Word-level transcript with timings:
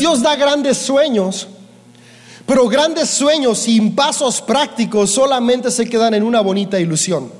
Dios 0.00 0.22
da 0.22 0.34
grandes 0.34 0.78
sueños, 0.78 1.46
pero 2.46 2.66
grandes 2.68 3.10
sueños 3.10 3.58
sin 3.58 3.94
pasos 3.94 4.40
prácticos 4.40 5.10
solamente 5.10 5.70
se 5.70 5.86
quedan 5.86 6.14
en 6.14 6.22
una 6.22 6.40
bonita 6.40 6.80
ilusión. 6.80 7.30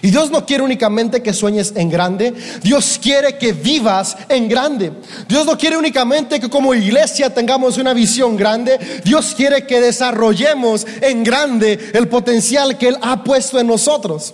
Y 0.00 0.10
Dios 0.10 0.30
no 0.30 0.46
quiere 0.46 0.62
únicamente 0.62 1.22
que 1.22 1.34
sueñes 1.34 1.74
en 1.76 1.90
grande, 1.90 2.32
Dios 2.62 2.98
quiere 3.02 3.36
que 3.36 3.52
vivas 3.52 4.16
en 4.30 4.48
grande. 4.48 4.92
Dios 5.28 5.44
no 5.44 5.58
quiere 5.58 5.76
únicamente 5.76 6.40
que 6.40 6.48
como 6.48 6.72
iglesia 6.74 7.34
tengamos 7.34 7.76
una 7.76 7.92
visión 7.92 8.34
grande, 8.34 8.78
Dios 9.04 9.34
quiere 9.36 9.66
que 9.66 9.82
desarrollemos 9.82 10.86
en 11.02 11.22
grande 11.22 11.90
el 11.92 12.08
potencial 12.08 12.78
que 12.78 12.88
Él 12.88 12.96
ha 13.02 13.22
puesto 13.22 13.60
en 13.60 13.66
nosotros. 13.66 14.32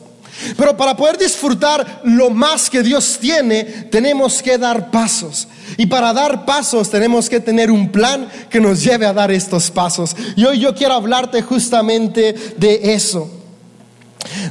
Pero 0.56 0.76
para 0.76 0.96
poder 0.96 1.18
disfrutar 1.18 2.02
lo 2.04 2.30
más 2.30 2.70
que 2.70 2.84
Dios 2.84 3.18
tiene, 3.20 3.64
tenemos 3.64 4.40
que 4.40 4.56
dar 4.56 4.92
pasos. 4.92 5.48
Y 5.80 5.86
para 5.86 6.12
dar 6.12 6.44
pasos 6.44 6.90
tenemos 6.90 7.26
que 7.26 7.40
tener 7.40 7.70
un 7.70 7.90
plan 7.90 8.28
que 8.50 8.60
nos 8.60 8.84
lleve 8.84 9.06
a 9.06 9.14
dar 9.14 9.30
estos 9.30 9.70
pasos. 9.70 10.14
Y 10.36 10.44
hoy 10.44 10.60
yo 10.60 10.74
quiero 10.74 10.92
hablarte 10.92 11.40
justamente 11.40 12.34
de 12.58 12.92
eso. 12.92 13.30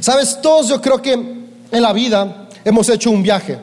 Sabes, 0.00 0.40
todos 0.42 0.66
yo 0.66 0.80
creo 0.82 1.00
que 1.00 1.12
en 1.12 1.82
la 1.82 1.92
vida 1.92 2.48
hemos 2.64 2.88
hecho 2.88 3.12
un 3.12 3.22
viaje. 3.22 3.58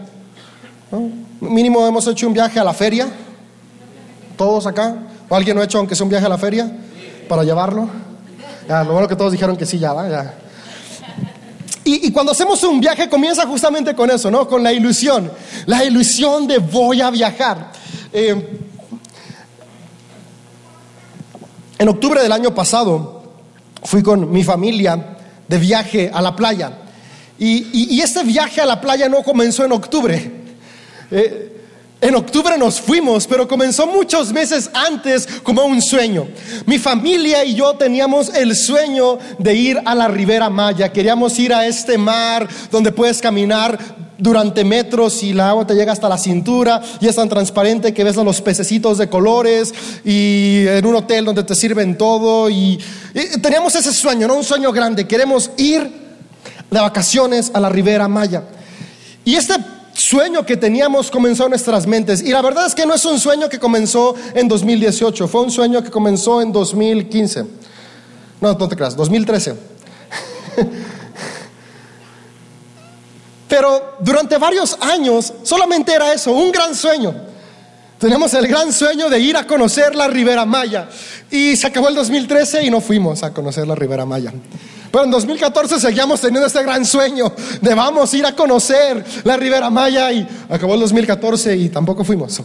Mínimo 1.41 1.85
hemos 1.85 2.07
hecho 2.07 2.27
un 2.27 2.33
viaje 2.33 2.57
a 2.57 2.63
la 2.63 2.73
feria. 2.73 3.05
Todos 4.37 4.65
acá. 4.65 4.95
¿O 5.27 5.35
alguien 5.35 5.53
no 5.53 5.61
ha 5.61 5.65
hecho 5.65 5.79
aunque 5.79 5.93
sea 5.93 6.05
un 6.05 6.09
viaje 6.09 6.25
a 6.25 6.29
la 6.29 6.37
feria? 6.37 6.71
Para 7.27 7.43
llevarlo. 7.43 7.89
Ya, 8.69 8.85
lo 8.85 8.93
bueno 8.93 9.09
que 9.09 9.17
todos 9.17 9.33
dijeron 9.33 9.57
que 9.57 9.65
sí, 9.65 9.77
ya, 9.77 9.91
va, 9.91 10.07
ya. 10.07 10.35
Y, 11.89 12.11
cuando 12.11 12.33
hacemos 12.33 12.61
un 12.63 12.81
viaje 12.81 13.07
comienza 13.07 13.47
justamente 13.47 13.95
con 13.95 14.11
eso, 14.11 14.29
¿no? 14.29 14.45
Con 14.45 14.61
la 14.61 14.73
ilusión. 14.73 15.31
La 15.67 15.85
ilusión 15.85 16.45
de 16.45 16.57
voy 16.57 16.99
a 16.99 17.09
viajar. 17.09 17.71
Eh, 18.11 18.59
en 21.79 21.87
octubre 21.87 22.21
del 22.21 22.31
año 22.33 22.53
pasado 22.53 23.23
fui 23.83 24.03
con 24.03 24.29
mi 24.29 24.43
familia 24.43 25.17
de 25.47 25.57
viaje 25.57 26.11
a 26.13 26.21
la 26.21 26.35
playa. 26.35 26.77
Y, 27.39 28.01
este 28.01 28.23
viaje 28.23 28.59
a 28.59 28.65
la 28.65 28.81
playa 28.81 29.07
no 29.07 29.23
comenzó 29.23 29.63
en 29.63 29.71
octubre. 29.71 30.31
Eh, 31.09 31.56
en 31.99 32.13
octubre 32.13 32.57
nos 32.59 32.79
fuimos, 32.79 33.25
pero 33.25 33.47
comenzó 33.47 33.87
muchos 33.87 34.31
meses 34.31 34.69
antes 34.73 35.27
como 35.41 35.65
un 35.65 35.81
sueño. 35.81 36.27
Mi 36.67 36.77
familia 36.77 37.43
y 37.43 37.55
yo 37.55 37.73
teníamos 37.73 38.29
el 38.35 38.55
sueño 38.55 39.17
de 39.39 39.55
ir 39.55 39.81
a 39.83 39.95
la 39.95 40.07
Ribera 40.07 40.49
Maya. 40.49 40.91
Queríamos 40.91 41.39
ir 41.39 41.53
a 41.53 41.65
este 41.65 41.97
mar 41.97 42.47
donde 42.69 42.91
puedes 42.91 43.19
caminar 43.19 43.79
durante 44.19 44.63
metros 44.63 45.23
y 45.23 45.33
la 45.33 45.49
agua 45.49 45.65
te 45.65 45.73
llega 45.73 45.91
hasta 45.91 46.07
la 46.07 46.19
cintura 46.19 46.81
y 46.99 47.07
es 47.07 47.15
tan 47.15 47.29
transparente 47.29 47.93
que 47.93 48.03
ves 48.03 48.17
a 48.17 48.23
los 48.23 48.41
pececitos 48.41 48.97
de 48.99 49.09
colores 49.09 49.73
y 50.05 50.65
en 50.67 50.85
un 50.85 50.95
hotel 50.95 51.25
donde 51.25 51.43
te 51.43 51.55
sirven 51.55 51.97
todo 51.97 52.49
y, 52.49 52.79
teníamos 53.41 53.73
ese 53.73 53.91
sueño, 53.91 54.27
¿no? 54.27 54.35
Un 54.35 54.43
sueño 54.43 54.71
grande. 54.71 55.07
Queremos 55.07 55.49
ir 55.57 55.81
de 56.69 56.79
vacaciones 56.79 57.49
a 57.55 57.59
la 57.59 57.69
Ribera 57.69 58.07
Maya. 58.07 58.43
Y 59.25 59.35
este 59.35 59.55
sueño 60.07 60.45
que 60.45 60.55
teníamos 60.55 61.11
comenzó 61.11 61.43
en 61.43 61.49
nuestras 61.49 61.85
mentes. 61.85 62.21
Y 62.21 62.29
la 62.29 62.41
verdad 62.41 62.65
es 62.65 62.73
que 62.73 62.85
no 62.85 62.93
es 62.93 63.03
un 63.05 63.19
sueño 63.19 63.49
que 63.49 63.59
comenzó 63.59 64.15
en 64.33 64.47
2018, 64.47 65.27
fue 65.27 65.41
un 65.41 65.51
sueño 65.51 65.83
que 65.83 65.91
comenzó 65.91 66.41
en 66.41 66.53
2015. 66.53 67.43
No, 68.39 68.53
no 68.53 68.67
te 68.67 68.75
creas, 68.75 68.95
2013. 68.95 69.55
Pero 73.49 73.95
durante 73.99 74.37
varios 74.37 74.77
años 74.79 75.33
solamente 75.43 75.93
era 75.93 76.13
eso, 76.13 76.31
un 76.31 76.51
gran 76.51 76.73
sueño. 76.73 77.13
Teníamos 77.99 78.33
el 78.33 78.47
gran 78.47 78.71
sueño 78.71 79.09
de 79.09 79.19
ir 79.19 79.35
a 79.35 79.45
conocer 79.45 79.95
la 79.95 80.07
Ribera 80.07 80.45
Maya. 80.45 80.87
Y 81.31 81.55
se 81.55 81.67
acabó 81.67 81.89
el 81.89 81.95
2013 81.95 82.63
y 82.63 82.69
no 82.69 82.79
fuimos 82.79 83.23
a 83.23 83.33
conocer 83.33 83.67
la 83.67 83.75
Ribera 83.75 84.05
Maya. 84.05 84.31
Pero 84.91 85.05
en 85.05 85.11
2014 85.11 85.79
seguíamos 85.79 86.21
teniendo 86.21 86.47
este 86.47 86.63
gran 86.63 86.85
sueño 86.85 87.33
de 87.61 87.73
vamos 87.73 88.13
a 88.13 88.17
ir 88.17 88.25
a 88.25 88.33
conocer 88.33 89.03
la 89.23 89.37
Ribera 89.37 89.69
Maya 89.69 90.11
y 90.11 90.27
acabó 90.49 90.73
el 90.75 90.81
2014 90.81 91.55
y 91.55 91.69
tampoco 91.69 92.03
fuimos. 92.03 92.41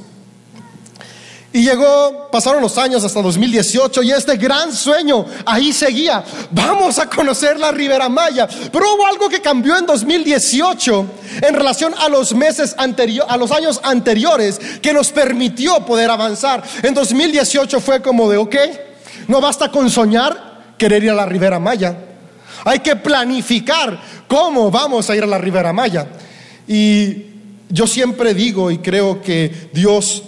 Y 1.55 1.65
llegó, 1.65 2.31
pasaron 2.33 2.63
los 2.63 2.79
años 2.79 3.05
hasta 3.05 3.21
2018 3.21 4.03
y 4.05 4.11
este 4.11 4.39
gran 4.39 4.73
sueño 4.73 5.27
ahí 5.45 5.75
seguía. 5.75 6.25
Vamos 6.51 6.99
a 6.99 7.11
conocer 7.11 7.61
la 7.61 7.71
Ribera 7.71 8.09
Maya. 8.09 8.49
Pero 8.73 8.95
hubo 8.95 9.07
algo 9.07 9.29
que 9.29 9.43
cambió 9.43 9.77
en 9.77 9.85
2018 9.85 11.07
en 11.43 11.55
relación 11.55 11.93
a 11.99 12.09
los 12.09 12.35
meses 12.35 12.75
anteriores, 12.79 13.31
a 13.31 13.37
los 13.37 13.53
años 13.53 13.81
anteriores 13.83 14.59
que 14.81 14.95
nos 14.95 15.13
permitió 15.13 15.85
poder 15.85 16.11
avanzar. 16.11 16.63
En 16.83 16.95
2018 16.95 17.81
fue 17.81 18.01
como 18.01 18.31
de, 18.31 18.39
ok, 18.39 18.57
no 19.29 19.43
basta 19.43 19.71
con 19.71 19.91
soñar, 19.91 20.75
querer 20.79 21.05
ir 21.05 21.11
a 21.11 21.15
la 21.15 21.27
Ribera 21.27 21.59
Maya. 21.59 22.12
Hay 22.65 22.81
que 22.81 22.97
planificar 22.97 24.01
cómo 24.29 24.71
vamos 24.71 25.09
a 25.11 25.17
ir 25.17 25.23
a 25.23 25.27
la 25.27 25.39
Ribera 25.39 25.73
Maya. 25.73 26.07
Y 26.67 27.27
yo 27.69 27.87
siempre 27.87 28.35
digo 28.35 28.71
y 28.71 28.79
creo 28.79 29.21
que 29.23 29.71
Dios 29.73 30.23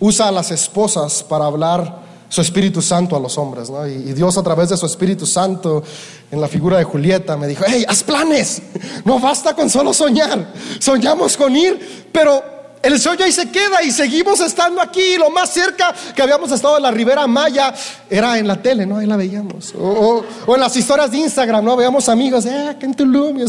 usa 0.00 0.28
a 0.28 0.32
las 0.32 0.50
esposas 0.50 1.22
para 1.22 1.46
hablar 1.46 2.08
su 2.28 2.40
Espíritu 2.40 2.82
Santo 2.82 3.16
a 3.16 3.20
los 3.20 3.38
hombres. 3.38 3.70
Y, 3.88 4.12
Dios 4.12 4.36
a 4.36 4.42
través 4.42 4.68
de 4.68 4.76
su 4.76 4.86
Espíritu 4.86 5.26
Santo, 5.26 5.82
en 6.30 6.40
la 6.40 6.48
figura 6.48 6.78
de 6.78 6.84
Julieta, 6.84 7.36
me 7.36 7.46
dijo, 7.46 7.64
hey, 7.66 7.84
haz 7.88 8.02
planes. 8.02 8.62
No 9.04 9.18
basta 9.18 9.54
con 9.54 9.70
solo 9.70 9.94
soñar. 9.94 10.52
Soñamos 10.78 11.36
con 11.36 11.56
ir, 11.56 12.08
pero 12.12 12.57
el 12.82 13.00
sueño 13.00 13.24
ahí 13.24 13.32
se 13.32 13.50
queda 13.50 13.82
y 13.82 13.90
seguimos 13.90 14.40
estando 14.40 14.80
aquí. 14.80 15.16
Lo 15.18 15.30
más 15.30 15.52
cerca 15.52 15.94
que 16.14 16.22
habíamos 16.22 16.52
estado 16.52 16.76
en 16.76 16.84
la 16.84 16.90
Ribera 16.90 17.26
Maya 17.26 17.74
era 18.08 18.38
en 18.38 18.46
la 18.46 18.62
tele, 18.62 18.86
¿no? 18.86 18.98
Ahí 18.98 19.06
la 19.06 19.16
veíamos. 19.16 19.74
O, 19.76 20.24
en 20.54 20.60
las 20.60 20.76
historias 20.76 21.10
de 21.10 21.18
Instagram, 21.18 21.64
¿no? 21.64 21.76
Veíamos 21.76 22.08
amigos, 22.08 22.46
eh, 22.46 22.76
que 22.78 22.86
en 22.86 22.94
Tulum. 22.94 23.38
Y 23.38 23.42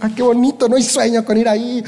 ah, 0.00 0.10
qué 0.14 0.22
bonito, 0.22 0.68
no 0.68 0.76
hay 0.76 0.82
sueño 0.82 1.24
con 1.24 1.36
ir 1.38 1.48
ahí. 1.48 1.82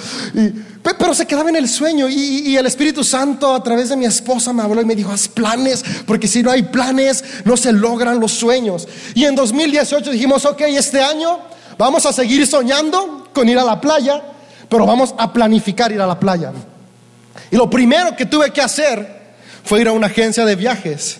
pero 0.82 1.14
se 1.14 1.26
quedaba 1.26 1.50
en 1.50 1.56
el 1.56 1.68
sueño. 1.68 2.08
Y, 2.08 2.14
y, 2.14 2.56
el 2.56 2.64
Espíritu 2.64 3.04
Santo, 3.04 3.54
a 3.54 3.62
través 3.62 3.90
de 3.90 3.96
mi 3.96 4.06
esposa, 4.06 4.54
me 4.54 4.62
habló 4.62 4.80
y 4.80 4.86
me 4.86 4.96
dijo: 4.96 5.12
haz 5.12 5.28
planes, 5.28 5.84
porque 6.06 6.26
si 6.26 6.42
no 6.42 6.50
hay 6.50 6.62
planes, 6.62 7.22
no 7.44 7.56
se 7.58 7.72
logran 7.72 8.20
los 8.20 8.32
sueños. 8.32 8.88
Y 9.14 9.26
en 9.26 9.34
2018 9.34 10.10
dijimos: 10.10 10.46
ok, 10.46 10.62
este 10.62 11.02
año 11.02 11.40
vamos 11.76 12.06
a 12.06 12.12
seguir 12.12 12.46
soñando 12.46 13.28
con 13.34 13.46
ir 13.50 13.58
a 13.58 13.64
la 13.64 13.80
playa, 13.82 14.22
pero 14.70 14.86
vamos 14.86 15.14
a 15.18 15.30
planificar 15.30 15.92
ir 15.92 16.00
a 16.00 16.06
la 16.06 16.18
playa. 16.18 16.52
Y 17.50 17.56
lo 17.56 17.68
primero 17.68 18.14
que 18.16 18.26
tuve 18.26 18.50
que 18.52 18.62
hacer 18.62 19.16
fue 19.64 19.80
ir 19.80 19.88
a 19.88 19.92
una 19.92 20.06
agencia 20.06 20.44
de 20.44 20.54
viajes 20.56 21.18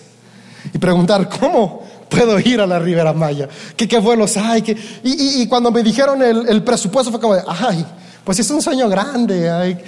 y 0.73 0.77
preguntar, 0.77 1.29
¿cómo 1.29 1.85
puedo 2.09 2.39
ir 2.39 2.61
a 2.61 2.67
la 2.67 2.79
Ribera 2.79 3.13
Maya? 3.13 3.47
¿Qué, 3.75 3.87
qué 3.87 3.99
vuelos 3.99 4.37
hay? 4.37 4.63
Y, 5.03 5.47
cuando 5.47 5.71
me 5.71 5.83
dijeron 5.83 6.21
el, 6.21 6.63
presupuesto 6.63 7.11
fue 7.11 7.19
como 7.19 7.35
de, 7.35 7.43
ay, 7.47 7.85
pues 8.23 8.39
es 8.39 8.49
un 8.49 8.61
sueño 8.61 8.87
grande. 8.89 9.77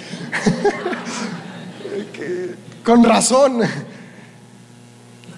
Con 2.84 3.04
razón. 3.04 3.62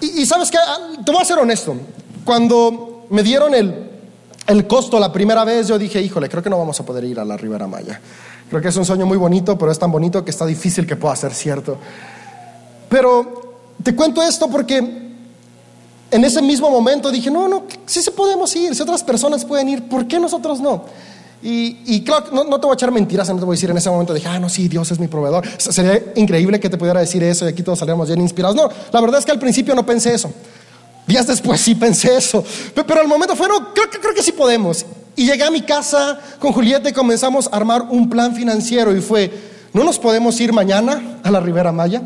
Y, 0.00 0.26
sabes 0.26 0.50
que, 0.50 0.58
ah, 0.58 1.00
te 1.04 1.12
voy 1.12 1.22
a 1.22 1.24
ser 1.24 1.38
honesto, 1.38 1.76
cuando 2.24 3.06
me 3.10 3.22
dieron 3.22 3.54
el, 3.54 3.90
el 4.46 4.66
costo 4.66 4.98
la 4.98 5.12
primera 5.12 5.44
vez, 5.44 5.68
yo 5.68 5.78
dije, 5.78 6.00
híjole, 6.00 6.28
creo 6.28 6.42
que 6.42 6.50
no 6.50 6.58
vamos 6.58 6.78
a 6.80 6.84
poder 6.84 7.04
ir 7.04 7.20
a 7.20 7.24
la 7.24 7.36
Ribera 7.36 7.68
Maya. 7.68 8.00
Creo 8.52 8.60
que 8.60 8.68
es 8.68 8.76
un 8.76 8.84
sueño 8.84 9.06
muy 9.06 9.16
bonito, 9.16 9.56
pero 9.56 9.72
es 9.72 9.78
tan 9.78 9.90
bonito 9.90 10.22
que 10.22 10.30
está 10.30 10.44
difícil 10.44 10.86
que 10.86 10.94
pueda 10.94 11.16
ser 11.16 11.32
cierto. 11.32 11.78
Pero 12.90 13.54
te 13.82 13.96
cuento 13.96 14.22
esto 14.22 14.46
porque 14.50 14.76
en 14.76 16.22
ese 16.22 16.42
mismo 16.42 16.68
momento 16.68 17.10
dije, 17.10 17.30
no, 17.30 17.48
no, 17.48 17.62
sí 17.86 18.02
se 18.02 18.10
podemos 18.10 18.54
ir, 18.54 18.74
si 18.74 18.82
otras 18.82 19.02
personas 19.02 19.46
pueden 19.46 19.70
ir, 19.70 19.88
¿por 19.88 20.06
qué 20.06 20.20
nosotros 20.20 20.60
no? 20.60 20.84
Y, 21.42 22.04
claro, 22.04 22.26
no, 22.30 22.60
te 22.60 22.66
voy 22.66 22.72
a 22.72 22.74
echar 22.74 22.92
mentiras, 22.92 23.26
no 23.30 23.36
te 23.36 23.44
voy 23.46 23.54
a 23.54 23.56
decir 23.56 23.70
en 23.70 23.78
ese 23.78 23.88
momento, 23.88 24.12
dije, 24.12 24.28
ah, 24.28 24.38
no, 24.38 24.50
sí, 24.50 24.68
Dios 24.68 24.90
es 24.90 25.00
mi 25.00 25.08
proveedor. 25.08 25.48
Sería 25.56 26.12
increíble 26.16 26.60
que 26.60 26.68
te 26.68 26.76
pudiera 26.76 27.00
decir 27.00 27.22
eso 27.22 27.46
y 27.46 27.48
aquí 27.48 27.62
todos 27.62 27.78
saliéramos 27.78 28.08
bien 28.08 28.20
inspirados. 28.20 28.54
No, 28.54 28.68
la 28.92 29.00
verdad 29.00 29.18
es 29.18 29.24
que 29.24 29.32
al 29.32 29.38
principio 29.38 29.74
no 29.74 29.86
pensé 29.86 30.12
eso. 30.12 30.30
Días 31.06 31.26
después 31.26 31.58
sí 31.58 31.74
pensé 31.74 32.16
eso. 32.16 32.44
Pero 32.74 33.00
al 33.00 33.08
momento 33.08 33.34
fue, 33.34 33.48
no, 33.48 33.72
creo, 33.72 33.88
creo 33.88 34.14
que 34.14 34.22
sí 34.22 34.32
podemos. 34.32 34.84
Y 35.14 35.26
llegué 35.26 35.44
a 35.44 35.50
mi 35.50 35.62
casa 35.62 36.18
con 36.38 36.52
Julieta 36.52 36.88
y 36.88 36.92
comenzamos 36.92 37.48
a 37.52 37.56
armar 37.56 37.82
un 37.82 38.08
plan 38.08 38.34
financiero 38.34 38.96
y 38.96 39.00
fue, 39.00 39.30
no 39.72 39.84
nos 39.84 39.98
podemos 39.98 40.40
ir 40.40 40.52
mañana 40.52 41.18
a 41.22 41.30
la 41.30 41.40
Ribera 41.40 41.70
Maya, 41.70 42.02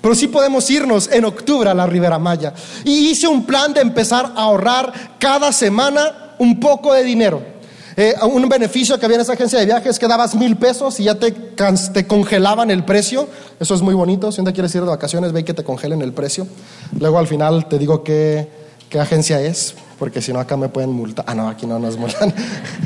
pero 0.00 0.14
sí 0.14 0.28
podemos 0.28 0.68
irnos 0.70 1.10
en 1.10 1.24
octubre 1.24 1.68
a 1.68 1.74
la 1.74 1.86
Ribera 1.86 2.18
Maya. 2.18 2.54
Y 2.84 3.10
hice 3.10 3.26
un 3.26 3.44
plan 3.44 3.72
de 3.72 3.80
empezar 3.80 4.32
a 4.36 4.42
ahorrar 4.42 4.92
cada 5.18 5.52
semana 5.52 6.34
un 6.38 6.60
poco 6.60 6.92
de 6.92 7.02
dinero. 7.02 7.42
Eh, 7.94 8.14
un 8.22 8.48
beneficio 8.48 8.98
que 8.98 9.04
había 9.04 9.16
en 9.16 9.20
esa 9.20 9.34
agencia 9.34 9.58
de 9.58 9.66
viajes 9.66 9.98
que 9.98 10.08
dabas 10.08 10.34
mil 10.34 10.56
pesos 10.56 10.98
y 10.98 11.04
ya 11.04 11.16
te, 11.16 11.30
te 11.30 12.06
congelaban 12.06 12.70
el 12.70 12.84
precio. 12.84 13.28
Eso 13.60 13.74
es 13.74 13.82
muy 13.82 13.94
bonito. 13.94 14.32
Si 14.32 14.40
un 14.40 14.46
día 14.46 14.54
quieres 14.54 14.74
ir 14.74 14.80
de 14.80 14.88
vacaciones, 14.88 15.32
ve 15.32 15.44
que 15.44 15.54
te 15.54 15.62
congelen 15.62 16.00
el 16.02 16.12
precio. 16.12 16.46
Luego 16.98 17.18
al 17.18 17.26
final 17.26 17.68
te 17.68 17.78
digo 17.78 18.02
qué, 18.02 18.48
qué 18.88 18.98
agencia 18.98 19.40
es 19.40 19.74
porque 20.02 20.20
si 20.20 20.32
no 20.32 20.40
acá 20.40 20.56
me 20.56 20.68
pueden 20.68 20.90
multar. 20.90 21.24
Ah, 21.28 21.32
no, 21.32 21.48
aquí 21.48 21.64
no 21.64 21.78
nos 21.78 21.96
multan. 21.96 22.34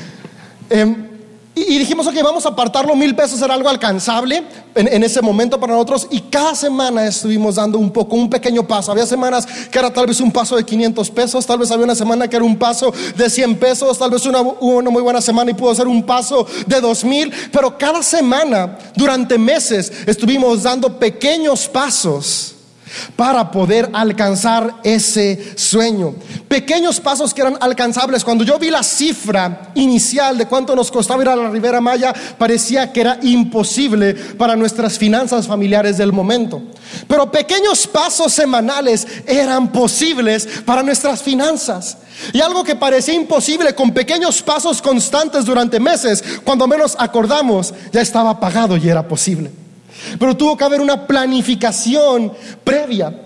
Em, 0.69 1.09
Y, 1.55 1.79
dijimos, 1.79 2.07
ok, 2.07 2.15
vamos 2.23 2.45
a 2.45 2.51
apartarlo 2.51 2.95
mil 2.95 3.17
pesos, 3.17 3.41
era 3.41 3.55
algo 3.55 3.71
alcanzable 3.71 4.45
en, 4.75 4.87
en, 4.87 5.03
ese 5.03 5.23
momento 5.23 5.59
para 5.59 5.73
nosotros. 5.73 6.09
Y 6.11 6.21
cada 6.21 6.55
semana 6.55 7.07
estuvimos 7.07 7.55
dando 7.55 7.79
un 7.79 7.91
poco, 7.91 8.17
un 8.17 8.29
pequeño 8.29 8.69
paso. 8.69 8.93
Había 8.93 9.07
semanas 9.07 9.47
que 9.47 9.79
era 9.79 9.91
tal 9.91 10.07
vez 10.07 10.21
un 10.21 10.31
paso 10.31 10.57
de 10.57 10.65
500 10.65 11.11
pesos, 11.11 11.47
tal 11.47 11.59
vez 11.59 11.71
había 11.71 11.85
una 11.85 11.95
semana 11.95 12.29
que 12.29 12.37
era 12.37 12.45
un 12.45 12.59
paso 12.59 12.93
de 13.17 13.31
100 13.31 13.57
pesos, 13.57 13.99
tal 13.99 14.11
vez 14.11 14.27
una, 14.27 14.43
una 14.43 14.91
muy 14.91 15.01
buena 15.01 15.23
semana 15.23 15.51
y 15.51 15.55
pudo 15.55 15.75
ser 15.75 15.89
un 15.89 16.03
paso 16.03 16.47
de 16.67 16.83
2 16.83 17.05
mil. 17.05 17.33
Pero 17.51 17.79
cada 17.79 18.03
semana, 18.03 18.77
durante 18.95 19.39
meses, 19.39 19.91
estuvimos 20.07 20.65
dando 20.65 20.99
pequeños 20.99 21.67
pasos 21.67 22.56
para 23.17 23.51
poder 23.51 23.91
alcanzar 23.93 24.77
ese 24.85 25.55
sueño. 25.57 26.15
Pequeños 26.49 27.01
pasos 27.01 27.35
que 27.35 27.43
eran 27.43 27.59
alcanzables. 27.61 28.25
Cuando 28.25 28.45
yo 28.45 28.59
vi 28.59 28.71
la 28.71 28.83
cifra 28.83 29.73
inicial 29.75 30.39
de 30.39 30.47
cuánto 30.47 30.75
nos 30.77 30.91
costaba 30.91 31.23
ir 31.23 31.29
a 31.29 31.37
la 31.37 31.51
Ribera 31.51 31.81
Maya, 31.81 32.15
parecía 32.39 32.93
que 32.93 33.01
era 33.01 33.19
imposible 33.23 34.15
para 34.15 34.57
nuestras 34.57 34.99
finanzas 34.99 35.47
familiares 35.47 35.99
del 35.99 36.13
momento. 36.13 36.63
Pero 37.09 37.31
pequeños 37.31 37.87
pasos 37.87 38.33
semanales 38.33 39.07
eran 39.27 39.73
posibles 39.73 40.49
para 40.65 40.83
nuestras 40.83 41.23
finanzas. 41.23 41.99
Y 42.33 42.41
algo 42.41 42.65
que 42.65 42.77
parecía 42.77 43.15
imposible 43.15 43.75
con 43.75 43.93
pequeños 43.93 44.43
pasos 44.43 44.81
constantes 44.81 45.45
durante 45.45 45.81
meses, 45.81 46.23
cuando 46.45 46.67
menos 46.67 46.97
acordamos, 46.99 47.75
ya 47.93 48.01
estaba 48.01 48.41
pagado 48.41 48.77
y 48.77 48.89
era 48.89 49.07
posible. 49.07 49.66
Pero 50.19 50.37
tuvo 50.37 50.57
que 50.57 50.65
haber 50.65 50.81
una 50.81 51.07
planificación 51.07 52.33
previa. 52.65 53.23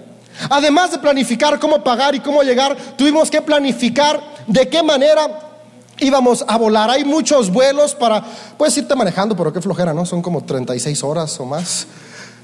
Además 0.48 0.92
de 0.92 0.98
planificar 0.98 1.58
cómo 1.58 1.82
pagar 1.82 2.14
y 2.14 2.20
cómo 2.20 2.42
llegar, 2.42 2.76
tuvimos 2.96 3.30
que 3.30 3.42
planificar 3.42 4.20
de 4.46 4.68
qué 4.68 4.82
manera 4.82 5.50
íbamos 5.98 6.44
a 6.46 6.56
volar. 6.56 6.90
Hay 6.90 7.04
muchos 7.04 7.50
vuelos 7.50 7.94
para, 7.94 8.24
puedes 8.56 8.76
irte 8.76 8.94
manejando, 8.94 9.36
pero 9.36 9.52
qué 9.52 9.60
flojera, 9.60 9.92
¿no? 9.92 10.06
Son 10.06 10.22
como 10.22 10.42
36 10.42 11.02
horas 11.04 11.38
o 11.40 11.44
más. 11.44 11.86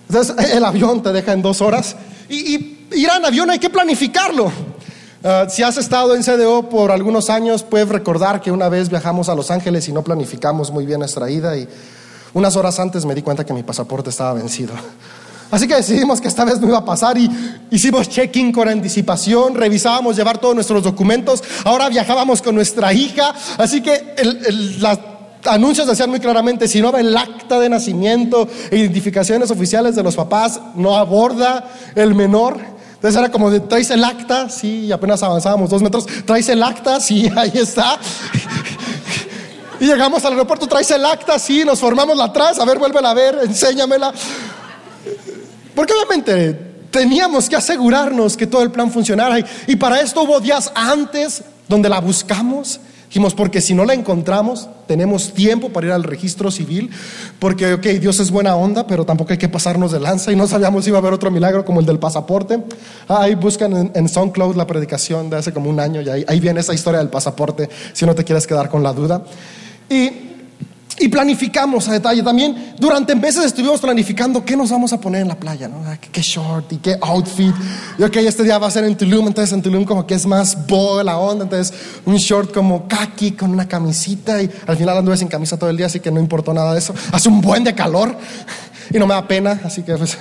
Entonces 0.09 0.51
el 0.53 0.65
avión 0.65 1.03
te 1.03 1.13
deja 1.13 1.33
en 1.33 1.43
dos 1.43 1.61
horas. 1.61 1.97
Y, 2.29 2.77
ir 2.93 3.09
en 3.17 3.25
avión 3.25 3.51
hay 3.51 3.59
que 3.59 3.71
planificarlo. 3.71 4.53
Ah, 5.25 5.47
si 5.49 5.63
has 5.63 5.77
estado 5.77 6.15
en 6.15 6.23
CDO 6.23 6.69
por 6.69 6.93
algunos 6.93 7.31
años, 7.31 7.63
puedes 7.63 7.89
recordar 7.89 8.41
que 8.41 8.53
una 8.53 8.69
vez 8.69 8.89
viajamos 8.89 9.29
a 9.29 9.35
Los 9.35 9.51
Ángeles 9.51 9.89
y 9.89 9.93
no 9.93 10.03
planificamos 10.03 10.71
muy 10.71 10.87
bien 10.87 11.01
nuestra 11.01 11.31
ida 11.31 11.57
y 11.57 11.69
unas 12.37 12.55
horas 12.55 12.79
antes 12.79 13.07
me 13.07 13.15
di 13.15 13.23
cuenta 13.23 13.47
que 13.47 13.55
mi 13.55 13.63
pasaporte 13.63 14.11
estaba 14.11 14.35
vencido. 14.35 14.75
Así 15.51 15.67
que 15.67 15.75
decidimos 15.75 16.21
que 16.21 16.29
esta 16.29 16.45
vez 16.45 16.61
no 16.61 16.69
iba 16.69 16.77
a 16.77 16.85
pasar 16.85 17.17
y 17.17 17.31
hicimos 17.71 18.11
check-in 18.11 18.53
con 18.53 18.69
anticipación, 18.69 19.55
revisábamos 19.55 20.17
llevar 20.17 20.37
todos 20.37 20.55
nuestros 20.55 20.83
documentos, 20.83 21.43
ahora 21.65 21.89
viajábamos 21.89 22.43
con 22.43 22.55
nuestra 22.55 22.93
hija, 22.93 23.33
así 23.57 23.81
que 23.81 24.17
los 24.79 24.99
anuncios 25.47 25.87
decían 25.87 26.11
muy 26.11 26.21
claramente, 26.21 26.69
si 26.69 26.83
no 26.83 26.93
va 26.93 27.01
el 27.01 27.17
acta 27.17 27.59
de 27.59 27.71
nacimiento, 27.71 28.47
identificaciones 28.71 29.51
oficiales 29.51 29.97
de 29.97 30.03
los 30.03 30.15
papás, 30.15 30.61
no 30.75 30.95
aborda 30.95 31.71
el 31.95 32.15
menor. 32.15 32.61
Entonces 32.97 33.19
era 33.19 33.31
como 33.31 33.51
de, 33.51 33.61
traes 33.61 33.91
el 33.91 34.05
acta, 34.05 34.51
sí, 34.51 34.93
apenas 34.93 35.23
avanzábamos 35.23 35.71
dos 35.71 35.81
metros, 35.81 36.07
traes 36.27 36.51
el 36.51 36.63
acta, 36.63 37.01
sí, 37.01 37.31
ahí 37.37 37.53
está. 37.55 37.99
Y 39.79 39.87
llegamos 39.87 40.25
al 40.25 40.33
aeropuerto, 40.33 40.67
traes 40.67 40.91
el 40.91 41.05
acta, 41.05 41.39
sí, 41.39 41.65
nos 41.65 41.81
formamos 41.81 42.17
la 42.17 42.25
atrás, 42.25 42.59
a 42.59 42.65
ver, 42.65 42.79
vuélvela 42.79 43.11
a 43.11 43.15
ver, 43.15 43.41
enséñamela. 43.45 44.13
Porque 45.75 45.93
obviamente 45.93 46.67
teníamos 46.91 47.49
que 47.49 47.57
asegurarnos 47.57 48.37
que 48.37 48.47
todo 48.47 48.63
el 48.63 48.71
plan 48.71 48.91
funcionara. 48.91 49.39
Y, 49.67 49.77
para 49.77 50.01
esto 50.01 50.23
hubo 50.23 50.41
días 50.41 50.73
antes 50.75 51.43
donde 51.69 51.91
la 51.91 52.01
buscamos. 52.01 52.81
Dijimos, 53.09 53.35
porque 53.35 53.61
si 53.61 53.75
no 53.75 53.85
la 53.85 53.93
encontramos, 53.93 54.69
tenemos 54.87 55.33
tiempo 55.33 55.69
para 55.69 55.87
ir 55.87 55.93
al 55.93 56.03
registro 56.03 56.51
civil, 56.51 56.91
porque, 57.39 57.75
ok, 57.75 57.87
Dios 58.01 58.19
es 58.19 58.31
buena 58.31 58.57
onda, 58.57 58.87
pero 58.87 59.05
tampoco 59.05 59.33
hay 59.33 59.39
que 59.39 59.49
pasarnos 59.49 59.93
de 59.93 60.01
lanza 60.01 60.33
y 60.33 60.37
no 60.37 60.47
sabíamos 60.47 60.85
si 60.85 60.91
iba 60.91 60.99
a 60.99 61.01
haber 61.01 61.13
otro 61.13 61.31
milagro 61.31 61.65
como 61.65 61.81
el 61.81 61.87
del 61.87 61.99
pasaporte. 61.99 62.63
ahí 63.09 63.35
buscan 63.35 63.77
en, 63.77 63.93
en, 63.95 64.09
SoundCloud 64.09 64.57
la 64.57 64.67
predicación 64.67 65.31
de 65.31 65.37
hace 65.37 65.53
como 65.53 65.71
un 65.71 65.79
año 65.79 66.01
y 66.01 66.09
ahí, 66.09 66.25
ahí 66.27 66.41
viene 66.41 66.61
esa 66.61 66.75
historia 66.75 66.99
del 66.99 67.09
pasaporte, 67.09 67.69
si 67.93 68.07
no 68.07 68.15
te 68.15 68.25
quieres 68.25 68.47
quedar 68.47 68.69
con 68.69 68.83
la 68.83 68.93
duda. 68.93 69.23
Y, 69.89 71.09
planificamos 71.11 71.89
a 71.89 71.93
detalle. 71.93 72.23
También 72.23 72.75
durante 72.79 73.15
meses 73.15 73.45
estuvimos 73.45 73.81
planificando 73.81 74.45
qué 74.45 74.57
nos 74.57 74.71
vamos 74.71 74.93
a 74.93 75.01
poner 75.01 75.23
en 75.23 75.29
la 75.29 75.37
playa, 75.37 75.69
¿no? 75.69 75.83
¿Qué, 76.01 76.21
short 76.21 76.73
y 76.73 76.79
qué 76.79 76.99
outfit. 77.01 77.55
Y 77.99 78.03
ok, 78.03 78.17
este 78.17 78.43
día 78.43 78.59
va 78.59 78.67
a 78.67 78.71
ser 78.71 78.85
en 78.85 78.97
Tulum, 78.97 79.27
entonces 79.27 79.53
en 79.53 79.63
Tulum 79.63 79.85
como 79.85 80.07
que 80.07 80.15
es 80.15 80.27
más 80.27 80.67
bold 80.67 81.05
la 81.05 81.19
onda, 81.19 81.45
entonces 81.45 81.73
un 82.05 82.17
short 82.17 82.53
como 82.53 82.89
khaki 82.89 83.33
con 83.33 83.51
una 83.51 83.69
camisita 83.69 84.43
y 84.43 84.51
al 84.67 84.77
final 84.77 84.99
anduve 84.99 85.17
sin 85.17 85.29
camisa 85.29 85.57
todo 85.59 85.71
el 85.71 85.77
día, 85.77 85.87
así 85.87 86.01
que 86.01 86.11
no 86.11 86.19
importó 86.19 86.53
nada 86.53 86.73
de 86.73 86.79
eso. 86.79 86.95
Hace 87.13 87.29
un 87.29 87.41
buen 87.41 87.63
de 87.63 87.75
calor 87.75 88.17
y 88.91 88.99
no 88.99 89.07
me 89.07 89.15
da 89.15 89.29
pena, 89.29 89.61
así 89.65 89.83
que 89.83 89.95
pues 89.97 90.19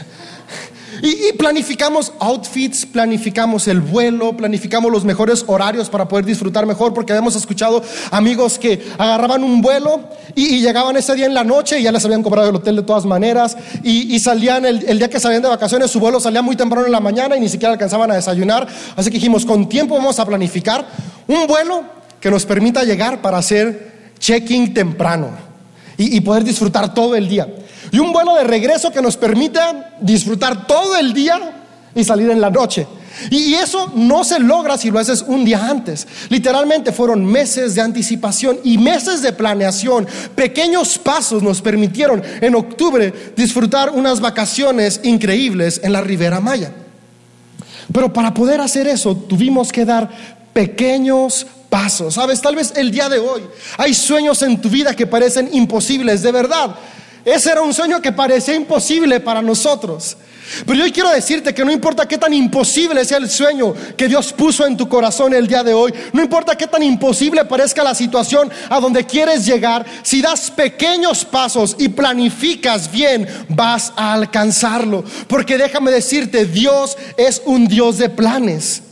y, 1.01 1.33
planificamos 1.33 2.13
outfits, 2.19 2.86
planificamos 2.86 3.68
el 3.68 3.81
vuelo, 3.81 4.36
planificamos 4.36 4.92
los 4.92 5.03
mejores 5.03 5.44
horarios 5.47 5.89
para 5.89 6.07
poder 6.07 6.25
disfrutar 6.25 6.65
mejor, 6.65 6.94
porque 6.94 7.13
habíamos 7.13 7.36
escuchado 7.36 7.83
amigos 8.12 8.57
que 8.57 8.86
agarraban 8.97 9.44
un 9.44 9.62
vuelo 9.62 10.09
y, 10.36 10.62
llegaban 10.62 10.95
ese 10.97 11.15
día 11.15 11.25
en 11.25 11.33
la 11.33 11.44
noche 11.44 11.80
y 11.80 11.83
ya 11.83 11.92
les 11.92 12.03
habían 12.06 12.24
cobrado 12.24 12.50
el 12.50 12.56
hotel 12.56 12.77
de 12.77 12.83
todas 12.83 13.06
maneras, 13.06 13.57
y, 13.83 14.18
salían 14.19 14.65
el, 14.65 14.83
el, 14.88 14.97
día 14.97 15.09
que 15.09 15.19
salían 15.19 15.42
de 15.42 15.50
vacaciones, 15.50 15.92
su 15.92 16.00
vuelo 16.00 16.19
salía 16.19 16.42
muy 16.42 16.56
temprano 16.56 16.86
en 16.86 16.92
la 16.92 17.00
mañana 17.00 17.36
y 17.36 17.39
ni 17.39 17.50
siquiera 17.50 17.74
alcanzaban 17.74 18.09
a 18.12 18.15
desayunar. 18.15 18.68
Así 18.95 19.09
que 19.09 19.15
dijimos, 19.15 19.45
con 19.45 19.68
tiempo 19.69 19.95
vamos 19.95 20.19
a 20.19 20.25
planificar 20.25 20.88
un 21.27 21.48
vuelo 21.48 21.83
que 22.19 22.31
nos 22.31 22.45
permita 22.45 22.83
llegar 22.83 23.21
para 23.21 23.38
hacer 23.38 24.13
check-in 24.19 24.74
temprano 24.74 25.31
y 25.98 26.19
poder 26.21 26.44
disfrutar 26.44 26.94
todo 26.94 27.15
el 27.15 27.30
día 27.30 27.48
y 27.92 28.00
un 28.00 28.12
vuelo 28.12 28.36
de 28.36 28.44
regreso 28.44 28.92
que 28.92 29.02
nos 29.02 29.18
permita 29.18 29.96
disfrutar 30.00 30.68
todo 30.68 30.98
el 30.98 31.14
día 31.14 31.40
y 31.94 32.04
salir 32.04 32.30
en 32.30 32.42
la 32.42 32.50
noche. 32.50 32.88
Y 33.30 33.54
eso 33.54 33.92
no 33.96 34.24
se 34.24 34.40
logra 34.40 34.78
si 34.78 34.92
lo 34.92 35.00
haces 35.00 35.24
un 35.26 35.46
día 35.46 35.70
antes. 35.70 36.08
Literalmente 36.30 36.92
fueron 36.92 37.26
meses 37.26 37.76
de 37.76 37.82
anticipación 37.82 38.60
y 38.64 38.78
meses 38.78 39.22
de 39.22 39.32
planeación. 39.32 40.06
Pequeños 40.36 40.98
pasos 40.98 41.42
nos 41.42 41.62
permitieron 41.62 42.22
en 42.42 42.56
octubre 42.56 43.14
disfrutar 43.36 43.92
unas 43.92 44.20
vacaciones 44.20 45.00
increíbles 45.04 45.80
en 45.84 45.94
la 45.94 46.02
Ribera 46.02 46.40
Maya. 46.40 46.72
Pero 47.92 48.12
para 48.12 48.34
poder 48.34 48.60
hacer 48.62 48.88
eso 48.88 49.16
tuvimos 49.16 49.72
que 49.72 49.86
dar 49.86 50.10
pequeños 50.52 51.48
pasos. 51.70 52.16
Sabes, 52.16 52.42
tal 52.42 52.56
vez 52.56 52.74
el 52.76 52.92
día 52.92 53.10
de 53.10 53.20
hoy 53.20 53.44
hay 53.78 53.94
sueños 53.94 54.42
en 54.42 54.60
tu 54.60 54.70
vida 54.70 54.94
que 54.94 55.08
parecen 55.08 55.50
imposibles, 55.54 56.22
de 56.22 56.32
verdad. 56.32 56.76
Ese 57.25 57.51
era 57.51 57.63
un 57.63 57.74
sueño 57.74 58.00
que 58.01 58.12
parecía 58.12 58.56
imposible 58.56 59.19
para 59.19 59.42
nosotros. 59.42 60.16
Pero 60.63 60.86
yo 60.86 60.94
quiero 60.94 61.10
decirte 61.10 61.56
que 61.56 61.66
no 61.66 61.72
importa 61.72 62.07
qué 62.07 62.19
tan 62.19 62.31
imposible 62.31 63.04
sea 63.04 63.18
el 63.18 63.30
sueño 63.30 63.74
que 63.98 64.08
Dios 64.08 64.32
puso 64.32 64.65
en 64.67 64.77
tu 64.77 64.88
corazón 64.88 65.34
el 65.34 65.48
día 65.48 65.63
de 65.63 65.74
hoy, 65.74 65.91
no 66.13 66.22
importa 66.22 66.55
qué 66.55 66.67
tan 66.67 66.84
imposible 66.84 67.46
parezca 67.46 67.84
la 67.84 67.96
situación 67.96 68.51
a 68.70 68.79
donde 68.79 69.05
quieres 69.05 69.44
llegar, 69.44 69.84
si 70.03 70.22
das 70.22 70.51
pequeños 70.51 71.25
pasos 71.25 71.75
y 71.79 71.89
planificas 71.89 72.91
bien, 72.91 73.27
vas 73.50 73.91
a 73.96 74.13
alcanzarlo. 74.13 75.03
Porque 75.27 75.58
déjame 75.58 75.89
decirte, 75.91 76.46
Dios 76.46 76.96
es 77.17 77.41
un 77.46 77.67
Dios 77.67 77.98
de 77.98 78.10
planes. 78.10 78.84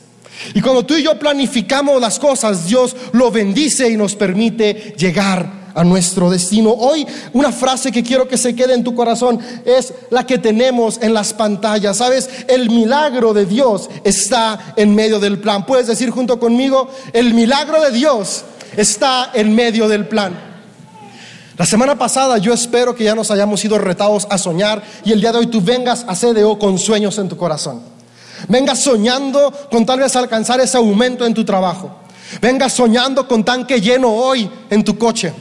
Y 0.56 0.62
cuando 0.62 0.84
tú 0.84 0.96
y 0.96 1.04
yo 1.04 1.20
planificamos 1.20 2.02
las 2.02 2.18
cosas, 2.18 2.66
Dios 2.66 2.96
lo 3.12 3.30
bendice 3.30 3.90
y 3.90 3.96
nos 3.96 4.16
permite 4.16 4.96
llegar 4.98 5.63
a 5.74 5.84
nuestro 5.84 6.30
destino. 6.30 6.72
Hoy 6.72 7.06
una 7.34 7.52
frase 7.52 7.92
que 7.92 8.04
quiero 8.04 8.28
que 8.28 8.38
se 8.38 8.56
quede 8.56 8.74
en 8.74 8.84
tu 8.84 8.96
corazón 8.96 9.40
es 9.66 9.94
la 10.10 10.26
que 10.26 10.38
tenemos 10.38 11.00
en 11.02 11.14
las 11.14 11.34
pantallas. 11.34 11.98
Sabes, 11.98 12.30
el 12.48 12.70
milagro 12.70 13.34
de 13.34 13.46
Dios 13.46 13.90
está 14.04 14.74
en 14.76 14.96
medio 14.96 15.20
del 15.20 15.40
plan. 15.40 15.66
Puedes 15.66 15.88
decir 15.88 16.10
junto 16.10 16.40
conmigo, 16.40 16.90
el 17.14 17.34
milagro 17.34 17.82
de 17.82 17.92
Dios 17.92 18.44
está 18.78 19.32
en 19.34 19.54
medio 19.56 19.88
del 19.88 20.08
plan. 20.08 20.54
La 21.58 21.66
semana 21.68 21.98
pasada 21.98 22.40
yo 22.40 22.52
espero 22.52 22.96
que 22.96 23.04
ya 23.04 23.14
nos 23.14 23.30
hayamos 23.30 23.60
sido 23.60 23.78
retados 23.78 24.26
a 24.30 24.40
soñar 24.40 24.82
y 25.06 25.12
el 25.12 25.22
día 25.22 25.32
de 25.32 25.38
hoy 25.38 25.48
tú 25.48 25.62
vengas 25.62 26.04
a 26.08 26.16
CDO 26.16 26.58
con 26.58 26.80
sueños 26.80 27.20
en 27.20 27.30
tu 27.30 27.38
corazón. 27.38 27.82
Vengas 28.48 28.80
soñando 28.80 29.54
con 29.72 29.86
tal 29.86 30.00
vez 30.00 30.16
alcanzar 30.16 30.60
ese 30.60 30.78
aumento 30.78 31.26
en 31.26 31.34
tu 31.34 31.46
trabajo. 31.46 31.92
Vengas 32.42 32.74
soñando 32.74 33.28
con 33.28 33.44
tanque 33.44 33.80
lleno 33.80 34.12
hoy 34.12 34.50
en 34.70 34.84
tu 34.84 34.98
coche. 34.98 35.32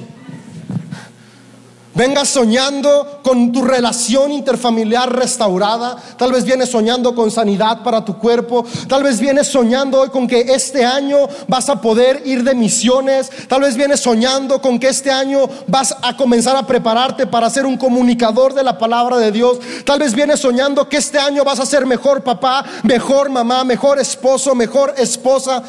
Vengas 1.94 2.28
soñando 2.30 3.20
con 3.22 3.52
tu 3.52 3.62
relación 3.62 4.32
interfamiliar 4.32 5.14
restaurada. 5.14 5.96
Tal 6.16 6.32
vez 6.32 6.44
vienes 6.44 6.70
soñando 6.70 7.14
con 7.14 7.30
sanidad 7.30 7.82
para 7.82 8.02
tu 8.02 8.16
cuerpo. 8.16 8.64
Tal 8.88 9.02
vez 9.02 9.20
vienes 9.20 9.48
soñando 9.48 10.00
hoy 10.00 10.08
con 10.08 10.26
que 10.26 10.40
este 10.40 10.86
año 10.86 11.28
vas 11.48 11.68
a 11.68 11.82
poder 11.82 12.22
ir 12.24 12.44
de 12.44 12.54
misiones. 12.54 13.30
Tal 13.46 13.60
vez 13.60 13.76
vienes 13.76 14.00
soñando 14.00 14.62
con 14.62 14.78
que 14.78 14.88
este 14.88 15.10
año 15.10 15.46
vas 15.66 15.94
a 16.00 16.16
comenzar 16.16 16.56
a 16.56 16.66
prepararte 16.66 17.26
para 17.26 17.50
ser 17.50 17.66
un 17.66 17.76
comunicador 17.76 18.54
de 18.54 18.62
la 18.62 18.78
palabra 18.78 19.18
de 19.18 19.30
Dios. 19.30 19.58
Tal 19.84 19.98
vez 19.98 20.14
vienes 20.14 20.40
soñando 20.40 20.88
que 20.88 20.96
este 20.96 21.18
año 21.18 21.44
vas 21.44 21.60
a 21.60 21.66
ser 21.66 21.84
mejor 21.84 22.22
papá, 22.22 22.64
mejor 22.84 23.28
mamá, 23.28 23.64
mejor 23.64 23.98
esposo, 23.98 24.54
mejor 24.54 24.94
esposa. 24.96 25.62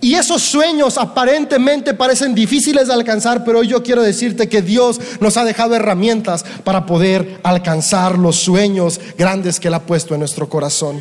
Y 0.00 0.14
esos 0.14 0.42
sueños 0.42 0.98
aparentemente 0.98 1.94
parecen 1.94 2.34
difíciles 2.34 2.86
de 2.88 2.94
alcanzar, 2.94 3.42
pero 3.42 3.60
hoy 3.60 3.68
yo 3.68 3.82
quiero 3.82 4.02
decirte 4.02 4.48
que 4.48 4.62
Dios 4.62 5.00
nos 5.18 5.36
ha 5.36 5.44
dejado 5.44 5.63
herramientas 5.72 6.44
para 6.64 6.86
poder 6.86 7.40
alcanzar 7.42 8.18
los 8.18 8.36
sueños 8.36 9.00
grandes 9.16 9.58
que 9.58 9.68
Él 9.68 9.74
ha 9.74 9.86
puesto 9.86 10.14
en 10.14 10.20
nuestro 10.20 10.48
corazón. 10.48 11.00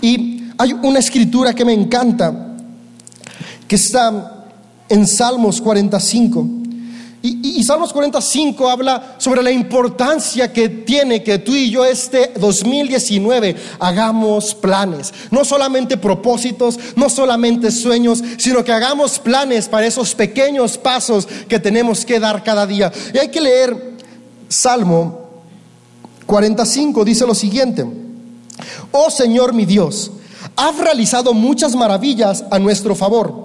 Y 0.00 0.50
hay 0.58 0.72
una 0.72 0.98
escritura 0.98 1.54
que 1.54 1.64
me 1.64 1.72
encanta, 1.72 2.56
que 3.66 3.76
está 3.76 4.46
en 4.88 5.06
Salmos 5.06 5.60
45. 5.60 6.46
Y, 7.26 7.64
Salmos 7.64 7.90
45 7.94 8.68
habla 8.68 9.14
sobre 9.16 9.42
la 9.42 9.50
importancia 9.50 10.52
que 10.52 10.68
tiene 10.68 11.22
que 11.22 11.38
tú 11.38 11.54
y 11.54 11.70
yo 11.70 11.82
este 11.82 12.34
2019 12.38 13.56
hagamos 13.78 14.54
planes. 14.54 15.14
No 15.30 15.42
solamente 15.42 15.96
propósitos, 15.96 16.78
no 16.96 17.08
solamente 17.08 17.70
sueños, 17.70 18.22
sino 18.36 18.62
que 18.62 18.72
hagamos 18.72 19.18
planes 19.18 19.70
para 19.70 19.86
esos 19.86 20.14
pequeños 20.14 20.76
pasos 20.76 21.26
que 21.48 21.58
tenemos 21.58 22.04
que 22.04 22.20
dar 22.20 22.44
cada 22.44 22.66
día. 22.66 22.92
Y 23.14 23.16
hay 23.16 23.28
que 23.30 23.40
leer 23.40 23.94
Salmo 24.50 25.30
45, 26.26 27.06
dice 27.06 27.26
lo 27.26 27.34
siguiente. 27.34 27.86
Oh 28.92 29.08
Señor 29.08 29.54
mi 29.54 29.64
Dios, 29.64 30.10
has 30.56 30.76
realizado 30.76 31.32
muchas 31.32 31.74
maravillas 31.74 32.44
a 32.50 32.58
nuestro 32.58 32.94
favor. 32.94 33.43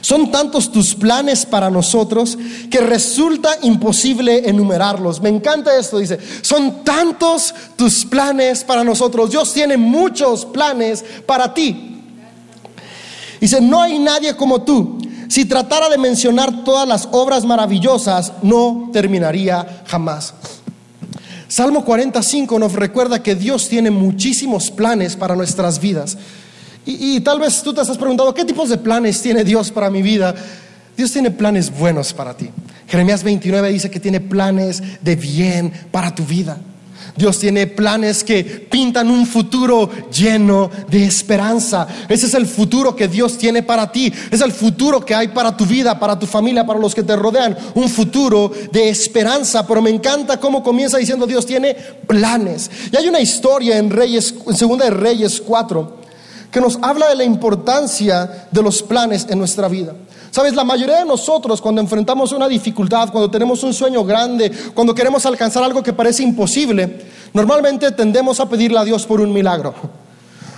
Son 0.00 0.30
tantos 0.30 0.70
tus 0.70 0.94
planes 0.94 1.46
para 1.46 1.70
nosotros 1.70 2.38
que 2.70 2.80
resulta 2.80 3.50
imposible 3.62 4.48
enumerarlos. 4.48 5.20
Me 5.20 5.28
encanta 5.28 5.76
esto, 5.78 5.98
dice, 5.98 6.18
son 6.42 6.84
tantos 6.84 7.54
tus 7.76 8.04
planes 8.04 8.64
para 8.64 8.84
nosotros. 8.84 9.30
Dios 9.30 9.52
tiene 9.52 9.76
muchos 9.76 10.44
planes 10.44 11.04
para 11.26 11.52
ti. 11.52 12.02
Dice, 13.40 13.60
no 13.60 13.82
hay 13.82 13.98
nadie 13.98 14.36
como 14.36 14.62
tú. 14.62 14.98
Si 15.28 15.44
tratara 15.44 15.88
de 15.88 15.98
mencionar 15.98 16.64
todas 16.64 16.86
las 16.86 17.08
obras 17.12 17.44
maravillosas, 17.44 18.32
no 18.42 18.90
terminaría 18.92 19.82
jamás. 19.86 20.34
Salmo 21.48 21.84
45 21.84 22.58
nos 22.58 22.72
recuerda 22.72 23.22
que 23.22 23.34
Dios 23.34 23.68
tiene 23.68 23.90
muchísimos 23.90 24.70
planes 24.70 25.16
para 25.16 25.36
nuestras 25.36 25.80
vidas. 25.80 26.16
Y, 26.86 27.20
tal 27.20 27.40
vez 27.40 27.62
tú 27.62 27.74
te 27.74 27.80
has 27.80 27.98
preguntado, 27.98 28.32
¿qué 28.32 28.44
tipos 28.44 28.68
de 28.68 28.78
planes 28.78 29.20
tiene 29.20 29.42
Dios 29.42 29.72
para 29.72 29.90
mi 29.90 30.02
vida? 30.02 30.32
Dios 30.96 31.10
tiene 31.10 31.32
planes 31.32 31.76
buenos 31.76 32.14
para 32.14 32.36
ti. 32.36 32.48
Jeremías 32.86 33.24
29 33.24 33.72
dice 33.72 33.90
que 33.90 33.98
tiene 33.98 34.20
planes 34.20 34.80
de 35.02 35.16
bien 35.16 35.72
para 35.90 36.14
tu 36.14 36.24
vida. 36.24 36.58
Dios 37.16 37.38
tiene 37.40 37.66
planes 37.66 38.22
que 38.22 38.44
pintan 38.44 39.10
un 39.10 39.26
futuro 39.26 39.90
lleno 40.12 40.70
de 40.88 41.04
esperanza. 41.04 41.88
Ese 42.08 42.26
es 42.26 42.34
el 42.34 42.46
futuro 42.46 42.94
que 42.94 43.08
Dios 43.08 43.36
tiene 43.36 43.64
para 43.64 43.90
ti. 43.90 44.12
Es 44.30 44.40
el 44.40 44.52
futuro 44.52 45.04
que 45.04 45.14
hay 45.14 45.28
para 45.28 45.56
tu 45.56 45.66
vida, 45.66 45.98
para 45.98 46.16
tu 46.16 46.26
familia, 46.26 46.66
para 46.66 46.78
los 46.78 46.94
que 46.94 47.02
te 47.02 47.16
rodean. 47.16 47.56
Un 47.74 47.88
futuro 47.88 48.52
de 48.70 48.90
esperanza. 48.90 49.66
Pero 49.66 49.82
me 49.82 49.90
encanta 49.90 50.38
cómo 50.38 50.62
comienza 50.62 50.98
diciendo 50.98 51.26
Dios 51.26 51.46
tiene 51.46 51.74
planes. 52.06 52.70
Y 52.92 52.96
hay 52.96 53.08
una 53.08 53.20
historia 53.20 53.78
en 53.78 53.90
Reyes, 53.90 54.34
en 54.46 54.56
Segunda 54.56 54.84
de 54.84 54.92
Reyes 54.92 55.42
4 55.44 56.05
que 56.56 56.60
nos 56.62 56.78
habla 56.80 57.10
de 57.10 57.16
la 57.16 57.24
importancia 57.24 58.48
de 58.50 58.62
los 58.62 58.82
planes 58.82 59.26
en 59.28 59.38
nuestra 59.38 59.68
vida. 59.68 59.92
Sabes, 60.30 60.54
la 60.54 60.64
mayoría 60.64 61.00
de 61.00 61.04
nosotros 61.04 61.60
cuando 61.60 61.82
enfrentamos 61.82 62.32
una 62.32 62.48
dificultad, 62.48 63.10
cuando 63.10 63.30
tenemos 63.30 63.62
un 63.62 63.74
sueño 63.74 64.02
grande, 64.06 64.50
cuando 64.72 64.94
queremos 64.94 65.26
alcanzar 65.26 65.62
algo 65.62 65.82
que 65.82 65.92
parece 65.92 66.22
imposible, 66.22 67.08
normalmente 67.34 67.92
tendemos 67.92 68.40
a 68.40 68.48
pedirle 68.48 68.78
a 68.78 68.84
Dios 68.84 69.04
por 69.04 69.20
un 69.20 69.34
milagro. 69.34 69.74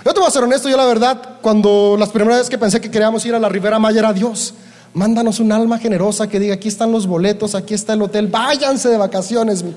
Yo 0.05 0.13
te 0.13 0.19
voy 0.21 0.29
a 0.29 0.31
ser 0.31 0.41
honesto, 0.41 0.69
yo 0.69 0.77
la 0.77 0.85
verdad, 0.85 1.21
cuando 1.41 1.97
las 1.99 2.07
primeras 2.07 2.37
veces 2.37 2.49
que 2.49 2.57
pensé 2.57 2.79
que 2.79 2.89
queríamos 2.89 3.25
ir 3.25 3.35
a 3.35 3.39
la 3.39 3.49
Ribera 3.49 3.77
Maya 3.77 3.99
era 3.99 4.13
Dios. 4.13 4.53
Mándanos 4.93 5.41
un 5.41 5.51
alma 5.51 5.79
generosa 5.79 6.29
que 6.29 6.39
diga, 6.39 6.53
aquí 6.53 6.69
están 6.69 6.93
los 6.93 7.07
boletos, 7.07 7.55
aquí 7.55 7.73
está 7.73 7.91
el 7.91 8.01
hotel, 8.03 8.27
váyanse 8.27 8.87
de 8.87 8.95
vacaciones. 8.95 9.63
De 9.63 9.73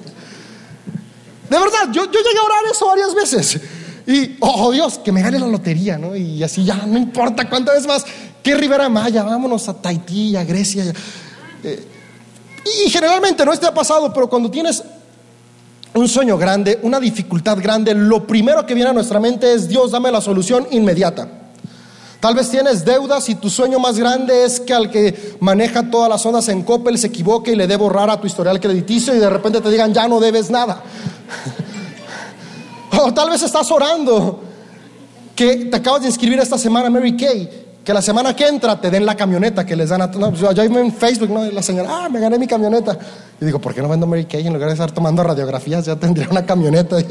verdad, 1.50 1.91
yo, 1.91 2.05
yo 2.05 2.21
llegué 2.21 2.38
a 2.38 2.45
orar 2.45 2.64
eso 2.71 2.87
varias 2.87 3.12
veces. 3.12 3.61
Y, 4.06 4.37
oh 4.40 4.73
Dios, 4.73 4.99
que 4.99 5.12
me 5.12 5.23
gane 5.23 5.38
la 5.38 5.47
lotería, 5.47 5.99
¿no? 5.99 6.16
Y 6.16 6.42
así 6.42 6.64
ya, 6.64 6.85
no 6.87 6.99
importa 6.99 7.49
cuántas 7.49 7.76
veces 7.76 7.88
más, 7.88 8.04
que 8.42 8.54
Rivera 8.54 8.88
Maya, 8.88 9.23
vámonos 9.23 9.68
a 9.68 9.75
Tahití, 9.75 10.37
a 10.37 10.44
Grecia. 10.44 10.92
Eh, 11.62 11.87
y 12.85 12.90
generalmente 12.90 13.44
no 13.44 13.56
te 13.56 13.66
ha 13.66 13.75
pasado, 13.75 14.12
pero 14.12 14.28
cuando 14.28 14.50
tienes 14.50 14.82
un 15.94 16.09
sueño 16.09 16.38
grande, 16.38 16.78
una 16.82 16.99
dificultad 16.99 17.59
grande, 17.61 17.94
lo 17.94 18.26
primero 18.26 18.64
que 18.66 18.75
viene 18.75 18.90
a 18.90 18.92
nuestra 18.92 19.21
mente 19.21 19.52
es 19.52 19.68
Dios, 19.68 19.90
dame 19.90 20.11
la 20.11 20.21
solución 20.21 20.66
inmediata. 20.71 21.28
Tal 22.21 22.37
vez 22.37 22.50
tienes 22.50 22.85
deudas 22.85 23.28
y 23.28 23.35
tu 23.35 23.50
sueño 23.50 23.80
más 23.80 23.99
grande 23.99 24.44
es 24.44 24.61
que 24.61 24.73
al 24.73 24.90
que 24.90 25.37
maneja 25.40 25.90
todas 25.90 26.09
las 26.09 26.23
zonas 26.23 26.49
en 26.49 26.62
Coppel 26.62 26.97
se 26.97 27.09
equivoque 27.09 27.52
y 27.52 27.56
le 27.56 27.66
dé 27.66 27.75
borrar 27.75 28.09
a 28.11 28.21
tu 28.21 28.28
historial 28.28 28.61
crediticio 28.61 29.14
y 29.14 29.18
de 29.18 29.28
repente 29.28 29.61
te 29.61 29.68
digan 29.68 29.92
ya 29.92 30.06
no 30.06 30.21
debes 30.21 30.49
nada. 30.49 30.82
O 33.00 33.12
tal 33.12 33.30
vez 33.30 33.42
estás 33.42 33.70
orando 33.70 34.40
que 35.34 35.66
te 35.66 35.76
acabas 35.76 36.02
de 36.02 36.08
inscribir 36.08 36.38
esta 36.38 36.58
semana 36.58 36.90
Mary 36.90 37.16
Kay. 37.16 37.62
Que 37.84 37.92
la 37.92 38.02
semana 38.02 38.37
que 38.37 38.46
entra 38.46 38.80
te 38.80 38.90
den 38.90 39.04
la 39.04 39.16
camioneta 39.16 39.66
que 39.66 39.75
les 39.75 39.88
dan 39.88 40.02
a 40.02 40.06
no, 40.06 40.30
pues, 40.30 40.40
Yo 40.54 40.62
en 40.62 40.92
Facebook, 40.92 41.30
¿no? 41.30 41.44
La 41.50 41.62
señora, 41.62 42.04
ah, 42.04 42.08
me 42.08 42.20
gané 42.20 42.38
mi 42.38 42.46
camioneta. 42.46 42.96
Y 43.40 43.44
digo, 43.44 43.61
¿por 43.61 43.75
qué 43.75 43.82
no 43.82 43.88
vendo 43.88 44.06
Mary 44.06 44.26
Kay? 44.26 44.46
En 44.46 44.52
lugar 44.52 44.68
de 44.68 44.75
estar 44.75 44.92
tomando 44.92 45.22
radiografías, 45.25 45.87
ya 45.87 45.96
tendría 45.96 46.28
una 46.28 46.44
camioneta. 46.46 46.96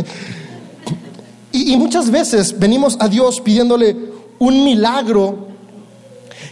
Y, 1.53 1.73
y 1.73 1.75
muchas 1.75 2.09
veces 2.09 2.57
venimos 2.57 2.95
a 3.01 3.09
Dios 3.09 3.41
pidiéndole 3.41 3.93
un 4.39 4.63
milagro 4.63 5.49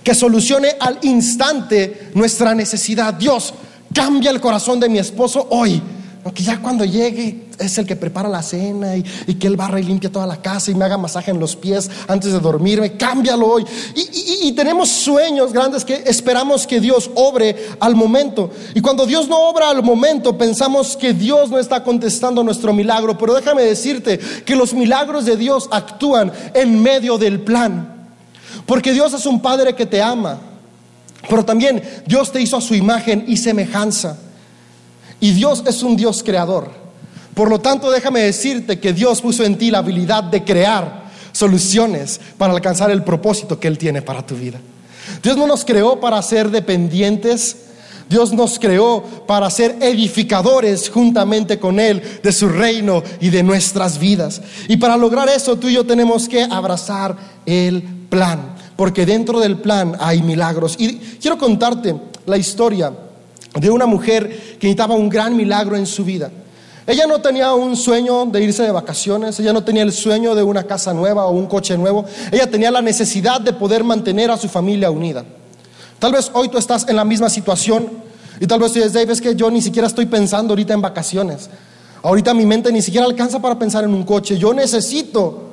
que 0.04 0.14
solucione 0.14 0.76
al 0.78 1.00
instante 1.04 2.10
nuestra 2.16 2.54
necesidad. 2.54 3.14
Dios, 3.14 3.54
cambia 3.94 4.30
el 4.30 4.42
corazón 4.42 4.78
de 4.80 4.90
mi 4.90 5.00
esposo 5.00 5.48
hoy. 5.52 5.82
Que 6.34 6.44
ya 6.44 6.62
cuando 6.62 6.84
llegue 6.84 7.49
es 7.60 7.78
el 7.78 7.86
que 7.86 7.96
prepara 7.96 8.30
la 8.30 8.42
cena 8.42 8.96
y, 8.96 9.04
que 9.36 9.48
él 9.48 9.56
barra 9.56 9.80
y 9.80 9.84
limpia 9.84 10.12
toda 10.12 10.26
la 10.26 10.42
casa 10.42 10.72
y 10.72 10.76
me 10.76 10.86
haga 10.86 10.98
masaje 10.98 11.32
en 11.32 11.40
los 11.40 11.56
pies 11.56 11.90
antes 12.08 12.32
de 12.32 12.40
dormirme. 12.40 12.94
Cámbialo 12.98 13.48
hoy. 13.48 13.66
Y, 13.96 14.48
y 14.48 14.52
tenemos 14.54 14.90
sueños 14.90 15.54
grandes 15.54 15.86
que 15.86 16.04
esperamos 16.06 16.66
que 16.66 16.80
Dios 16.80 17.10
obre 17.16 17.56
al 17.80 17.96
momento. 17.96 18.50
Y 18.74 18.82
cuando 18.82 19.06
Dios 19.06 19.28
no 19.28 19.50
obra 19.50 19.70
al 19.70 19.84
momento, 19.84 20.38
pensamos 20.38 20.98
que 20.98 21.14
Dios 21.14 21.50
no 21.50 21.60
está 21.60 21.84
contestando 21.84 22.44
nuestro 22.44 22.74
milagro. 22.74 23.18
Pero 23.18 23.36
déjame 23.36 23.64
decirte 23.64 24.18
que 24.18 24.56
los 24.56 24.74
milagros 24.74 25.26
de 25.26 25.38
Dios 25.38 25.68
actúan 25.72 26.32
en 26.54 26.82
medio 26.82 27.18
del 27.18 27.42
plan. 27.42 27.96
Porque 28.66 28.94
Dios 28.94 29.14
es 29.14 29.26
un 29.26 29.42
Padre 29.42 29.76
que 29.76 29.86
te 29.86 30.02
ama. 30.02 30.40
Pero 31.28 31.44
también 31.44 31.82
Dios 32.06 32.32
te 32.32 32.42
hizo 32.42 32.58
a 32.58 32.62
su 32.62 32.76
imagen 32.76 33.26
y 33.28 33.38
semejanza. 33.38 34.18
Y 35.20 35.32
Dios 35.32 35.64
es 35.66 35.84
un 35.84 35.96
Dios 35.96 36.24
creador. 36.24 36.89
Por 37.34 37.50
lo 37.50 37.60
tanto, 37.60 37.92
déjame 37.92 38.22
decirte 38.22 38.80
que 38.80 38.94
Dios 38.94 39.22
puso 39.22 39.44
en 39.44 39.58
ti 39.58 39.72
la 39.72 39.80
habilidad 39.80 40.24
de 40.24 40.44
crear 40.44 41.10
soluciones 41.32 42.20
para 42.38 42.54
alcanzar 42.54 42.92
el 42.92 43.04
propósito 43.04 43.60
que 43.60 43.68
Él 43.68 43.78
tiene 43.78 44.02
para 44.02 44.26
tu 44.26 44.36
vida. 44.36 44.60
Dios 45.24 45.38
no 45.38 45.48
nos 45.48 45.66
creó 45.66 46.00
para 46.00 46.22
ser 46.22 46.50
dependientes. 46.52 47.58
Dios 48.10 48.34
nos 48.34 48.58
creó 48.58 49.04
para 49.28 49.50
ser 49.52 49.78
edificadores 49.82 50.90
juntamente 50.90 51.60
con 51.60 51.80
Él 51.80 52.02
de 52.24 52.32
su 52.32 52.50
reino 52.50 53.04
y 53.22 53.30
de 53.30 53.44
nuestras 53.44 54.00
vidas. 54.00 54.42
Y 54.68 54.78
para 54.78 54.98
lograr 54.98 55.30
eso 55.30 55.58
tú 55.58 55.70
y 55.70 55.74
yo 55.74 55.86
tenemos 55.86 56.28
que 56.28 56.44
abrazar 56.44 57.16
el 57.46 57.84
plan, 58.10 58.56
porque 58.76 59.06
dentro 59.06 59.40
del 59.40 59.58
plan 59.58 59.96
hay 60.00 60.24
milagros. 60.24 60.76
Y 60.80 60.98
quiero 61.22 61.38
contarte 61.38 61.96
la 62.26 62.38
historia 62.38 62.92
de 63.54 63.70
una 63.70 63.86
mujer 63.86 64.58
que 64.60 64.68
necesitaba 64.68 64.96
un 64.96 65.10
gran 65.10 65.38
milagro 65.38 65.76
en 65.76 65.86
su 65.86 66.04
vida. 66.04 66.32
Ella 66.90 67.06
no 67.06 67.22
tenía 67.22 67.54
un 67.54 67.78
sueño 67.78 68.26
de 68.26 68.44
irse 68.44 68.64
de 68.64 68.72
vacaciones, 68.72 69.40
ella 69.40 69.54
no 69.54 69.64
tenía 69.64 69.84
el 69.84 69.92
sueño 69.92 70.34
de 70.34 70.42
una 70.42 70.64
casa 70.64 70.92
nueva 70.92 71.28
o 71.28 71.30
un 71.30 71.46
coche 71.46 71.78
nuevo, 71.78 72.04
ella 72.32 72.50
tenía 72.50 72.72
la 72.72 72.82
necesidad 72.82 73.40
de 73.40 73.54
poder 73.54 73.84
mantener 73.84 74.32
a 74.32 74.38
su 74.38 74.50
familia 74.50 74.90
unida. 74.90 75.24
Tal 76.00 76.14
vez 76.14 76.32
hoy 76.34 76.50
tú 76.50 76.58
estás 76.58 76.90
en 76.90 76.96
la 76.96 77.06
misma 77.06 77.30
situación 77.30 77.90
y 78.40 78.48
tal 78.48 78.60
vez 78.60 78.72
tú 78.72 78.80
dices, 78.80 78.94
Dave, 78.94 79.14
es 79.14 79.22
que 79.22 79.36
yo 79.36 79.52
ni 79.52 79.62
siquiera 79.62 79.88
estoy 79.88 80.08
pensando 80.08 80.54
ahorita 80.54 80.74
en 80.74 80.82
vacaciones. 80.82 81.52
Ahorita 82.02 82.34
mi 82.34 82.48
mente 82.48 82.72
ni 82.72 82.82
siquiera 82.82 83.06
alcanza 83.06 83.40
para 83.40 83.60
pensar 83.60 83.84
en 83.84 83.94
un 83.94 84.04
coche. 84.04 84.40
Yo 84.40 84.52
necesito 84.52 85.44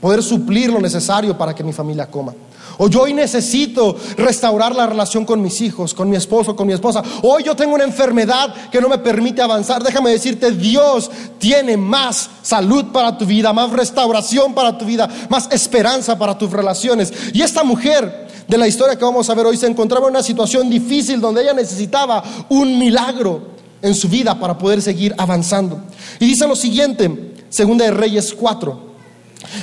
poder 0.00 0.24
suplir 0.24 0.72
lo 0.72 0.80
necesario 0.80 1.38
para 1.38 1.54
que 1.54 1.62
mi 1.62 1.72
familia 1.72 2.10
coma. 2.10 2.34
O 2.78 2.88
yo 2.88 3.02
hoy 3.02 3.14
necesito 3.14 3.96
restaurar 4.16 4.74
la 4.74 4.86
relación 4.86 5.24
con 5.24 5.40
mis 5.42 5.60
hijos, 5.60 5.94
con 5.94 6.08
mi 6.08 6.16
esposo, 6.16 6.56
con 6.56 6.66
mi 6.66 6.72
esposa. 6.72 7.02
Hoy 7.22 7.44
yo 7.44 7.54
tengo 7.54 7.74
una 7.74 7.84
enfermedad 7.84 8.70
que 8.70 8.80
no 8.80 8.88
me 8.88 8.98
permite 8.98 9.42
avanzar. 9.42 9.82
Déjame 9.82 10.10
decirte, 10.10 10.50
Dios 10.50 11.10
tiene 11.38 11.76
más 11.76 12.30
salud 12.42 12.86
para 12.92 13.16
tu 13.16 13.26
vida, 13.26 13.52
más 13.52 13.70
restauración 13.70 14.54
para 14.54 14.76
tu 14.76 14.84
vida, 14.84 15.08
más 15.28 15.48
esperanza 15.52 16.18
para 16.18 16.36
tus 16.36 16.50
relaciones. 16.50 17.12
Y 17.32 17.42
esta 17.42 17.64
mujer 17.64 18.28
de 18.46 18.58
la 18.58 18.68
historia 18.68 18.96
que 18.96 19.04
vamos 19.04 19.28
a 19.30 19.34
ver 19.34 19.46
hoy 19.46 19.56
se 19.56 19.66
encontraba 19.66 20.06
en 20.06 20.12
una 20.12 20.22
situación 20.22 20.68
difícil 20.68 21.20
donde 21.20 21.42
ella 21.42 21.54
necesitaba 21.54 22.22
un 22.48 22.78
milagro 22.78 23.54
en 23.80 23.94
su 23.94 24.08
vida 24.08 24.38
para 24.38 24.56
poder 24.56 24.80
seguir 24.82 25.14
avanzando. 25.18 25.80
Y 26.18 26.26
dice 26.26 26.46
lo 26.46 26.56
siguiente, 26.56 27.34
segunda 27.48 27.84
de 27.84 27.90
Reyes 27.90 28.34
4. 28.34 28.94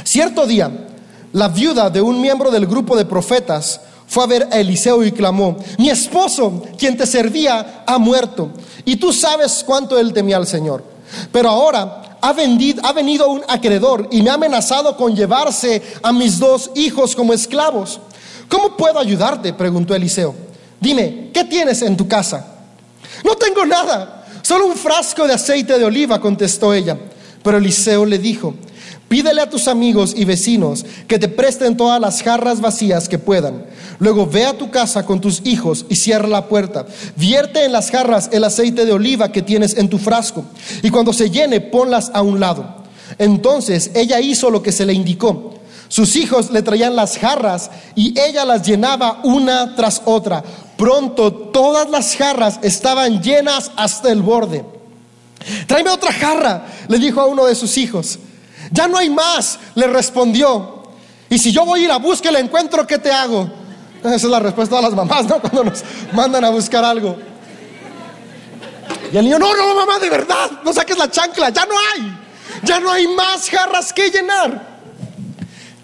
Cierto 0.04 0.46
día, 0.46 0.70
la 1.34 1.48
viuda 1.48 1.90
de 1.90 2.02
un 2.02 2.20
miembro 2.20 2.52
del 2.52 2.66
grupo 2.66 2.96
de 2.96 3.06
profetas, 3.06 3.82
fue 4.08 4.24
a 4.24 4.28
ver 4.28 4.50
a 4.52 4.60
Eliseo 4.60 5.04
y 5.06 5.12
clamó, 5.12 5.58
mi 5.78 5.90
esposo, 5.90 6.62
quien 6.78 6.98
te 6.98 7.08
servía, 7.08 7.84
ha 7.88 7.98
muerto, 7.98 8.50
y 8.84 8.98
tú 8.98 9.14
sabes 9.14 9.64
cuánto 9.66 9.98
él 9.98 10.12
temía 10.12 10.38
al 10.38 10.48
Señor. 10.48 10.84
Pero 11.32 11.50
ahora 11.50 12.18
ha, 12.22 12.30
ha 12.30 12.94
venido 12.94 13.30
un 13.30 13.42
acreedor 13.48 14.08
y 14.12 14.22
me 14.22 14.30
ha 14.30 14.34
amenazado 14.34 14.98
con 14.98 15.16
llevarse 15.16 15.82
a 16.04 16.12
mis 16.12 16.40
dos 16.40 16.72
hijos 16.76 17.16
como 17.16 17.34
esclavos. 17.34 18.00
¿Cómo 18.50 18.76
puedo 18.76 19.00
ayudarte? 19.00 19.54
preguntó 19.54 19.96
Eliseo. 19.96 20.36
Dime, 20.80 21.30
¿qué 21.34 21.46
tienes 21.46 21.82
en 21.82 21.96
tu 21.96 22.08
casa? 22.08 22.46
No 23.24 23.36
tengo 23.36 23.66
nada, 23.66 24.26
solo 24.42 24.66
un 24.66 24.76
frasco 24.76 25.26
de 25.26 25.34
aceite 25.36 25.78
de 25.78 25.86
oliva, 25.86 26.20
contestó 26.20 26.74
ella. 26.74 26.98
Pero 27.44 27.58
Eliseo 27.58 28.06
le 28.06 28.18
dijo, 28.18 28.56
Pídele 29.12 29.42
a 29.42 29.50
tus 29.50 29.68
amigos 29.68 30.14
y 30.16 30.24
vecinos 30.24 30.86
que 31.06 31.20
te 31.20 31.28
presten 31.28 31.76
todas 31.76 32.00
las 32.00 32.24
jarras 32.24 32.62
vacías 32.62 33.10
que 33.10 33.20
puedan. 33.20 33.66
Luego 34.00 34.26
ve 34.26 34.46
a 34.46 34.58
tu 34.58 34.72
casa 34.72 35.06
con 35.06 35.20
tus 35.20 35.42
hijos 35.44 35.86
y 35.90 35.98
cierra 35.98 36.30
la 36.30 36.48
puerta. 36.48 36.86
Vierte 37.18 37.66
en 37.66 37.74
las 37.74 37.92
jarras 37.92 38.30
el 38.32 38.46
aceite 38.46 38.86
de 38.86 38.94
oliva 38.94 39.34
que 39.34 39.42
tienes 39.42 39.76
en 39.76 39.90
tu 39.90 39.98
frasco 39.98 40.46
y 40.82 40.90
cuando 40.92 41.12
se 41.12 41.30
llene 41.30 41.60
ponlas 41.60 42.10
a 42.14 42.22
un 42.22 42.40
lado. 42.40 42.84
Entonces 43.18 43.92
ella 43.96 44.22
hizo 44.22 44.50
lo 44.50 44.64
que 44.64 44.72
se 44.72 44.86
le 44.86 44.94
indicó. 44.94 45.56
Sus 45.90 46.16
hijos 46.16 46.50
le 46.50 46.62
traían 46.62 46.96
las 46.96 47.18
jarras 47.18 47.70
y 47.96 48.18
ella 48.18 48.46
las 48.46 48.66
llenaba 48.66 49.20
una 49.26 49.76
tras 49.76 50.04
otra. 50.06 50.42
Pronto 50.78 51.34
todas 51.34 51.90
las 51.90 52.16
jarras 52.16 52.62
estaban 52.62 53.22
llenas 53.22 53.74
hasta 53.76 54.10
el 54.10 54.22
borde. 54.22 54.64
Tráeme 55.68 55.90
otra 55.90 56.14
jarra, 56.14 56.66
le 56.88 56.98
dijo 56.98 57.20
a 57.20 57.26
uno 57.26 57.46
de 57.46 57.56
sus 57.56 57.78
hijos. 57.78 58.18
Ya 58.72 58.88
no 58.88 58.98
hay 58.98 59.10
más, 59.10 59.60
le 59.76 59.88
respondió. 59.88 60.82
Y 61.30 61.38
si 61.38 61.52
yo 61.52 61.66
voy 61.66 61.82
a 61.82 61.84
ir 61.84 61.92
a 61.92 61.98
buscar 61.98 62.32
y 62.32 62.36
la 62.36 62.40
encuentro, 62.40 62.88
¿qué 62.88 62.98
te 62.98 63.12
hago? 63.12 63.50
Esa 64.00 64.16
es 64.16 64.24
la 64.24 64.40
respuesta 64.40 64.78
de 64.78 64.82
las 64.82 64.94
mamás, 64.94 65.26
¿no? 65.26 65.40
Cuando 65.40 65.66
nos 65.66 65.84
mandan 66.14 66.44
a 66.46 66.50
buscar 66.50 66.84
algo. 66.84 67.18
Y 69.14 69.18
el 69.18 69.26
niño, 69.26 69.38
no, 69.38 69.56
no, 69.56 69.76
mamá, 69.76 70.00
de 70.00 70.10
verdad, 70.10 70.52
no 70.64 70.74
saques 70.74 70.98
la 70.98 71.12
chancla, 71.12 71.50
ya 71.50 71.66
no 71.66 71.76
hay. 71.78 72.18
Ya 72.64 72.80
no 72.80 72.92
hay 72.92 73.08
más 73.08 73.50
jarras 73.50 73.92
que 73.92 74.10
llenar. 74.10 74.72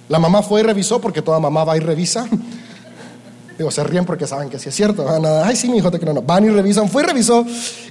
La 0.07 0.19
mamá 0.19 0.41
fue 0.41 0.61
y 0.61 0.63
revisó, 0.63 1.01
porque 1.01 1.21
toda 1.21 1.39
mamá 1.39 1.65
va 1.65 1.75
y 1.75 1.81
revisa. 1.81 2.27
Digo, 3.57 3.71
se 3.71 3.83
ríen 3.83 4.05
porque 4.05 4.27
saben 4.27 4.49
que 4.49 4.59
sí 4.59 4.69
es 4.69 4.75
cierto. 4.75 5.05
Ay, 5.43 5.55
sí, 5.55 5.67
mi 5.67 5.79
hijo, 5.79 5.91
te 5.91 5.99
creo. 5.99 6.13
No. 6.13 6.21
Van 6.21 6.45
y 6.45 6.49
revisan. 6.49 6.89
Fue 6.89 7.03
y 7.03 7.05
revisó 7.05 7.45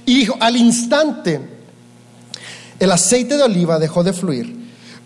y 0.05 0.19
dijo, 0.19 0.35
al 0.39 0.55
instante, 0.55 1.41
el 2.79 2.91
aceite 2.91 3.37
de 3.37 3.43
oliva 3.43 3.77
dejó 3.77 4.03
de 4.03 4.13
fluir 4.13 4.56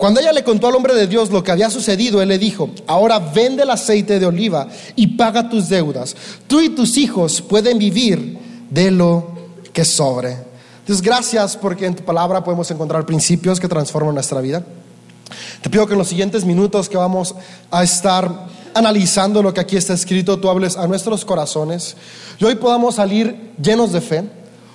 cuando 0.01 0.20
ella 0.20 0.34
le 0.34 0.43
contó 0.43 0.65
al 0.65 0.74
hombre 0.74 0.96
de 0.96 1.05
Dios 1.05 1.29
lo 1.29 1.43
que 1.43 1.51
había 1.51 1.70
sucedido, 1.70 2.24
él 2.24 2.29
le 2.29 2.39
dijo, 2.39 2.72
ahora 2.88 3.20
vende 3.20 3.62
el 3.62 3.70
aceite 3.70 4.20
de 4.20 4.25
oliva 4.25 4.67
y 4.96 5.15
paga 5.15 5.48
tus 5.48 5.70
deudas. 5.70 6.15
Tú 6.48 6.60
y 6.60 6.70
tus 6.70 6.98
hijos 6.98 7.39
pueden 7.39 7.77
vivir 7.77 8.39
de 8.72 8.89
lo 8.89 9.27
que 9.72 9.86
sobre. 9.86 10.38
Entonces, 10.79 11.03
gracias 11.05 11.55
porque 11.55 11.86
en 11.86 11.96
tu 11.96 12.03
palabra 12.03 12.43
podemos 12.43 12.72
encontrar 12.72 13.05
principios 13.05 13.60
que 13.60 13.67
transforman 13.67 14.15
nuestra 14.15 14.41
vida. 14.41 14.63
Te 15.62 15.70
pido 15.70 15.86
que 15.86 15.93
en 15.93 16.00
los 16.00 16.08
siguientes 16.08 16.46
minutos 16.46 16.89
que 16.89 16.98
vamos 16.98 17.36
a 17.70 17.84
estar 17.84 18.48
analizando 18.74 19.43
lo 19.43 19.53
que 19.53 19.60
aquí 19.60 19.77
está 19.77 19.93
escrito, 19.93 20.39
tú 20.39 20.50
hables 20.50 20.77
a 20.77 20.88
nuestros 20.88 21.24
corazones 21.24 21.96
y 22.39 22.46
hoy 22.46 22.55
podamos 22.55 22.96
salir 22.96 23.51
llenos 23.62 23.91
de 23.91 24.01
fe, 24.01 24.24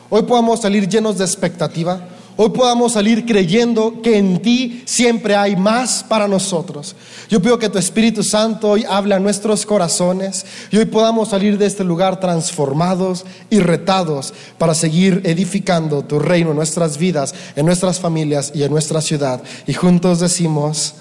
hoy 0.09 0.23
podamos 0.23 0.61
salir 0.61 0.89
llenos 0.89 1.19
de 1.19 1.25
expectativa 1.25 2.11
hoy 2.37 2.51
podamos 2.51 2.93
salir 2.93 3.25
creyendo 3.25 4.01
que 4.03 4.19
en 4.19 4.41
ti 4.41 4.83
siempre 4.85 5.35
hay 5.35 5.57
más 5.57 6.05
para 6.05 6.29
nosotros. 6.29 6.95
Yo 7.29 7.41
pido 7.41 7.59
que 7.59 7.69
tu 7.69 7.79
Espíritu 7.79 8.23
Santo 8.23 8.71
hoy 8.71 8.85
hable 8.89 9.15
a 9.15 9.19
nuestros 9.19 9.67
corazones 9.67 10.45
y 10.71 10.77
hoy 10.77 10.85
podamos 10.85 11.31
salir 11.31 11.59
de 11.59 11.67
este 11.67 11.85
lugar 11.85 12.21
transformados 12.21 13.25
y 13.51 13.61
retados 13.61 14.35
para 14.59 14.75
seguir 14.75 15.23
edificando 15.25 16.03
tu 16.03 16.19
reino 16.19 16.51
en 16.51 16.57
nuestras 16.57 16.99
vidas, 16.99 17.35
en 17.57 17.67
nuestras 17.67 17.99
familias 18.01 18.53
y 18.55 18.63
en 18.63 18.71
nuestra 18.71 19.01
ciudad. 19.01 19.43
Y 19.67 19.75
juntos 19.75 20.21
decimos, 20.21 20.95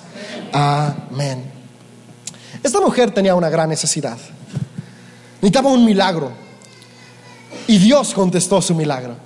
amén. 0.51 1.43
Esta 2.63 2.81
mujer 2.81 3.11
tenía 3.11 3.35
una 3.35 3.49
gran 3.49 3.69
necesidad. 3.69 4.17
Necesitaba 5.35 5.69
un 5.69 5.85
milagro. 5.85 6.31
Y 7.67 7.77
Dios 7.77 8.13
contestó 8.13 8.61
su 8.61 8.73
milagro. 8.73 9.24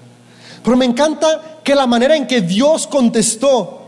Pero 0.70 0.78
me 0.78 0.86
encanta 0.86 1.42
que 1.64 1.74
la 1.74 1.88
manera 1.88 2.16
en 2.16 2.28
que 2.28 2.42
Dios 2.42 2.86
contestó 2.86 3.88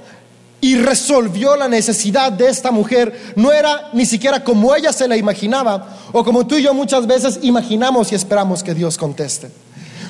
y 0.61 0.77
resolvió 0.77 1.55
la 1.55 1.67
necesidad 1.67 2.31
de 2.31 2.47
esta 2.47 2.71
mujer 2.71 3.33
no 3.35 3.51
era 3.51 3.91
ni 3.93 4.03
siquiera 4.03 4.43
como 4.43 4.73
ella 4.73 4.91
se 4.91 5.07
la 5.07 5.15
imaginaba 5.15 5.89
o 6.11 6.23
como 6.23 6.47
tú 6.47 6.55
y 6.55 6.63
yo 6.63 6.73
muchas 6.73 7.05
veces 7.05 7.37
imaginamos 7.43 8.11
y 8.11 8.15
esperamos 8.15 8.63
que 8.63 8.73
Dios 8.73 8.97
conteste. 8.97 9.51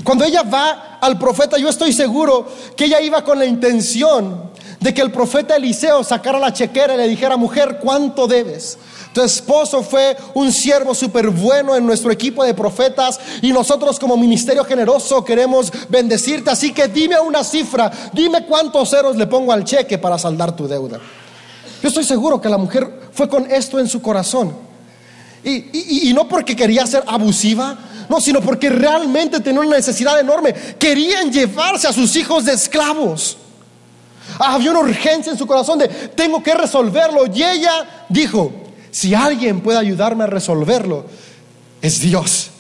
Cuando 0.05 0.23
ella 0.23 0.43
va 0.43 0.97
al 1.01 1.19
profeta, 1.19 1.57
yo 1.57 1.67
estoy 1.67 1.91
seguro 1.91 2.47
que 2.77 2.85
ella 2.85 3.01
iba 3.01 3.21
con 3.21 3.37
la 3.37 3.45
intención 3.45 4.49
de 4.79 4.93
que 4.93 5.01
el 5.01 5.11
profeta 5.11 5.57
Eliseo 5.57 6.05
sacara 6.05 6.39
la 6.39 6.53
chequera 6.53 6.93
y 6.93 6.97
le 6.99 7.09
dijera, 7.09 7.35
mujer, 7.35 7.79
¿cuánto 7.81 8.27
debes? 8.27 8.77
Tu 9.13 9.21
esposo 9.21 9.83
fue 9.83 10.15
un 10.33 10.51
siervo 10.51 10.95
súper 10.95 11.29
bueno 11.29 11.75
en 11.75 11.85
nuestro 11.85 12.11
equipo 12.11 12.45
de 12.45 12.53
profetas 12.53 13.19
y 13.41 13.51
nosotros 13.51 13.99
como 13.99 14.15
ministerio 14.15 14.63
generoso 14.63 15.23
queremos 15.25 15.71
bendecirte. 15.89 16.49
Así 16.49 16.73
que 16.73 16.87
dime 16.87 17.19
una 17.19 17.43
cifra, 17.43 17.91
dime 18.13 18.45
cuántos 18.45 18.89
ceros 18.89 19.17
le 19.17 19.27
pongo 19.27 19.51
al 19.51 19.65
cheque 19.65 19.97
para 19.97 20.17
saldar 20.17 20.55
tu 20.55 20.67
deuda. 20.67 20.99
Yo 21.81 21.89
estoy 21.89 22.05
seguro 22.05 22.39
que 22.39 22.47
la 22.47 22.57
mujer 22.57 23.09
fue 23.11 23.27
con 23.27 23.51
esto 23.51 23.79
en 23.79 23.89
su 23.89 24.01
corazón. 24.01 24.55
Y, 25.43 26.09
y 26.09 26.13
no 26.13 26.27
porque 26.27 26.55
quería 26.55 26.85
ser 26.85 27.03
abusiva, 27.07 27.77
no, 28.07 28.21
sino 28.21 28.41
porque 28.41 28.69
realmente 28.69 29.39
tenía 29.39 29.61
una 29.61 29.77
necesidad 29.77 30.19
enorme. 30.19 30.53
Querían 30.77 31.31
llevarse 31.31 31.87
a 31.87 31.93
sus 31.93 32.15
hijos 32.15 32.45
de 32.45 32.53
esclavos. 32.53 33.37
Había 34.37 34.71
una 34.71 34.81
urgencia 34.81 35.31
en 35.31 35.37
su 35.37 35.47
corazón 35.47 35.79
de 35.79 35.87
tengo 35.87 36.41
que 36.43 36.53
resolverlo. 36.53 37.25
Y 37.33 37.43
ella 37.43 38.05
dijo, 38.09 38.51
si 38.91 39.15
alguien 39.15 39.61
puede 39.61 39.79
ayudarme 39.79 40.25
a 40.25 40.27
resolverlo, 40.27 41.05
es 41.81 41.99
Dios. 41.99 42.51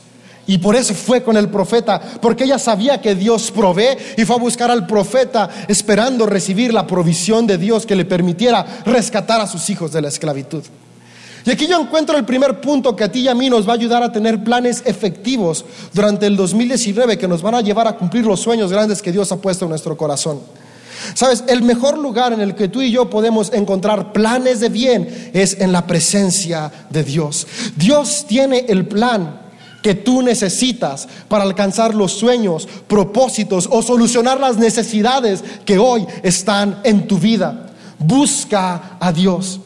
Y 0.47 0.57
por 0.57 0.75
eso 0.75 0.93
fue 0.93 1.23
con 1.23 1.37
el 1.37 1.49
profeta, 1.49 2.01
porque 2.21 2.45
ella 2.45 2.57
sabía 2.57 2.99
que 2.99 3.15
Dios 3.15 3.51
provee 3.51 3.97
y 4.17 4.25
fue 4.25 4.35
a 4.35 4.39
buscar 4.39 4.71
al 4.71 4.87
profeta 4.87 5.49
esperando 5.67 6.25
recibir 6.25 6.73
la 6.73 6.87
provisión 6.87 7.45
de 7.45 7.57
Dios 7.57 7.85
que 7.85 7.95
le 7.95 8.05
permitiera 8.05 8.65
rescatar 8.85 9.39
a 9.39 9.47
sus 9.47 9.69
hijos 9.69 9.91
de 9.91 10.01
la 10.01 10.07
esclavitud. 10.07 10.63
Y 11.45 11.51
aquí 11.51 11.67
yo 11.67 11.79
encuentro 11.79 12.17
el 12.17 12.25
primer 12.25 12.61
punto 12.61 12.95
que 12.95 13.03
a 13.03 13.11
ti 13.11 13.21
y 13.21 13.27
a 13.27 13.35
mí 13.35 13.49
nos 13.49 13.67
va 13.67 13.71
a 13.71 13.75
ayudar 13.75 14.03
a 14.03 14.11
tener 14.11 14.43
planes 14.43 14.83
efectivos 14.85 15.65
durante 15.93 16.27
el 16.27 16.35
2019 16.35 17.17
que 17.17 17.27
nos 17.27 17.41
van 17.41 17.55
a 17.55 17.61
llevar 17.61 17.87
a 17.87 17.93
cumplir 17.97 18.25
los 18.25 18.39
sueños 18.39 18.71
grandes 18.71 19.01
que 19.01 19.11
Dios 19.11 19.31
ha 19.31 19.37
puesto 19.37 19.65
en 19.65 19.69
nuestro 19.69 19.97
corazón. 19.97 20.39
Sabes, 21.13 21.43
el 21.47 21.61
mejor 21.63 21.97
lugar 21.97 22.33
en 22.33 22.41
el 22.41 22.55
que 22.55 22.67
tú 22.67 22.81
y 22.81 22.91
yo 22.91 23.09
podemos 23.09 23.51
encontrar 23.53 24.13
planes 24.13 24.59
de 24.59 24.69
bien 24.69 25.31
es 25.33 25.59
en 25.59 25.71
la 25.71 25.87
presencia 25.87 26.71
de 26.89 27.03
Dios. 27.03 27.47
Dios 27.75 28.25
tiene 28.27 28.65
el 28.69 28.87
plan 28.87 29.41
que 29.81 29.95
tú 29.95 30.21
necesitas 30.21 31.07
para 31.27 31.43
alcanzar 31.43 31.95
los 31.95 32.13
sueños, 32.13 32.67
propósitos 32.87 33.67
o 33.71 33.81
solucionar 33.81 34.39
las 34.39 34.57
necesidades 34.57 35.43
que 35.65 35.77
hoy 35.77 36.05
están 36.23 36.79
en 36.83 37.07
tu 37.07 37.17
vida. 37.17 37.71
Busca 37.97 38.97
a 38.99 39.11
Dios. 39.11 39.59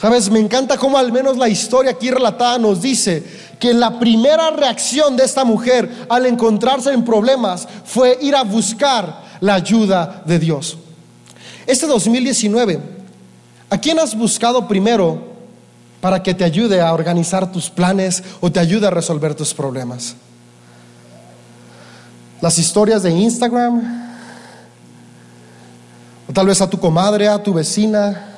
Sabes, 0.00 0.30
me 0.30 0.38
encanta 0.38 0.78
cómo 0.78 0.96
al 0.96 1.10
menos 1.10 1.36
la 1.36 1.48
historia 1.48 1.90
aquí 1.90 2.10
relatada 2.10 2.58
nos 2.58 2.80
dice 2.80 3.24
que 3.58 3.74
la 3.74 3.98
primera 3.98 4.50
reacción 4.50 5.16
de 5.16 5.24
esta 5.24 5.44
mujer 5.44 6.06
al 6.08 6.26
encontrarse 6.26 6.92
en 6.92 7.04
problemas 7.04 7.66
fue 7.84 8.16
ir 8.20 8.36
a 8.36 8.44
buscar 8.44 9.27
la 9.40 9.54
ayuda 9.54 10.22
de 10.26 10.38
Dios. 10.38 10.78
Este 11.66 11.86
2019, 11.86 12.80
¿a 13.70 13.78
quién 13.78 13.98
has 13.98 14.16
buscado 14.16 14.66
primero 14.66 15.22
para 16.00 16.22
que 16.22 16.34
te 16.34 16.44
ayude 16.44 16.80
a 16.80 16.92
organizar 16.92 17.50
tus 17.50 17.68
planes 17.70 18.22
o 18.40 18.50
te 18.50 18.60
ayude 18.60 18.86
a 18.86 18.90
resolver 18.90 19.34
tus 19.34 19.52
problemas? 19.54 20.16
Las 22.40 22.58
historias 22.58 23.02
de 23.02 23.10
Instagram, 23.10 24.06
o 26.28 26.32
tal 26.32 26.46
vez 26.46 26.60
a 26.60 26.70
tu 26.70 26.78
comadre, 26.78 27.28
a 27.28 27.42
tu 27.42 27.52
vecina, 27.52 28.28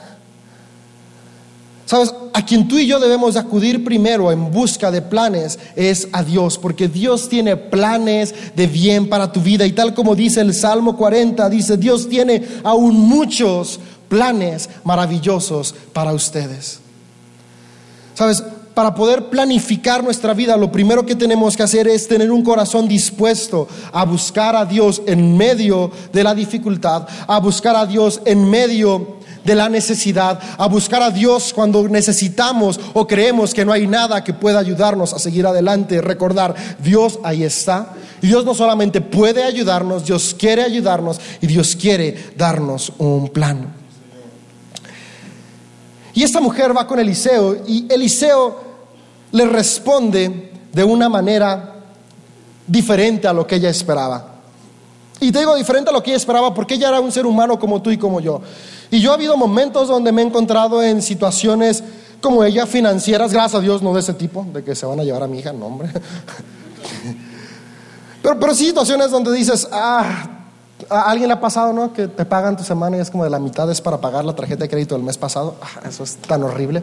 Sabes, 1.91 2.15
a 2.33 2.45
quien 2.45 2.69
tú 2.69 2.79
y 2.79 2.87
yo 2.87 3.01
debemos 3.01 3.37
acudir 3.37 3.85
primero 3.85 4.31
en 4.33 4.51
busca 4.51 4.91
de 4.91 5.03
planes 5.03 5.59
es 5.77 6.09
a 6.13 6.23
Dios, 6.23 6.59
porque 6.59 6.89
Dios 6.89 7.29
tiene 7.29 7.57
planes 7.57 8.35
de 8.55 8.67
bien 8.67 9.09
para 9.09 9.33
tu 9.33 9.41
vida. 9.41 9.67
Y 9.67 9.73
tal 9.73 9.95
como 9.95 10.15
dice 10.15 10.41
el 10.41 10.55
Salmo 10.55 10.97
40, 10.97 11.49
dice, 11.51 11.77
Dios 11.77 12.09
tiene 12.09 12.43
aún 12.63 12.99
muchos 13.01 13.81
planes 14.09 14.69
maravillosos 14.85 15.75
para 15.93 16.13
ustedes. 16.13 16.81
Sabes, 18.15 18.43
para 18.75 18.95
poder 18.95 19.29
planificar 19.29 20.03
nuestra 20.03 20.33
vida, 20.33 20.57
lo 20.57 20.73
primero 20.73 21.05
que 21.05 21.17
tenemos 21.17 21.57
que 21.57 21.63
hacer 21.63 21.89
es 21.89 22.09
tener 22.09 22.31
un 22.31 22.43
corazón 22.43 22.89
dispuesto 22.89 23.69
a 23.93 24.05
buscar 24.05 24.57
a 24.57 24.65
Dios 24.65 25.03
en 25.07 25.37
medio 25.37 25.91
de 26.13 26.25
la 26.25 26.35
dificultad, 26.35 27.07
a 27.27 27.39
buscar 27.41 27.77
a 27.77 27.87
Dios 27.87 28.23
en 28.25 28.49
medio 28.49 29.20
de 29.45 29.55
la 29.55 29.69
necesidad, 29.69 30.39
a 30.59 30.67
buscar 30.67 31.03
a 31.03 31.11
Dios 31.11 31.53
cuando 31.53 31.89
necesitamos 31.89 32.79
o 32.95 33.07
creemos 33.07 33.55
que 33.55 33.65
no 33.65 33.73
hay 33.73 33.87
nada 33.87 34.23
que 34.23 34.35
pueda 34.35 34.59
ayudarnos 34.59 35.13
a 35.15 35.19
seguir 35.19 35.47
adelante, 35.47 36.01
recordar, 36.01 36.55
Dios 36.83 37.19
ahí 37.23 37.45
está. 37.45 37.95
Y 38.23 38.27
Dios 38.27 38.45
no 38.45 38.55
solamente 38.55 39.01
puede 39.01 39.43
ayudarnos, 39.43 40.05
Dios 40.05 40.35
quiere 40.39 40.63
ayudarnos 40.63 41.21
y 41.41 41.47
Dios 41.47 41.75
quiere 41.75 42.33
darnos 42.37 42.93
un 42.99 43.29
plan. 43.29 43.75
Y 46.13 46.23
esta 46.23 46.41
mujer 46.41 46.77
va 46.77 46.87
con 46.87 46.99
Eliseo 46.99 47.63
y 47.67 47.87
Eliseo 47.89 48.61
le 49.33 49.47
responde 49.47 50.53
de 50.73 50.85
una 50.85 51.09
manera 51.09 51.77
diferente 52.67 53.27
a 53.27 53.33
lo 53.33 53.47
que 53.47 53.57
ella 53.57 53.71
esperaba. 53.71 54.27
Y 55.21 55.33
te 55.33 55.41
digo 55.41 55.55
diferente 55.55 55.91
a 55.91 55.93
lo 55.93 56.03
que 56.03 56.11
ella 56.11 56.17
esperaba 56.17 56.53
porque 56.55 56.75
ella 56.75 56.89
era 56.89 57.01
un 57.01 57.13
ser 57.13 57.27
humano 57.27 57.59
como 57.59 57.83
tú 57.83 57.91
y 57.91 57.99
como 57.99 58.21
yo. 58.21 58.41
Y 58.91 59.01
yo 59.01 59.13
ha 59.13 59.15
habido 59.15 59.37
momentos 59.37 59.89
donde 59.89 60.13
me 60.13 60.23
he 60.23 60.27
encontrado 60.27 60.83
en 60.83 61.03
situaciones 61.03 61.83
como 62.21 62.45
ella, 62.45 62.67
financieras, 62.67 63.33
gracias 63.33 63.55
a 63.55 63.61
Dios, 63.63 63.83
no 63.83 63.95
de 63.95 64.01
ese 64.01 64.15
tipo, 64.15 64.47
de 64.53 64.63
que 64.63 64.75
se 64.75 64.85
van 64.85 65.01
a 65.01 65.05
llevar 65.05 65.23
a 65.23 65.27
mi 65.27 65.39
hija, 65.39 65.53
no 65.53 65.67
hombre. 65.67 65.91
Pero, 68.23 68.39
pero 68.39 68.55
sí 68.55 68.67
situaciones 68.67 69.11
donde 69.11 69.33
dices, 69.33 69.67
ah, 69.73 70.29
a 70.91 71.11
alguien 71.11 71.29
le 71.29 71.33
ha 71.33 71.41
pasado, 71.41 71.73
¿no? 71.73 71.93
Que 71.93 72.07
te 72.07 72.27
pagan 72.27 72.55
tu 72.57 72.63
semana 72.63 72.99
y 72.99 73.01
es 73.01 73.11
como 73.11 73.25
de 73.25 73.31
la 73.31 73.39
mitad 73.39 73.71
es 73.71 73.81
para 73.81 73.99
pagar 73.99 74.27
la 74.27 74.35
tarjeta 74.35 74.65
de 74.65 74.69
crédito 74.69 74.95
del 74.95 75.05
mes 75.05 75.17
pasado. 75.17 75.57
Ah, 75.63 75.89
eso 75.89 76.05
es 76.05 76.17
tan 76.17 76.43
horrible. 76.43 76.83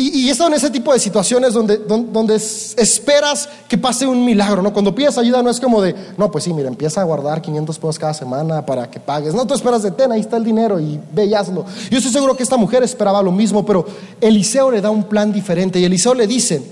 Y, 0.00 0.28
y 0.28 0.30
en 0.30 0.52
ese 0.54 0.70
tipo 0.70 0.92
de 0.92 1.00
situaciones 1.00 1.52
donde, 1.52 1.76
donde, 1.78 2.36
esperas 2.36 3.48
que 3.66 3.76
pase 3.76 4.06
un 4.06 4.24
milagro, 4.24 4.62
¿no? 4.62 4.72
Cuando 4.72 4.94
pides 4.94 5.18
ayuda 5.18 5.42
no 5.42 5.50
es 5.50 5.58
como 5.58 5.82
de, 5.82 5.92
no, 6.16 6.30
pues 6.30 6.44
sí, 6.44 6.54
mira, 6.54 6.68
empieza 6.68 7.00
a 7.00 7.04
guardar 7.04 7.42
500 7.42 7.76
pesos 7.76 7.98
cada 7.98 8.14
semana 8.14 8.64
para 8.64 8.88
que 8.88 9.00
pagues. 9.00 9.34
No, 9.34 9.44
tú 9.44 9.54
esperas 9.54 9.82
de, 9.82 9.90
ten, 9.90 10.12
ahí 10.12 10.20
está 10.20 10.36
el 10.36 10.44
dinero 10.44 10.78
y 10.78 11.00
ve. 11.12 11.28
Yo 11.28 11.98
estoy 11.98 12.12
seguro 12.12 12.36
que 12.36 12.44
esta 12.44 12.56
mujer 12.56 12.84
esperaba 12.84 13.20
lo 13.20 13.32
mismo, 13.32 13.66
pero 13.66 13.84
Eliseo 14.20 14.70
le 14.70 14.80
da 14.80 14.88
un 14.88 15.02
plan 15.02 15.32
diferente 15.32 15.80
y 15.80 15.84
Eliseo 15.84 16.14
le 16.14 16.28
dice, 16.28 16.62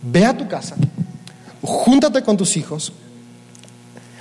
ve 0.00 0.24
a 0.24 0.36
tu 0.36 0.46
casa, 0.46 0.76
júntate 1.60 2.22
con 2.22 2.36
tus 2.36 2.56
hijos, 2.56 2.92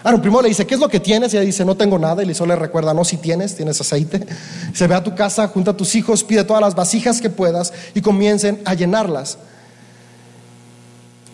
Ahora, 0.04 0.22
primero 0.22 0.42
le 0.42 0.50
dice, 0.50 0.68
¿qué 0.68 0.74
es 0.74 0.80
lo 0.80 0.90
que 0.90 1.00
tienes? 1.00 1.34
Y 1.34 1.38
ella 1.38 1.46
dice, 1.46 1.64
no 1.64 1.76
tengo 1.76 1.98
nada. 1.98 2.22
Y 2.22 2.26
Eliseo 2.26 2.46
le 2.46 2.56
recuerda, 2.58 2.94
no, 2.94 3.06
si 3.06 3.18
tienes, 3.18 3.56
tienes 3.56 3.80
aceite. 3.80 4.26
Se 4.74 4.86
ve 4.86 4.96
a 4.96 5.04
tu 5.04 5.16
casa, 5.16 5.48
junta 5.48 5.72
a 5.72 5.78
tus 5.78 5.96
hijos, 5.96 6.24
pide 6.24 6.44
todas 6.44 6.62
las 6.62 6.76
vasijas 6.76 7.22
que 7.22 7.30
puedas 7.30 7.72
y 7.96 8.02
comiencen 8.02 8.62
a 8.66 8.74
llenarlas. 8.74 9.38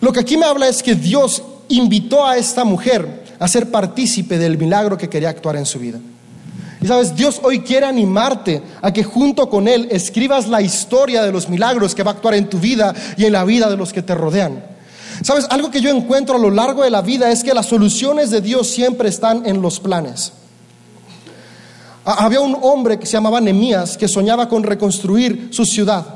Lo 0.00 0.12
que 0.12 0.20
aquí 0.20 0.36
me 0.36 0.46
habla 0.46 0.68
es 0.68 0.82
que 0.82 0.94
Dios 0.94 1.42
invitó 1.68 2.24
a 2.24 2.36
esta 2.36 2.64
mujer 2.64 3.24
a 3.38 3.48
ser 3.48 3.70
partícipe 3.70 4.38
del 4.38 4.56
milagro 4.56 4.96
que 4.96 5.08
quería 5.08 5.30
actuar 5.30 5.56
en 5.56 5.66
su 5.66 5.78
vida. 5.78 5.98
Y 6.80 6.86
sabes, 6.86 7.14
Dios 7.14 7.40
hoy 7.42 7.60
quiere 7.60 7.86
animarte 7.86 8.62
a 8.80 8.92
que 8.92 9.04
junto 9.04 9.50
con 9.50 9.68
Él 9.68 9.88
escribas 9.90 10.48
la 10.48 10.62
historia 10.62 11.22
de 11.22 11.32
los 11.32 11.48
milagros 11.48 11.94
que 11.94 12.02
va 12.02 12.12
a 12.12 12.14
actuar 12.14 12.34
en 12.34 12.48
tu 12.48 12.58
vida 12.58 12.94
y 13.16 13.26
en 13.26 13.32
la 13.32 13.44
vida 13.44 13.68
de 13.68 13.76
los 13.76 13.92
que 13.92 14.02
te 14.02 14.14
rodean. 14.14 14.62
Sabes, 15.22 15.46
algo 15.50 15.70
que 15.70 15.80
yo 15.80 15.90
encuentro 15.90 16.36
a 16.36 16.38
lo 16.38 16.50
largo 16.50 16.82
de 16.82 16.90
la 16.90 17.02
vida 17.02 17.30
es 17.30 17.44
que 17.44 17.52
las 17.52 17.66
soluciones 17.66 18.30
de 18.30 18.40
Dios 18.40 18.68
siempre 18.68 19.08
están 19.08 19.46
en 19.46 19.60
los 19.60 19.78
planes. 19.78 20.32
Había 22.04 22.40
un 22.40 22.56
hombre 22.62 22.98
que 22.98 23.06
se 23.06 23.12
llamaba 23.12 23.40
Nemías 23.40 23.98
que 23.98 24.08
soñaba 24.08 24.48
con 24.48 24.62
reconstruir 24.62 25.48
su 25.52 25.66
ciudad. 25.66 26.06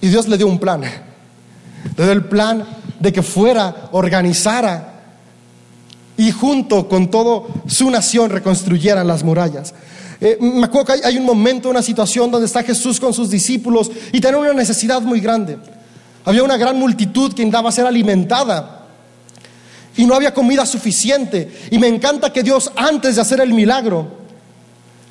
Y 0.00 0.08
Dios 0.08 0.26
le 0.28 0.38
dio 0.38 0.46
un 0.46 0.58
plan. 0.58 0.80
Le 0.80 2.04
dio 2.04 2.12
el 2.12 2.24
plan 2.24 2.64
de 2.98 3.12
que 3.12 3.22
fuera, 3.22 3.88
organizara 3.92 4.88
y 6.16 6.30
junto 6.30 6.88
con 6.88 7.10
toda 7.10 7.42
su 7.66 7.90
nación 7.90 8.30
reconstruyeran 8.30 9.06
las 9.06 9.22
murallas. 9.22 9.74
Eh, 10.20 10.38
me 10.40 10.64
acuerdo 10.64 10.86
que 10.86 10.92
hay, 10.92 11.00
hay, 11.04 11.18
un 11.18 11.26
momento, 11.26 11.68
una 11.68 11.82
situación 11.82 12.30
donde 12.30 12.46
está 12.46 12.62
Jesús 12.62 12.98
con 12.98 13.12
sus 13.12 13.28
discípulos 13.28 13.90
y 14.12 14.20
tiene 14.20 14.38
una 14.38 14.54
necesidad 14.54 15.02
muy 15.02 15.20
grande. 15.20 15.58
Había 16.24 16.42
una 16.42 16.56
gran 16.56 16.78
multitud 16.78 17.32
que 17.32 17.42
andaba 17.42 17.68
a 17.68 17.72
ser 17.72 17.86
alimentada 17.86 18.86
y 19.96 20.06
no 20.06 20.14
había 20.14 20.32
comida 20.32 20.64
suficiente. 20.66 21.50
Y 21.70 21.78
me 21.78 21.88
encanta 21.88 22.32
que 22.32 22.42
Dios 22.42 22.70
antes 22.76 23.16
de 23.16 23.22
hacer 23.22 23.40
el 23.40 23.52
milagro 23.52 24.22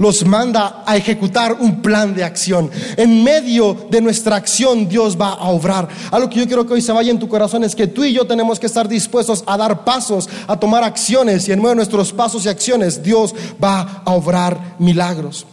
los 0.02 0.26
manda 0.26 0.84
a 0.86 0.98
ejecutar 0.98 1.54
un 1.54 1.82
plan 1.82 2.16
de 2.16 2.24
acción. 2.24 2.72
En 2.98 3.24
medio 3.24 3.86
de 3.92 4.02
nuestra 4.02 4.36
acción 4.36 4.90
Dios 4.90 5.16
va 5.20 5.34
a 5.34 5.50
obrar. 5.50 5.88
Algo 6.10 6.28
que 6.28 6.40
yo 6.40 6.48
quiero 6.48 6.66
que 6.66 6.74
hoy 6.74 6.82
se 6.82 6.92
vaya 6.92 7.12
en 7.12 7.20
tu 7.20 7.30
corazón 7.30 7.64
es 7.64 7.76
que 7.76 7.86
tú 7.86 8.04
y 8.04 8.12
yo 8.12 8.26
tenemos 8.26 8.60
que 8.60 8.66
estar 8.66 8.88
dispuestos 8.88 9.44
a 9.46 9.58
dar 9.58 9.84
pasos, 9.84 10.28
a 10.48 10.58
tomar 10.58 10.84
acciones 10.84 11.48
y 11.48 11.52
en 11.52 11.60
medio 11.60 11.70
de 11.70 11.76
nuestros 11.76 12.12
pasos 12.14 12.46
y 12.46 12.50
acciones 12.50 13.04
Dios 13.04 13.36
va 13.64 14.02
a 14.04 14.14
obrar 14.14 14.76
milagros. 14.80 15.46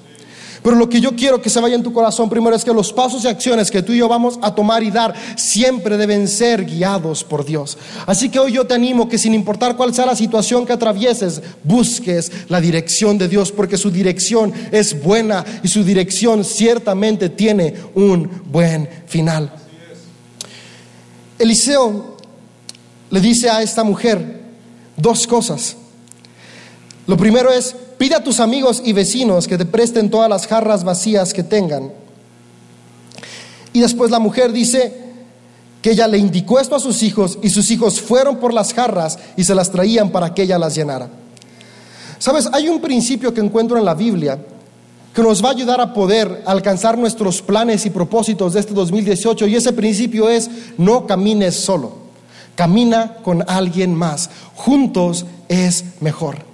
Pero 0.62 0.77
lo 0.77 0.88
que 0.88 1.01
yo 1.01 1.14
quiero 1.14 1.40
que 1.40 1.51
se 1.51 1.61
vaya 1.61 1.75
en 1.75 1.83
tu 1.83 1.92
corazón 1.92 2.29
primero 2.29 2.55
es 2.55 2.64
que 2.64 2.73
los 2.73 2.92
pasos 2.92 3.25
y 3.25 3.29
acciones 3.29 3.71
que 3.71 3.83
tú 3.83 3.92
y 3.92 3.99
yo 3.99 4.09
vamos 4.09 4.38
a 4.42 4.55
tomar 4.55 4.83
y 4.83 4.90
dar 4.90 5.14
siempre 5.37 5.97
deben 5.97 6.29
ser 6.29 6.64
guiados 6.64 7.25
por 7.25 7.44
Dios. 7.44 7.79
Así 8.07 8.29
que 8.29 8.38
hoy 8.38 8.53
yo 8.53 8.66
te 8.66 8.75
animo 8.75 9.09
que 9.09 9.18
sin 9.18 9.35
importar 9.35 9.77
cuál 9.77 9.94
sea 9.94 10.07
la 10.07 10.16
situación 10.16 10.66
que 10.66 10.73
atravieses, 10.73 11.42
busques 11.64 12.33
la 12.49 12.61
dirección 12.61 13.18
de 13.18 13.29
Dios 13.29 13.53
porque 13.53 13.77
su 13.77 13.90
dirección 13.90 14.53
es 14.73 15.03
buena 15.03 15.44
y 15.62 15.68
su 15.68 15.85
dirección 15.85 16.44
ciertamente 16.44 17.29
tiene 17.29 17.75
un 17.94 18.31
buen 18.47 18.88
final. 19.07 19.53
Eliseo 21.38 22.16
le 23.11 23.21
dice 23.21 23.49
a 23.49 23.62
esta 23.62 23.85
mujer 23.85 24.42
dos 24.97 25.27
cosas. 25.27 25.77
Lo 27.07 27.16
primero 27.16 27.51
es, 27.51 27.75
Pide 27.99 28.15
a 28.15 28.23
tus 28.23 28.39
amigos 28.39 28.81
y 28.85 28.93
vecinos 28.93 29.49
que 29.49 29.59
te 29.59 29.67
presten 29.67 30.09
todas 30.09 30.31
las 30.31 30.47
jarras 30.47 30.85
vacías 30.85 31.35
que 31.35 31.43
tengan. 31.43 31.93
Y 33.73 33.81
después 33.81 34.11
la 34.11 34.21
mujer 34.21 34.53
dice 34.53 35.09
que 35.83 35.91
ella 35.91 36.07
le 36.07 36.19
indicó 36.19 36.61
esto 36.61 36.77
a 36.77 36.81
sus 36.81 37.03
hijos 37.03 37.39
y 37.43 37.51
sus 37.51 37.71
hijos 37.71 38.01
fueron 38.01 38.39
por 38.39 38.55
las 38.55 38.73
jarras 38.73 39.19
y 39.37 39.45
se 39.45 39.55
las 39.55 39.71
traían 39.71 40.11
para 40.11 40.33
que 40.33 40.43
ella 40.43 40.59
las 40.59 40.77
llenara. 40.77 41.09
Sabes, 42.19 42.49
hay 42.53 42.69
un 42.69 42.81
principio 42.81 43.35
que 43.35 43.41
encuentro 43.41 43.77
en 43.77 43.85
la 43.85 43.95
Biblia 43.95 44.39
que 45.15 45.23
nos 45.23 45.43
va 45.43 45.49
a 45.49 45.53
ayudar 45.53 45.81
a 45.81 45.93
poder 45.93 46.43
alcanzar 46.47 46.97
nuestros 46.97 47.43
planes 47.43 47.85
y 47.87 47.91
propósitos 47.91 48.53
de 48.53 48.61
este 48.61 48.75
2018 48.75 49.49
y 49.49 49.57
ese 49.57 49.73
principio 49.73 50.29
es 50.29 50.49
no 50.77 51.07
camines 51.07 51.57
solo, 51.57 51.97
camina 52.55 53.17
con 53.25 53.45
alguien 53.49 53.95
más, 53.95 54.31
juntos 54.55 55.27
es 55.49 55.85
mejor. 56.01 56.49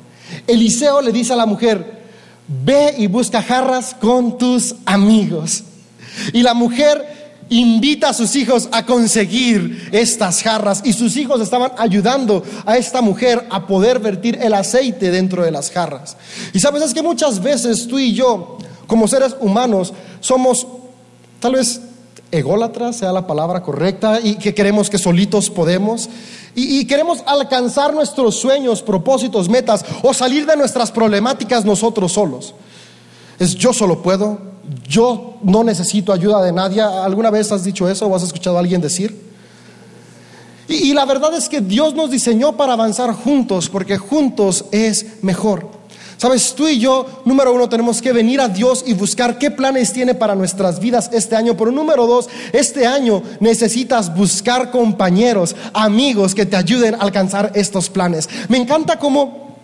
Eliseo 0.46 1.00
le 1.00 1.12
dice 1.12 1.32
a 1.32 1.36
la 1.36 1.46
mujer, 1.46 2.02
ve 2.48 2.94
y 2.98 3.06
busca 3.06 3.42
jarras 3.42 3.94
con 4.00 4.38
tus 4.38 4.74
amigos. 4.84 5.64
Y 6.32 6.42
la 6.42 6.54
mujer 6.54 7.14
invita 7.48 8.10
a 8.10 8.14
sus 8.14 8.34
hijos 8.36 8.68
a 8.72 8.86
conseguir 8.86 9.88
estas 9.92 10.42
jarras 10.42 10.80
y 10.84 10.92
sus 10.92 11.16
hijos 11.16 11.40
estaban 11.40 11.72
ayudando 11.78 12.42
a 12.64 12.76
esta 12.76 13.02
mujer 13.02 13.46
a 13.50 13.66
poder 13.66 13.98
vertir 13.98 14.38
el 14.40 14.54
aceite 14.54 15.10
dentro 15.10 15.44
de 15.44 15.50
las 15.50 15.70
jarras. 15.70 16.16
Y 16.52 16.60
sabes, 16.60 16.82
es 16.82 16.94
que 16.94 17.02
muchas 17.02 17.42
veces 17.42 17.86
tú 17.86 17.98
y 17.98 18.14
yo, 18.14 18.58
como 18.86 19.08
seres 19.08 19.36
humanos, 19.40 19.92
somos 20.20 20.66
tal 21.40 21.52
vez 21.52 21.80
ególatras, 22.30 22.96
sea 22.96 23.12
la 23.12 23.26
palabra 23.26 23.62
correcta, 23.62 24.20
y 24.22 24.36
que 24.36 24.54
queremos 24.54 24.90
que 24.90 24.98
solitos 24.98 25.50
podemos. 25.50 26.08
Y, 26.56 26.84
queremos 26.86 27.22
alcanzar 27.26 27.92
nuestros 27.92 28.36
sueños, 28.36 28.80
propósitos, 28.82 29.48
metas 29.48 29.84
o 30.02 30.14
salir 30.14 30.46
de 30.46 30.56
nuestras 30.56 30.92
problemáticas 30.92 31.64
nosotros 31.64 32.12
solos. 32.12 32.54
Es 33.38 33.56
yo 33.56 33.72
solo 33.72 34.02
puedo, 34.02 34.38
yo 34.88 35.34
no 35.42 35.64
necesito 35.64 36.12
ayuda 36.12 36.42
de 36.42 36.52
nadie. 36.52 36.80
¿Alguna 36.80 37.30
vez 37.30 37.50
has 37.50 37.64
dicho 37.64 37.88
eso 37.88 38.06
o 38.06 38.14
has 38.14 38.22
escuchado 38.22 38.56
a 38.56 38.60
alguien 38.60 38.80
decir? 38.80 39.24
y 40.66 40.94
la 40.94 41.04
verdad 41.04 41.34
es 41.34 41.50
que 41.50 41.60
Dios 41.60 41.94
nos 41.94 42.10
diseñó 42.10 42.56
para 42.56 42.72
avanzar 42.72 43.12
juntos, 43.12 43.68
porque 43.68 43.98
juntos 43.98 44.64
es 44.72 45.22
mejor. 45.22 45.73
Sabes, 46.16 46.54
tú 46.54 46.68
y 46.68 46.78
yo, 46.78 47.22
número 47.24 47.52
uno, 47.52 47.68
tenemos 47.68 48.00
que 48.00 48.12
venir 48.12 48.40
a 48.40 48.48
Dios 48.48 48.84
y 48.86 48.94
buscar 48.94 49.38
qué 49.38 49.50
planes 49.50 49.92
tiene 49.92 50.14
para 50.14 50.34
nuestras 50.34 50.78
vidas 50.80 51.10
este 51.12 51.36
año. 51.36 51.56
Pero 51.56 51.70
número 51.70 52.06
dos, 52.06 52.28
este 52.52 52.86
año 52.86 53.22
necesitas 53.40 54.14
buscar 54.14 54.70
compañeros, 54.70 55.54
amigos 55.72 56.34
que 56.34 56.46
te 56.46 56.56
ayuden 56.56 56.94
a 56.94 56.98
alcanzar 56.98 57.52
estos 57.54 57.90
planes. 57.90 58.28
Me 58.48 58.58
encanta 58.58 58.98
cómo 58.98 59.56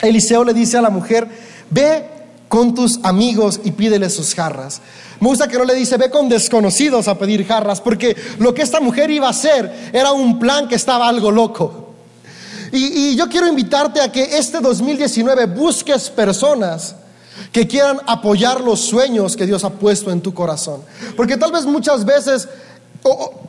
Eliseo 0.00 0.44
le 0.44 0.54
dice 0.54 0.76
a 0.76 0.82
la 0.82 0.90
mujer, 0.90 1.26
ve 1.70 2.04
con 2.48 2.74
tus 2.74 3.00
amigos 3.02 3.60
y 3.64 3.72
pídele 3.72 4.10
sus 4.10 4.34
jarras. 4.34 4.80
Me 5.20 5.28
gusta 5.28 5.48
que 5.48 5.58
no 5.58 5.64
le 5.64 5.74
dice, 5.74 5.96
ve 5.96 6.10
con 6.10 6.28
desconocidos 6.28 7.08
a 7.08 7.18
pedir 7.18 7.46
jarras, 7.46 7.80
porque 7.80 8.16
lo 8.38 8.54
que 8.54 8.62
esta 8.62 8.80
mujer 8.80 9.10
iba 9.10 9.26
a 9.26 9.30
hacer 9.30 9.90
era 9.92 10.12
un 10.12 10.38
plan 10.38 10.68
que 10.68 10.74
estaba 10.74 11.08
algo 11.08 11.30
loco. 11.30 11.83
Y, 12.76 13.14
yo 13.14 13.28
quiero 13.28 13.46
invitarte 13.46 14.00
a 14.00 14.10
que 14.10 14.36
este 14.36 14.60
2019 14.60 15.46
busques 15.46 16.10
personas 16.10 16.96
que 17.52 17.68
quieran 17.68 18.00
apoyar 18.06 18.60
los 18.60 18.80
sueños 18.80 19.36
que 19.36 19.46
Dios 19.46 19.62
ha 19.64 19.70
puesto 19.70 20.10
en 20.10 20.20
tu 20.20 20.34
corazón. 20.34 20.80
Porque 21.16 21.36
tal 21.36 21.52
vez 21.52 21.64
muchas 21.64 22.04
veces 22.04 22.48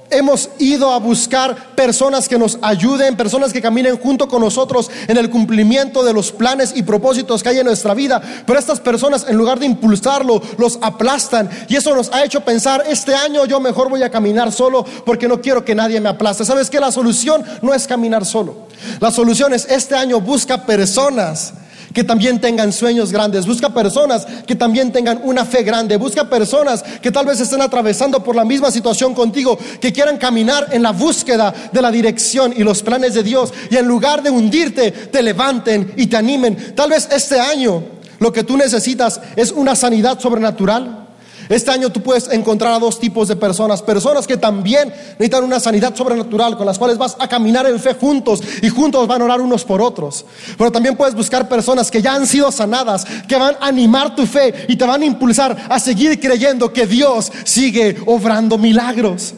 hemos 0.09 0.49
ido 0.59 0.91
a 0.91 0.99
buscar 0.99 1.75
personas 1.75 2.27
que 2.27 2.37
nos 2.37 2.57
ayuden, 2.61 3.17
personas 3.17 3.51
que 3.51 3.61
caminen 3.61 3.97
junto 3.97 4.27
con 4.27 4.41
nosotros 4.41 4.89
en 5.07 5.17
el 5.17 5.29
cumplimiento 5.29 6.03
de 6.03 6.13
los 6.13 6.31
planes 6.31 6.73
y 6.75 6.83
propósitos 6.83 7.41
que 7.41 7.49
hay 7.49 7.59
en 7.59 7.65
nuestra 7.65 7.93
vida. 7.93 8.21
Pero 8.45 8.59
estas 8.59 8.79
personas, 8.79 9.25
en 9.27 9.37
lugar 9.37 9.59
de 9.59 9.65
impulsarlo, 9.65 10.41
los 10.57 10.77
aplastan. 10.81 11.49
Y 11.67 11.75
eso 11.75 11.95
nos 11.95 12.11
ha 12.13 12.23
hecho 12.23 12.41
pensar, 12.41 12.83
este 12.87 13.15
año 13.15 13.45
yo 13.45 13.59
mejor 13.59 13.89
voy 13.89 14.03
a 14.03 14.11
caminar 14.11 14.51
solo 14.51 14.85
porque 15.05 15.27
no 15.27 15.41
quiero 15.41 15.65
que 15.65 15.75
nadie 15.75 15.99
me 15.99 16.09
aplaste. 16.09 16.45
¿Sabes 16.45 16.69
que 16.69 16.79
La 16.79 16.91
solución 16.91 17.43
no 17.61 17.73
es 17.73 17.87
caminar 17.87 18.25
solo. 18.25 18.67
La 18.99 19.11
solución 19.11 19.53
es, 19.53 19.65
este 19.65 19.95
año 19.95 20.21
busca 20.21 20.65
personas 20.65 21.53
que 21.95 22.03
también 22.03 22.41
tengan 22.41 22.73
sueños 22.73 23.13
grandes, 23.13 23.47
busca 23.47 23.69
personas 23.69 24.27
que 24.45 24.53
también 24.53 24.91
tengan 24.91 25.21
una 25.23 25.45
fe 25.45 25.63
grande, 25.63 25.95
busca 25.95 26.29
personas 26.29 26.83
que 26.83 27.09
tal 27.09 27.25
vez 27.25 27.39
estén 27.39 27.61
atravesando 27.61 28.21
por 28.21 28.35
la 28.35 28.43
misma 28.43 28.69
situación 28.69 29.13
contigo, 29.13 29.57
que 29.79 29.93
quieran 29.93 30.17
caminar 30.17 30.67
en 30.71 30.83
la 30.83 30.91
búsqueda 30.91 31.53
de 31.71 31.81
la 31.81 31.91
dirección 31.91 32.53
y 32.53 32.63
los 32.65 32.83
planes 32.83 33.13
de 33.13 33.23
Dios 33.23 33.53
y 33.71 33.77
en 33.77 33.87
lugar 33.87 34.21
de 34.21 34.29
hundirte, 34.29 34.91
te 34.91 35.23
levanten 35.23 35.93
y 35.95 36.07
te 36.07 36.17
animen. 36.17 36.75
Tal 36.75 36.89
vez 36.89 37.07
este 37.09 37.39
año 37.39 37.81
lo 38.19 38.33
que 38.33 38.43
tú 38.43 38.57
necesitas 38.57 39.21
es 39.37 39.53
una 39.53 39.73
sanidad 39.73 40.19
sobrenatural. 40.19 41.04
Este 41.47 41.69
año 41.69 41.91
tú 41.91 42.01
puedes 42.01 42.27
encontrar 42.31 42.73
a 42.73 42.79
dos 42.79 42.99
tipos 42.99 43.27
de 43.27 43.35
personas, 43.35 43.81
personas 43.81 44.25
que 44.25 44.37
también 44.37 44.89
necesitan 44.89 45.43
una 45.43 45.59
sanidad 45.59 45.95
sobrenatural, 45.95 46.57
con 46.57 46.65
las 46.65 46.79
cuales 46.79 46.97
vas 46.97 47.15
a 47.19 47.27
caminar 47.27 47.67
en 47.67 47.79
fe 47.79 47.93
juntos 47.93 48.41
y 48.61 48.69
juntos 48.69 49.07
van 49.07 49.21
a 49.21 49.25
orar 49.25 49.41
unos 49.41 49.63
por 49.63 49.81
otros. 49.81 50.25
Pero 50.57 50.71
también 50.71 50.95
puedes 50.95 51.13
buscar 51.13 51.47
personas 51.47 51.91
que 51.91 52.01
ya 52.01 52.15
han 52.15 52.25
sido 52.25 52.51
sanadas, 52.51 53.05
que 53.27 53.35
van 53.35 53.55
a 53.59 53.67
animar 53.67 54.15
tu 54.15 54.25
fe 54.25 54.65
y 54.67 54.75
te 54.75 54.85
van 54.85 55.03
a 55.03 55.05
impulsar 55.05 55.67
a 55.69 55.79
seguir 55.79 56.19
creyendo 56.19 56.73
que 56.73 56.87
Dios 56.87 57.31
sigue 57.43 57.97
obrando 58.07 58.57
milagros. 58.57 59.35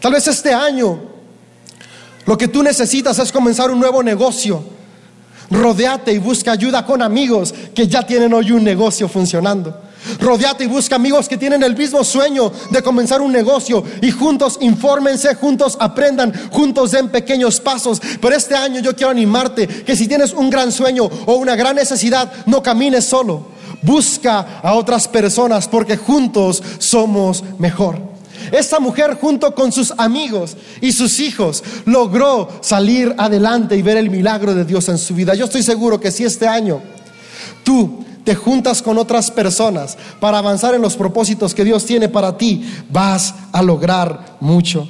Tal 0.00 0.12
vez 0.12 0.26
este 0.26 0.54
año 0.54 1.00
lo 2.24 2.38
que 2.38 2.48
tú 2.48 2.62
necesitas 2.62 3.18
es 3.18 3.30
comenzar 3.30 3.70
un 3.70 3.80
nuevo 3.80 4.02
negocio. 4.02 4.64
Rodeate 5.50 6.12
y 6.12 6.18
busca 6.18 6.52
ayuda 6.52 6.86
con 6.86 7.02
amigos 7.02 7.54
que 7.74 7.86
ya 7.86 8.06
tienen 8.06 8.32
hoy 8.32 8.50
un 8.52 8.64
negocio 8.64 9.08
funcionando. 9.08 9.83
Rodeate 10.20 10.64
y 10.64 10.66
busca 10.66 10.96
amigos 10.96 11.28
que 11.28 11.36
tienen 11.36 11.62
el 11.62 11.76
mismo 11.76 12.04
sueño 12.04 12.52
de 12.70 12.82
comenzar 12.82 13.20
un 13.20 13.32
negocio 13.32 13.84
y 14.02 14.10
juntos 14.10 14.58
infórmense, 14.60 15.34
juntos 15.34 15.76
aprendan, 15.80 16.32
juntos 16.50 16.90
den 16.90 17.08
pequeños 17.08 17.60
pasos. 17.60 18.00
Pero 18.20 18.34
este 18.34 18.54
año 18.54 18.80
yo 18.80 18.94
quiero 18.94 19.10
animarte 19.10 19.66
que 19.66 19.96
si 19.96 20.06
tienes 20.06 20.32
un 20.32 20.50
gran 20.50 20.72
sueño 20.72 21.08
o 21.26 21.34
una 21.34 21.56
gran 21.56 21.76
necesidad, 21.76 22.32
no 22.46 22.62
camines 22.62 23.04
solo. 23.04 23.54
Busca 23.82 24.60
a 24.62 24.74
otras 24.74 25.08
personas 25.08 25.68
porque 25.68 25.96
juntos 25.96 26.62
somos 26.78 27.44
mejor. 27.58 28.14
Esta 28.52 28.78
mujer 28.80 29.16
junto 29.20 29.54
con 29.54 29.72
sus 29.72 29.92
amigos 29.96 30.56
y 30.80 30.92
sus 30.92 31.20
hijos 31.20 31.62
logró 31.86 32.48
salir 32.60 33.14
adelante 33.18 33.76
y 33.76 33.82
ver 33.82 33.96
el 33.96 34.10
milagro 34.10 34.54
de 34.54 34.64
Dios 34.64 34.88
en 34.88 34.98
su 34.98 35.14
vida. 35.14 35.34
Yo 35.34 35.46
estoy 35.46 35.62
seguro 35.62 36.00
que 36.00 36.10
si 36.10 36.24
este 36.24 36.46
año 36.46 36.80
tú 37.62 38.04
te 38.24 38.34
juntas 38.34 38.82
con 38.82 38.98
otras 38.98 39.30
personas 39.30 39.96
para 40.18 40.38
avanzar 40.38 40.74
en 40.74 40.82
los 40.82 40.96
propósitos 40.96 41.54
que 41.54 41.64
Dios 41.64 41.84
tiene 41.84 42.08
para 42.08 42.36
ti, 42.36 42.64
vas 42.90 43.34
a 43.52 43.62
lograr 43.62 44.36
mucho. 44.40 44.88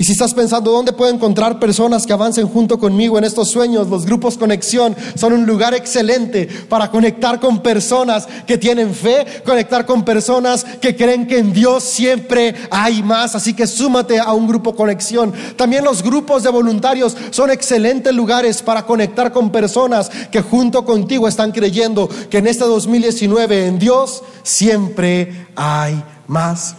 Y 0.00 0.04
si 0.04 0.12
estás 0.12 0.32
pensando 0.32 0.70
dónde 0.70 0.94
puedo 0.94 1.12
encontrar 1.12 1.60
personas 1.60 2.06
que 2.06 2.14
avancen 2.14 2.48
junto 2.48 2.78
conmigo 2.78 3.18
en 3.18 3.24
estos 3.24 3.50
sueños, 3.50 3.86
los 3.88 4.06
grupos 4.06 4.38
conexión 4.38 4.96
son 5.14 5.34
un 5.34 5.44
lugar 5.44 5.74
excelente 5.74 6.48
para 6.70 6.90
conectar 6.90 7.38
con 7.38 7.60
personas 7.60 8.26
que 8.46 8.56
tienen 8.56 8.94
fe, 8.94 9.26
conectar 9.44 9.84
con 9.84 10.02
personas 10.02 10.64
que 10.64 10.96
creen 10.96 11.26
que 11.26 11.36
en 11.36 11.52
Dios 11.52 11.84
siempre 11.84 12.54
hay 12.70 13.02
más. 13.02 13.34
Así 13.34 13.52
que 13.52 13.66
súmate 13.66 14.18
a 14.18 14.32
un 14.32 14.48
grupo 14.48 14.74
conexión. 14.74 15.34
También 15.56 15.84
los 15.84 16.02
grupos 16.02 16.44
de 16.44 16.48
voluntarios 16.48 17.14
son 17.28 17.50
excelentes 17.50 18.14
lugares 18.14 18.62
para 18.62 18.86
conectar 18.86 19.32
con 19.32 19.52
personas 19.52 20.10
que 20.30 20.40
junto 20.40 20.86
contigo 20.86 21.28
están 21.28 21.52
creyendo 21.52 22.08
que 22.30 22.38
en 22.38 22.46
este 22.46 22.64
2019 22.64 23.66
en 23.66 23.78
Dios 23.78 24.22
siempre 24.44 25.48
hay 25.54 26.02
más. 26.26 26.74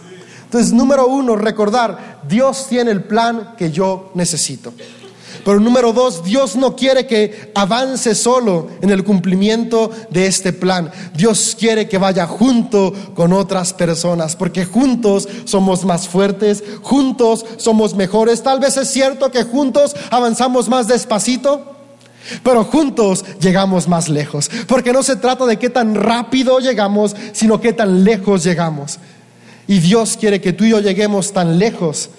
Entonces, 0.52 0.74
número 0.74 1.06
uno, 1.06 1.34
recordar, 1.34 2.20
Dios 2.28 2.66
tiene 2.68 2.90
el 2.90 3.02
plan 3.02 3.54
que 3.56 3.70
yo 3.70 4.10
necesito. 4.12 4.74
Pero 5.46 5.58
número 5.60 5.94
dos, 5.94 6.22
Dios 6.22 6.56
no 6.56 6.76
quiere 6.76 7.06
que 7.06 7.50
avance 7.54 8.14
solo 8.14 8.68
en 8.82 8.90
el 8.90 9.02
cumplimiento 9.02 9.90
de 10.10 10.26
este 10.26 10.52
plan. 10.52 10.92
Dios 11.16 11.56
quiere 11.58 11.88
que 11.88 11.96
vaya 11.96 12.26
junto 12.26 12.92
con 13.14 13.32
otras 13.32 13.72
personas, 13.72 14.36
porque 14.36 14.66
juntos 14.66 15.26
somos 15.46 15.86
más 15.86 16.06
fuertes, 16.06 16.62
juntos 16.82 17.46
somos 17.56 17.94
mejores. 17.94 18.42
Tal 18.42 18.60
vez 18.60 18.76
es 18.76 18.90
cierto 18.90 19.30
que 19.30 19.44
juntos 19.44 19.96
avanzamos 20.10 20.68
más 20.68 20.86
despacito, 20.86 21.64
pero 22.42 22.64
juntos 22.64 23.24
llegamos 23.40 23.88
más 23.88 24.10
lejos, 24.10 24.50
porque 24.68 24.92
no 24.92 25.02
se 25.02 25.16
trata 25.16 25.46
de 25.46 25.58
qué 25.58 25.70
tan 25.70 25.94
rápido 25.94 26.58
llegamos, 26.58 27.16
sino 27.32 27.58
qué 27.58 27.72
tan 27.72 28.04
lejos 28.04 28.44
llegamos. 28.44 28.98
Y 29.66 29.78
Dios 29.78 30.16
quiere 30.18 30.40
que 30.40 30.52
tú 30.52 30.64
y 30.64 30.70
yo 30.70 30.80
lleguemos 30.80 31.32
tan 31.32 31.58
lejos 31.58 32.10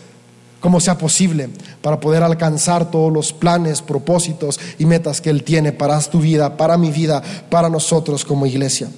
como 0.64 0.80
sea 0.80 0.98
posible 0.98 1.50
para 1.82 2.00
poder 2.00 2.24
alcanzar 2.24 2.90
todos 2.90 3.12
los 3.12 3.34
planes, 3.34 3.82
propósitos 3.82 4.60
y 4.80 4.86
metas 4.86 5.20
que 5.20 5.30
Él 5.30 5.44
tiene 5.44 5.74
para 5.74 6.00
tu 6.00 6.20
vida, 6.20 6.56
para 6.56 6.78
mi 6.78 6.90
vida, 6.90 7.22
para 7.50 7.70
nosotros 7.70 8.24
como 8.24 8.46
iglesia. 8.46 8.90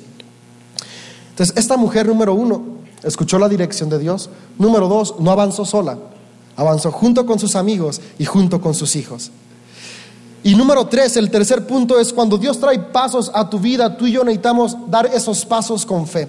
Entonces, 1.31 1.57
esta 1.57 1.75
mujer 1.75 2.05
número 2.05 2.35
uno 2.35 2.63
escuchó 3.03 3.39
la 3.39 3.49
dirección 3.49 3.89
de 3.89 3.97
Dios. 3.97 4.29
Número 4.59 4.87
dos, 4.87 5.15
no 5.19 5.31
avanzó 5.31 5.65
sola, 5.65 5.97
avanzó 6.55 6.91
junto 6.91 7.25
con 7.25 7.39
sus 7.39 7.55
amigos 7.55 7.99
y 8.19 8.25
junto 8.25 8.61
con 8.61 8.75
sus 8.75 8.95
hijos. 8.95 9.31
Y 10.43 10.53
número 10.53 10.85
tres, 10.85 11.17
el 11.17 11.31
tercer 11.31 11.65
punto 11.65 11.99
es 11.99 12.13
cuando 12.13 12.37
Dios 12.37 12.59
trae 12.59 12.77
pasos 12.77 13.31
a 13.33 13.49
tu 13.49 13.59
vida, 13.59 13.97
tú 13.97 14.05
y 14.05 14.11
yo 14.11 14.23
necesitamos 14.23 14.77
dar 14.87 15.07
esos 15.07 15.43
pasos 15.43 15.83
con 15.83 16.07
fe. 16.07 16.27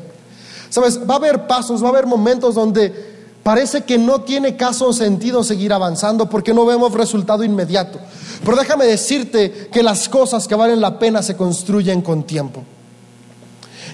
Sabes, 0.70 1.00
va 1.08 1.14
a 1.14 1.18
haber 1.18 1.46
pasos, 1.46 1.82
va 1.82 1.88
a 1.88 1.90
haber 1.90 2.06
momentos 2.06 2.54
donde 2.54 3.16
parece 3.42 3.84
que 3.84 3.96
no 3.98 4.22
tiene 4.22 4.56
caso 4.56 4.88
o 4.88 4.92
sentido 4.92 5.44
seguir 5.44 5.72
avanzando 5.72 6.28
porque 6.28 6.52
no 6.52 6.66
vemos 6.66 6.92
resultado 6.92 7.44
inmediato. 7.44 7.98
Pero 8.44 8.56
déjame 8.56 8.86
decirte 8.86 9.68
que 9.72 9.82
las 9.82 10.08
cosas 10.08 10.48
que 10.48 10.54
valen 10.54 10.80
la 10.80 10.98
pena 10.98 11.22
se 11.22 11.36
construyen 11.36 12.02
con 12.02 12.24
tiempo. 12.24 12.64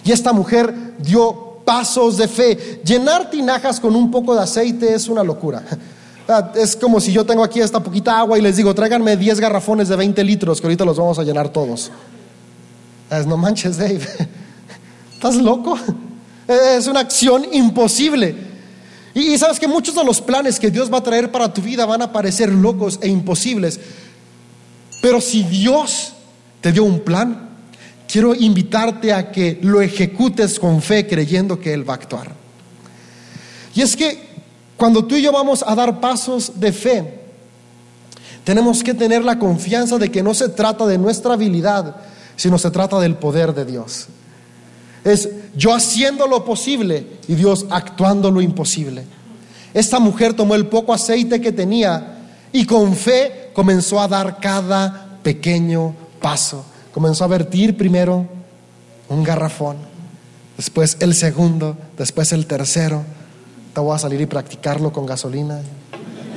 Y 0.04 0.12
esta 0.12 0.32
mujer 0.32 0.94
dio 0.98 1.58
pasos 1.64 2.16
de 2.16 2.28
fe. 2.28 2.80
Llenar 2.84 3.30
tinajas 3.30 3.78
con 3.78 3.94
un 3.94 4.10
poco 4.10 4.34
de 4.34 4.42
aceite 4.42 4.94
es 4.94 5.08
una 5.08 5.22
locura. 5.22 5.62
Ah, 6.28 6.52
es 6.54 6.76
como 6.76 7.00
si 7.00 7.12
yo 7.12 7.26
tengo 7.26 7.42
aquí 7.42 7.60
esta 7.60 7.80
poquita 7.80 8.18
agua 8.18 8.38
y 8.38 8.42
les 8.42 8.56
digo, 8.56 8.74
tráiganme 8.74 9.16
10 9.16 9.40
garrafones 9.40 9.88
de 9.88 9.96
20 9.96 10.22
litros, 10.24 10.60
que 10.60 10.66
ahorita 10.66 10.84
los 10.84 10.96
vamos 10.96 11.18
a 11.18 11.24
llenar 11.24 11.48
todos. 11.48 11.90
Es, 13.10 13.26
no 13.26 13.36
manches, 13.36 13.76
Dave. 13.76 14.00
¿Estás 15.14 15.36
loco? 15.36 15.76
Es 16.46 16.86
una 16.86 17.00
acción 17.00 17.46
imposible. 17.52 18.34
Y, 19.14 19.36
sabes 19.36 19.60
que 19.60 19.68
muchos 19.68 19.94
de 19.94 20.04
los 20.04 20.20
planes 20.20 20.58
que 20.58 20.70
Dios 20.70 20.92
va 20.92 20.98
a 20.98 21.02
traer 21.02 21.30
para 21.30 21.52
tu 21.52 21.60
vida 21.60 21.84
van 21.84 22.02
a 22.02 22.12
parecer 22.12 22.50
locos 22.50 22.98
e 23.02 23.08
imposibles. 23.08 23.78
Pero 25.02 25.20
si 25.20 25.42
Dios 25.42 26.12
te 26.60 26.72
dio 26.72 26.84
un 26.84 27.00
plan, 27.00 27.50
quiero 28.08 28.34
invitarte 28.34 29.12
a 29.12 29.30
que 29.30 29.58
lo 29.62 29.82
ejecutes 29.82 30.58
con 30.58 30.80
fe 30.80 31.06
creyendo 31.06 31.60
que 31.60 31.74
Él 31.74 31.88
va 31.88 31.94
a 31.94 31.96
actuar. 31.96 32.32
Y 33.74 33.82
es 33.82 33.96
que 33.96 34.32
cuando 34.76 35.04
tú 35.04 35.16
y 35.16 35.22
yo 35.22 35.32
vamos 35.32 35.64
a 35.66 35.74
dar 35.74 36.00
pasos 36.00 36.58
de 36.58 36.72
fe, 36.72 37.20
tenemos 38.44 38.82
que 38.82 38.94
tener 38.94 39.24
la 39.24 39.38
confianza 39.38 39.98
de 39.98 40.10
que 40.10 40.22
no 40.22 40.34
se 40.34 40.48
trata 40.48 40.86
de 40.86 40.98
nuestra 40.98 41.34
habilidad, 41.34 41.96
sino 42.36 42.58
se 42.58 42.70
trata 42.70 42.98
del 42.98 43.16
poder 43.16 43.54
de 43.54 43.64
Dios. 43.64 44.06
Es 45.04 45.28
yo 45.54 45.74
haciendo 45.74 46.26
lo 46.26 46.44
posible 46.44 47.06
y 47.28 47.34
Dios 47.34 47.66
actuando 47.70 48.30
lo 48.30 48.40
imposible. 48.40 49.04
Esta 49.74 49.98
mujer 49.98 50.34
tomó 50.34 50.54
el 50.54 50.66
poco 50.66 50.92
aceite 50.92 51.40
que 51.40 51.52
tenía 51.52 52.18
y 52.52 52.66
con 52.66 52.94
fe 52.94 53.50
comenzó 53.52 54.00
a 54.00 54.08
dar 54.08 54.38
cada 54.38 55.18
pequeño 55.22 55.94
paso. 56.20 56.64
Comenzó 56.92 57.24
a 57.24 57.28
vertir 57.28 57.76
primero 57.76 58.26
un 59.08 59.22
garrafón, 59.22 59.76
después 60.56 60.96
el 61.00 61.14
segundo, 61.14 61.76
después 61.96 62.32
el 62.32 62.46
tercero. 62.46 63.02
Te 63.74 63.80
voy 63.80 63.94
a 63.94 63.98
salir 63.98 64.20
y 64.20 64.26
practicarlo 64.26 64.92
con 64.92 65.06
gasolina. 65.06 65.60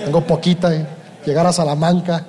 Tengo 0.03 0.25
poquita, 0.25 0.87
llegar 1.25 1.45
a 1.45 1.51
Salamanca. 1.53 2.25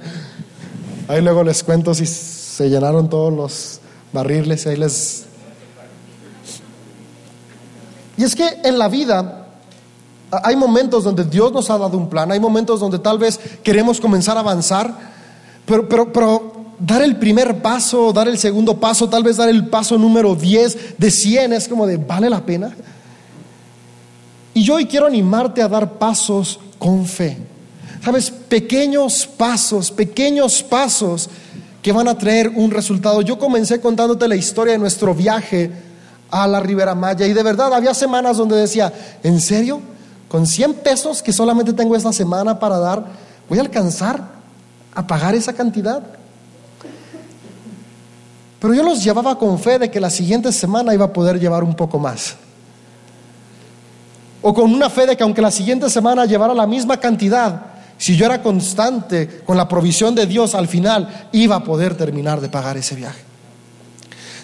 Ahí 1.06 1.22
luego 1.22 1.44
les 1.44 1.62
cuento 1.62 1.94
si 1.94 2.06
se 2.06 2.68
llenaron 2.68 3.08
todos 3.08 3.32
los 3.32 3.80
barriles 4.12 4.66
y 4.66 4.70
ahí 4.70 4.76
les 4.76 5.25
y 8.16 8.24
es 8.24 8.34
que 8.34 8.60
en 8.64 8.78
la 8.78 8.88
vida 8.88 9.46
hay 10.30 10.56
momentos 10.56 11.04
donde 11.04 11.24
Dios 11.24 11.52
nos 11.52 11.70
ha 11.70 11.78
dado 11.78 11.96
un 11.96 12.08
plan, 12.08 12.32
hay 12.32 12.40
momentos 12.40 12.80
donde 12.80 12.98
tal 12.98 13.18
vez 13.18 13.38
queremos 13.62 14.00
comenzar 14.00 14.36
a 14.36 14.40
avanzar, 14.40 14.92
pero, 15.64 16.52
dar 16.78 17.02
el 17.02 17.16
primer 17.16 17.62
paso, 17.62 18.12
dar 18.12 18.28
el 18.28 18.38
segundo 18.38 18.78
paso, 18.78 19.08
tal 19.08 19.22
vez 19.22 19.36
dar 19.36 19.48
el 19.48 19.68
paso 19.68 19.96
número 19.96 20.34
10 20.34 20.98
de 20.98 21.10
100 21.10 21.52
es 21.52 21.68
como 21.68 21.86
de, 21.86 21.96
¿vale 21.96 22.28
la 22.28 22.44
pena? 22.44 22.74
Y 24.52 24.62
yo 24.62 24.74
hoy 24.74 24.86
quiero 24.86 25.06
animarte 25.06 25.62
a 25.62 25.68
dar 25.68 25.94
pasos 25.94 26.58
con 26.78 27.06
fe. 27.06 27.36
Sabes, 28.02 28.30
pequeños 28.30 29.26
pasos, 29.26 29.90
pequeños 29.90 30.62
pasos 30.62 31.28
que 31.82 31.92
van 31.92 32.08
a 32.08 32.16
traer 32.16 32.48
un 32.48 32.70
resultado. 32.70 33.20
Yo 33.22 33.38
comencé 33.38 33.80
contándote 33.80 34.28
la 34.28 34.36
historia 34.36 34.72
de 34.72 34.78
nuestro 34.78 35.14
viaje 35.14 35.70
a 36.30 36.46
la 36.46 36.60
Ribera 36.60 36.94
Maya 36.94 37.26
y 37.26 37.32
de 37.32 37.42
verdad 37.42 37.72
había 37.72 37.94
semanas 37.94 38.36
donde 38.36 38.56
decía, 38.56 38.92
¿en 39.22 39.40
serio? 39.40 39.80
Con 40.28 40.46
100 40.46 40.74
pesos 40.74 41.22
que 41.22 41.32
solamente 41.32 41.72
tengo 41.72 41.94
esta 41.94 42.12
semana 42.12 42.58
para 42.58 42.78
dar, 42.78 43.04
¿voy 43.48 43.58
a 43.58 43.62
alcanzar 43.62 44.22
a 44.94 45.06
pagar 45.06 45.34
esa 45.34 45.52
cantidad? 45.52 46.02
Pero 48.58 48.74
yo 48.74 48.82
los 48.82 49.04
llevaba 49.04 49.38
con 49.38 49.58
fe 49.58 49.78
de 49.78 49.90
que 49.90 50.00
la 50.00 50.10
siguiente 50.10 50.50
semana 50.52 50.94
iba 50.94 51.04
a 51.04 51.12
poder 51.12 51.38
llevar 51.38 51.62
un 51.62 51.74
poco 51.74 51.98
más. 51.98 52.36
O 54.42 54.54
con 54.54 54.72
una 54.72 54.90
fe 54.90 55.06
de 55.06 55.16
que 55.16 55.22
aunque 55.22 55.42
la 55.42 55.50
siguiente 55.50 55.90
semana 55.90 56.24
llevara 56.24 56.54
la 56.54 56.66
misma 56.66 56.98
cantidad, 56.98 57.62
si 57.98 58.16
yo 58.16 58.26
era 58.26 58.42
constante 58.42 59.42
con 59.44 59.56
la 59.56 59.68
provisión 59.68 60.14
de 60.14 60.26
Dios, 60.26 60.54
al 60.54 60.68
final 60.68 61.28
iba 61.32 61.56
a 61.56 61.64
poder 61.64 61.96
terminar 61.96 62.40
de 62.40 62.48
pagar 62.48 62.76
ese 62.76 62.94
viaje. 62.94 63.22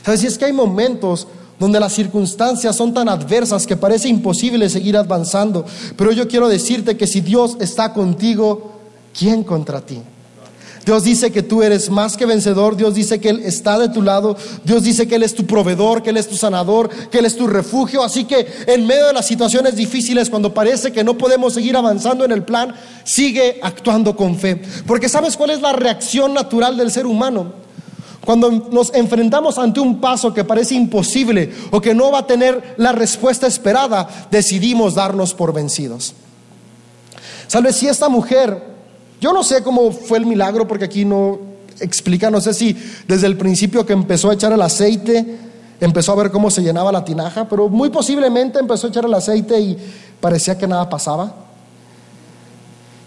¿Sabes? 0.05 0.21
Si 0.21 0.27
es 0.27 0.38
que 0.38 0.47
hay 0.47 0.53
momentos 0.53 1.29
donde 1.62 1.79
las 1.79 1.92
circunstancias 1.92 2.75
son 2.75 2.92
tan 2.92 3.09
adversas 3.09 3.68
que 3.68 3.77
parece 3.77 4.09
imposible 4.09 4.68
seguir 4.68 4.96
avanzando, 4.96 5.64
pero 5.96 6.11
yo 6.11 6.27
quiero 6.27 6.48
decirte 6.48 6.96
que 6.96 7.07
si 7.07 7.20
Dios 7.20 7.57
está 7.61 7.92
contigo, 7.92 8.72
¿quién 9.16 9.44
contra 9.44 9.81
ti? 9.81 10.01
Dios 10.85 11.05
dice 11.05 11.31
que 11.31 11.44
tú 11.44 11.62
eres 11.62 11.88
más 11.88 12.16
que 12.16 12.27
vencedor, 12.27 12.77
Dios 12.77 12.96
dice 12.96 13.20
que 13.20 13.29
Él 13.29 13.42
está 13.44 13.79
de 13.79 13.90
tu 13.90 14.03
lado, 14.03 14.37
Dios 14.64 14.83
dice 14.83 15.07
que 15.07 15.14
Él 15.14 15.22
es 15.22 15.37
tu 15.37 15.46
proveedor, 15.46 16.03
que 16.03 16.11
Él 16.11 16.16
es 16.16 16.29
tu 16.29 16.35
sanador, 16.35 16.88
que 16.88 17.18
Él 17.18 17.27
es 17.27 17.37
tu 17.37 17.46
refugio. 17.46 18.03
Así 18.03 18.25
que 18.25 18.44
en 18.66 18.85
medio 18.85 19.07
de 19.07 19.12
las 19.12 19.29
situaciones 19.29 19.77
difíciles, 19.77 20.29
cuando 20.31 20.53
parece 20.53 20.90
que 20.90 21.05
no 21.05 21.16
podemos 21.16 21.55
seguir 21.55 21.77
avanzando 21.77 22.25
en 22.25 22.33
el 22.33 22.42
plan, 22.42 22.75
sigue 23.05 23.61
actuando 23.62 24.16
con 24.16 24.37
fe. 24.37 24.61
Porque 24.85 25.09
¿sabes 25.09 25.37
cuál 25.37 25.51
es 25.51 25.61
la 25.61 25.75
reacción 25.75 26.35
natural 26.35 26.77
del 26.77 26.90
ser 26.90 27.07
humano? 27.07 27.62
Cuando 28.25 28.51
nos 28.51 28.95
enfrentamos 28.95 29.59
ante 29.59 29.81
un 29.81 30.01
paso 30.01 30.33
que 30.33 30.45
parece 30.45 30.75
imposible 30.75 31.53
o 31.71 31.81
que 31.81 31.95
no 31.95 32.13
va 32.13 32.21
a 32.21 32.27
tener 32.27 32.75
la 32.77 32.93
respuesta 32.93 33.47
esperada, 33.47 34.09
decidimos 34.31 34.95
darnos 34.95 35.35
por 35.35 35.53
vencidos. 35.53 36.15
¿Sabes 37.49 37.77
si 37.77 37.89
esta 37.89 38.09
mujer 38.09 38.73
yo 39.23 39.33
no 39.33 39.45
sé 39.45 39.63
cómo 39.63 39.93
fue 39.93 40.19
el 40.19 40.27
milagro 40.27 40.67
porque 40.67 40.85
aquí 40.85 41.05
no 41.05 41.39
explica, 41.79 42.29
no 42.29 42.41
sé 42.41 42.53
si 42.55 42.77
desde 43.07 43.29
el 43.29 43.37
principio 43.37 43.87
que 43.87 43.93
empezó 43.93 44.31
a 44.31 44.35
echar 44.35 44.53
el 44.53 44.61
aceite, 44.61 45.39
empezó 45.81 46.11
a 46.11 46.17
ver 46.17 46.33
cómo 46.33 46.51
se 46.51 46.61
llenaba 46.61 46.91
la 46.91 47.05
tinaja, 47.05 47.49
pero 47.49 47.69
muy 47.69 47.91
posiblemente 47.91 48.59
empezó 48.59 48.89
a 48.89 48.91
echar 48.91 49.05
el 49.05 49.15
aceite 49.15 49.61
y 49.61 49.79
parecía 50.21 50.59
que 50.59 50.67
nada 50.67 50.89
pasaba. 50.89 51.33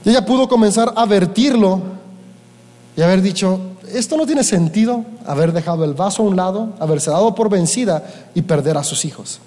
Y 0.06 0.10
ella 0.12 0.26
pudo 0.26 0.48
comenzar 0.48 0.94
a 0.96 1.06
vertirlo 1.06 1.82
y 2.96 3.02
haber 3.02 3.22
dicho, 3.22 3.60
esto 3.94 4.18
no 4.18 4.26
tiene 4.26 4.44
sentido, 4.44 5.06
haber 5.26 5.52
dejado 5.52 5.84
el 5.86 5.94
vaso 5.94 6.24
a 6.24 6.26
un 6.26 6.36
lado, 6.36 6.74
haberse 6.80 7.10
dado 7.10 7.36
por 7.36 7.50
vencida 7.50 8.04
y 8.34 8.42
perder 8.42 8.78
a 8.78 8.84
sus 8.84 9.06
hijos. 9.06 9.40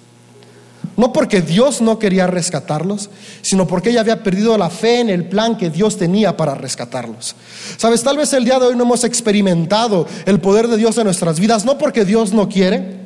No 0.97 1.13
porque 1.13 1.41
Dios 1.41 1.81
no 1.81 1.97
quería 1.97 2.27
rescatarlos, 2.27 3.09
sino 3.41 3.67
porque 3.67 3.89
ella 3.89 4.01
había 4.01 4.21
perdido 4.21 4.57
la 4.57 4.69
fe 4.69 4.99
en 4.99 5.09
el 5.09 5.25
plan 5.29 5.57
que 5.57 5.69
Dios 5.69 5.97
tenía 5.97 6.35
para 6.35 6.55
rescatarlos. 6.55 7.35
Sabes, 7.77 8.03
tal 8.03 8.17
vez 8.17 8.33
el 8.33 8.43
día 8.43 8.59
de 8.59 8.67
hoy 8.67 8.75
no 8.75 8.83
hemos 8.83 9.05
experimentado 9.05 10.05
el 10.25 10.41
poder 10.41 10.67
de 10.67 10.77
Dios 10.77 10.97
en 10.97 11.05
nuestras 11.05 11.39
vidas, 11.39 11.63
no 11.63 11.77
porque 11.77 12.03
Dios 12.03 12.33
no 12.33 12.49
quiere, 12.49 12.98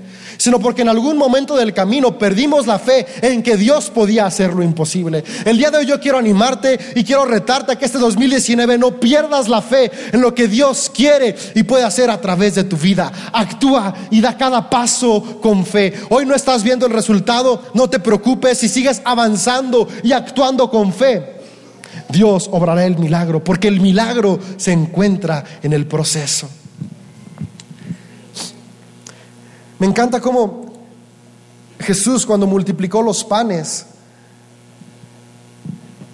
sino 0.43 0.59
porque 0.59 0.81
en 0.81 0.89
algún 0.89 1.17
momento 1.17 1.55
del 1.55 1.73
camino 1.73 2.17
perdimos 2.17 2.67
la 2.67 2.77
fe 2.77 3.05
en 3.21 3.41
que 3.41 3.55
Dios 3.55 3.89
podía 3.89 4.25
hacer 4.25 4.51
lo 4.51 4.61
imposible. 4.61 5.23
El 5.45 5.57
día 5.57 5.71
de 5.71 5.77
hoy 5.77 5.85
yo 5.85 6.01
quiero 6.01 6.17
animarte 6.17 6.77
y 6.95 7.05
quiero 7.05 7.23
retarte 7.23 7.71
a 7.71 7.77
que 7.77 7.85
este 7.85 7.97
2019 7.97 8.77
no 8.77 8.99
pierdas 8.99 9.47
la 9.47 9.61
fe 9.61 9.89
en 10.11 10.19
lo 10.19 10.35
que 10.35 10.49
Dios 10.49 10.91
quiere 10.93 11.33
y 11.55 11.63
puede 11.63 11.85
hacer 11.85 12.09
a 12.09 12.19
través 12.19 12.55
de 12.55 12.65
tu 12.65 12.75
vida. 12.75 13.09
Actúa 13.31 13.93
y 14.11 14.19
da 14.19 14.37
cada 14.37 14.69
paso 14.69 15.39
con 15.41 15.65
fe. 15.65 15.93
Hoy 16.09 16.25
no 16.25 16.35
estás 16.35 16.61
viendo 16.61 16.87
el 16.87 16.91
resultado, 16.91 17.61
no 17.73 17.89
te 17.89 17.99
preocupes 17.99 18.57
si 18.57 18.67
sigues 18.67 19.01
avanzando 19.05 19.87
y 20.03 20.11
actuando 20.11 20.69
con 20.69 20.91
fe. 20.91 21.35
Dios 22.09 22.49
obrará 22.51 22.85
el 22.85 22.97
milagro, 22.97 23.41
porque 23.41 23.69
el 23.69 23.79
milagro 23.79 24.37
se 24.57 24.73
encuentra 24.73 25.45
en 25.63 25.71
el 25.71 25.87
proceso. 25.87 26.49
Me 29.83 29.89
encanta 29.89 30.21
cómo 30.21 30.67
Jesús 31.77 32.25
cuando 32.25 32.47
multiplicó 32.47 33.01
los 33.01 33.21
panes, 33.25 33.85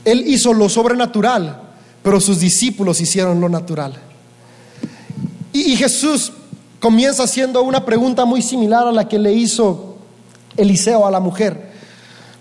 Él 0.03 0.23
hizo 0.25 0.55
lo 0.55 0.67
sobrenatural, 0.67 1.61
pero 2.01 2.19
sus 2.19 2.39
discípulos 2.39 2.99
hicieron 2.99 3.39
lo 3.39 3.47
natural. 3.47 3.93
Y, 5.53 5.75
Jesús 5.75 6.31
comienza 6.79 7.25
haciendo 7.25 7.61
una 7.61 7.85
pregunta 7.85 8.25
muy 8.25 8.41
similar 8.41 8.87
a 8.87 8.91
la 8.91 9.07
que 9.07 9.19
le 9.19 9.33
hizo 9.33 9.97
Eliseo 10.57 11.05
a 11.05 11.11
la 11.11 11.19
mujer. 11.19 11.69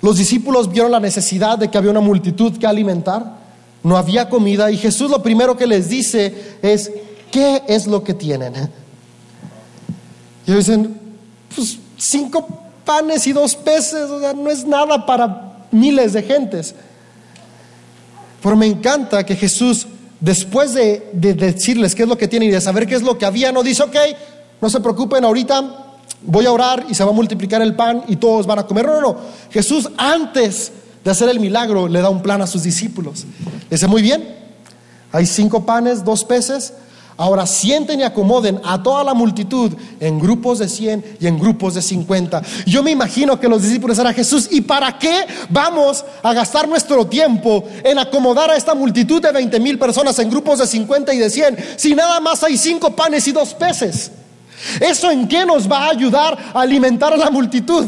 Los 0.00 0.16
discípulos 0.16 0.72
vieron 0.72 0.92
la 0.92 0.98
necesidad 0.98 1.58
de 1.58 1.70
que 1.70 1.76
había 1.76 1.90
una 1.90 2.00
multitud 2.00 2.56
que 2.56 2.66
alimentar, 2.66 3.36
no 3.82 3.98
había 3.98 4.30
comida 4.30 4.70
y 4.70 4.78
Jesús 4.78 5.10
lo 5.10 5.22
primero 5.22 5.58
que 5.58 5.66
les 5.66 5.90
dice 5.90 6.56
es, 6.62 6.90
¿qué 7.30 7.64
es 7.68 7.86
lo 7.86 8.02
que 8.02 8.14
tienen? 8.14 8.54
Y 10.46 10.52
dicen, 10.52 10.97
pues, 11.54 11.78
cinco 11.96 12.46
panes 12.84 13.26
y 13.26 13.32
dos 13.32 13.54
peces, 13.56 14.10
o 14.10 14.20
sea, 14.20 14.32
no 14.32 14.50
es 14.50 14.66
nada 14.66 15.04
para 15.04 15.66
miles 15.70 16.12
de 16.12 16.22
gentes. 16.22 16.74
Pero 18.42 18.56
me 18.56 18.66
encanta 18.66 19.24
que 19.26 19.36
Jesús, 19.36 19.86
después 20.20 20.74
de, 20.74 21.10
de, 21.12 21.34
decirles 21.34 21.94
qué 21.94 22.04
es 22.04 22.08
lo 22.08 22.16
que 22.16 22.28
tienen 22.28 22.48
y 22.48 22.52
de 22.52 22.60
saber 22.60 22.86
qué 22.86 22.94
es 22.94 23.02
lo 23.02 23.18
que 23.18 23.26
había, 23.26 23.52
no 23.52 23.62
dice, 23.62 23.82
ok, 23.82 23.96
no 24.60 24.70
se 24.70 24.80
preocupen, 24.80 25.24
ahorita 25.24 25.88
voy 26.22 26.46
a 26.46 26.52
orar 26.52 26.86
y 26.88 26.94
se 26.94 27.04
va 27.04 27.10
a 27.10 27.14
multiplicar 27.14 27.62
el 27.62 27.74
pan 27.74 28.04
y 28.08 28.16
todos 28.16 28.46
van 28.46 28.60
a 28.60 28.66
comer. 28.66 28.86
No, 28.86 28.94
no, 28.94 29.00
no. 29.00 29.16
Jesús 29.50 29.90
antes 29.96 30.72
de 31.04 31.10
hacer 31.10 31.28
el 31.28 31.40
milagro 31.40 31.88
le 31.88 32.00
da 32.00 32.08
un 32.08 32.22
plan 32.22 32.42
a 32.42 32.46
sus 32.46 32.62
discípulos. 32.62 33.24
Dice, 33.70 33.86
muy 33.86 34.02
bien, 34.02 34.36
hay 35.12 35.26
cinco 35.26 35.64
panes, 35.64 36.04
dos 36.04 36.24
peces, 36.24 36.74
Ahora 37.20 37.48
sienten 37.48 37.98
y 37.98 38.04
acomoden 38.04 38.60
a 38.64 38.80
toda 38.80 39.02
la 39.02 39.12
multitud 39.12 39.72
en 39.98 40.20
grupos 40.20 40.60
de 40.60 40.68
100 40.68 41.16
y 41.18 41.26
en 41.26 41.36
grupos 41.36 41.74
de 41.74 41.82
50. 41.82 42.40
Yo 42.64 42.80
me 42.84 42.92
imagino 42.92 43.40
que 43.40 43.48
los 43.48 43.60
discípulos 43.60 43.98
eran 43.98 44.14
Jesús, 44.14 44.46
¿y 44.52 44.60
para 44.60 44.96
qué 45.00 45.26
vamos 45.50 46.04
a 46.22 46.32
gastar 46.32 46.68
nuestro 46.68 47.08
tiempo 47.08 47.64
en 47.82 47.98
acomodar 47.98 48.52
a 48.52 48.56
esta 48.56 48.72
multitud 48.72 49.20
de 49.20 49.32
20 49.32 49.58
mil 49.58 49.80
personas 49.80 50.16
en 50.20 50.30
grupos 50.30 50.60
de 50.60 50.68
50 50.68 51.12
y 51.12 51.18
de 51.18 51.28
100 51.28 51.56
si 51.74 51.92
nada 51.92 52.20
más 52.20 52.44
hay 52.44 52.56
cinco 52.56 52.94
panes 52.94 53.26
y 53.26 53.32
dos 53.32 53.52
peces? 53.52 54.12
¿Eso 54.80 55.10
en 55.10 55.26
qué 55.26 55.44
nos 55.44 55.68
va 55.68 55.86
a 55.86 55.90
ayudar 55.90 56.38
a 56.54 56.60
alimentar 56.60 57.12
a 57.12 57.16
la 57.16 57.30
multitud? 57.30 57.84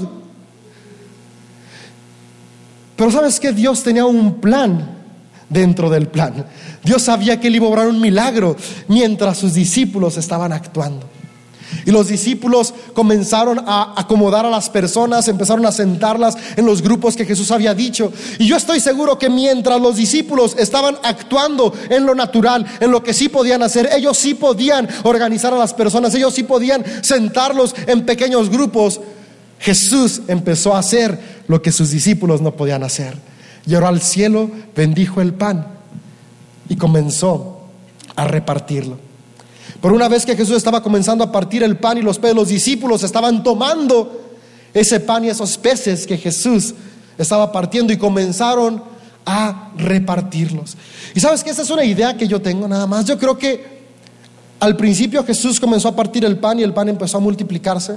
Pero 2.97 3.12
sabes 3.12 3.38
que 3.38 3.53
Dios 3.53 3.81
tenía 3.85 4.05
un 4.07 4.40
plan 4.40 4.99
dentro 5.49 5.90
del 5.90 6.09
plan. 6.09 6.47
Dios 6.85 7.03
sabía 7.03 7.38
que 7.38 7.49
él 7.49 7.57
iba 7.57 7.66
a 7.66 7.71
obrar 7.71 7.88
un 7.88 8.01
milagro 8.01 8.57
mientras 8.88 9.38
sus 9.38 9.55
discípulos 9.55 10.16
estaban 10.16 10.53
actuando. 10.53 11.07
Y 11.87 11.90
los 11.90 12.09
discípulos 12.09 12.75
comenzaron 12.95 13.62
a 13.66 13.95
acomodar 13.97 14.45
a 14.45 14.51
las 14.51 14.69
personas, 14.69 15.29
empezaron 15.29 15.64
a 15.66 15.73
sentarlas 15.73 16.37
en 16.57 16.66
los 16.66 16.83
grupos 16.83 17.16
que 17.16 17.25
Jesús 17.25 17.51
había 17.51 17.75
dicho. 17.75 18.12
Y 18.38 18.47
yo 18.47 18.57
estoy 18.57 18.81
seguro 18.81 19.19
que 19.19 19.31
mientras 19.31 19.81
los 19.81 19.97
discípulos 19.97 20.57
estaban 20.59 20.97
actuando 21.03 21.73
en 21.88 22.07
lo 22.07 22.14
natural, 22.14 22.66
en 22.81 22.90
lo 22.90 23.03
que 23.03 23.14
sí 23.14 23.29
podían 23.29 23.62
hacer, 23.62 23.88
ellos 23.93 24.19
sí 24.19 24.35
podían 24.35 24.88
organizar 25.05 25.55
a 25.55 25.59
las 25.59 25.73
personas, 25.73 26.14
ellos 26.14 26.35
sí 26.35 26.43
podían 26.43 26.85
sentarlos 27.03 27.75
en 27.87 28.05
pequeños 28.05 28.51
grupos. 28.51 29.01
Jesús 29.61 30.23
empezó 30.27 30.75
a 30.75 30.81
hacer 30.81 31.19
lo 31.47 31.62
que 31.62 31.73
sus 31.73 31.90
discípulos 31.90 32.40
no 32.40 32.57
podían 32.57 32.83
hacer. 32.83 33.14
Lloró 33.66 33.88
al 33.88 34.01
cielo, 34.01 34.51
bendijo 34.75 35.21
el 35.21 35.35
pan 35.35 35.80
y 36.71 36.77
comenzó 36.77 37.59
a 38.17 38.25
repartirlo. 38.25 38.97
Pero 39.83 39.95
una 39.95 40.09
vez 40.09 40.25
que 40.25 40.37
Jesús 40.37 40.57
estaba 40.57 40.83
comenzando 40.83 41.25
a 41.25 41.33
partir 41.33 41.63
el 41.63 41.77
pan 41.77 41.99
y 41.99 42.03
los 42.03 42.19
peces, 42.19 42.37
los 42.37 42.49
discípulos 42.49 43.03
estaban 43.03 43.43
tomando 43.43 44.31
ese 44.73 45.01
pan 45.01 45.25
y 45.25 45.29
esos 45.29 45.59
peces 45.59 46.07
que 46.07 46.17
Jesús 46.17 46.75
estaba 47.19 47.51
partiendo 47.51 47.93
y 47.93 47.99
comenzaron 47.99 48.83
a 49.27 49.73
repartirlos. 49.77 50.77
Y 51.13 51.21
sabes 51.21 51.43
que 51.43 51.51
esa 51.51 51.63
es 51.63 51.71
una 51.71 51.85
idea 51.85 52.17
que 52.17 52.29
yo 52.29 52.41
tengo 52.41 52.69
nada 52.69 52.87
más. 52.87 53.05
Yo 53.05 53.18
creo 53.18 53.37
que 53.37 53.81
al 54.61 54.77
principio 54.77 55.25
Jesús 55.25 55.59
comenzó 55.59 55.89
a 55.89 55.97
partir 55.97 56.25
el 56.25 56.39
pan 56.39 56.61
y 56.61 56.62
el 56.62 56.73
pan 56.73 56.89
empezó 56.89 57.16
a 57.16 57.21
multiplicarse. 57.21 57.97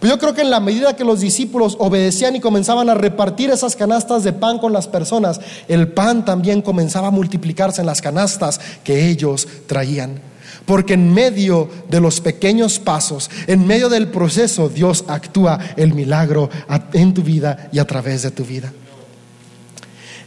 Pero 0.00 0.14
yo 0.14 0.18
creo 0.18 0.34
que 0.34 0.42
en 0.42 0.50
la 0.50 0.60
medida 0.60 0.94
que 0.94 1.04
los 1.04 1.20
discípulos 1.20 1.76
obedecían 1.80 2.36
y 2.36 2.40
comenzaban 2.40 2.88
a 2.88 2.94
repartir 2.94 3.50
esas 3.50 3.74
canastas 3.74 4.22
de 4.22 4.32
pan 4.32 4.58
con 4.58 4.72
las 4.72 4.86
personas, 4.86 5.40
el 5.66 5.88
pan 5.88 6.24
también 6.24 6.62
comenzaba 6.62 7.08
a 7.08 7.12
multiplicarse 7.12 7.80
en 7.80 7.86
las 7.86 8.00
canastas 8.00 8.60
que 8.84 9.08
ellos 9.08 9.48
traían. 9.66 10.20
Porque 10.66 10.94
en 10.94 11.12
medio 11.12 11.68
de 11.88 12.00
los 12.00 12.20
pequeños 12.20 12.78
pasos, 12.78 13.28
en 13.46 13.66
medio 13.66 13.88
del 13.88 14.08
proceso, 14.08 14.68
Dios 14.68 15.04
actúa 15.08 15.58
el 15.76 15.94
milagro 15.94 16.48
en 16.92 17.12
tu 17.12 17.22
vida 17.22 17.68
y 17.72 17.80
a 17.80 17.86
través 17.86 18.22
de 18.22 18.30
tu 18.30 18.44
vida. 18.44 18.72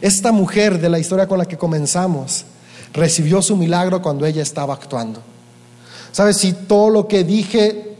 Esta 0.02 0.32
mujer 0.32 0.80
de 0.80 0.90
la 0.90 0.98
historia 0.98 1.28
con 1.28 1.38
la 1.38 1.46
que 1.46 1.56
comenzamos 1.56 2.44
recibió 2.92 3.40
su 3.40 3.56
milagro 3.56 4.02
cuando 4.02 4.26
ella 4.26 4.42
estaba 4.42 4.74
actuando. 4.74 5.22
¿Sabes? 6.10 6.36
Si 6.36 6.52
todo 6.52 6.90
lo 6.90 7.08
que 7.08 7.24
dije 7.24 7.91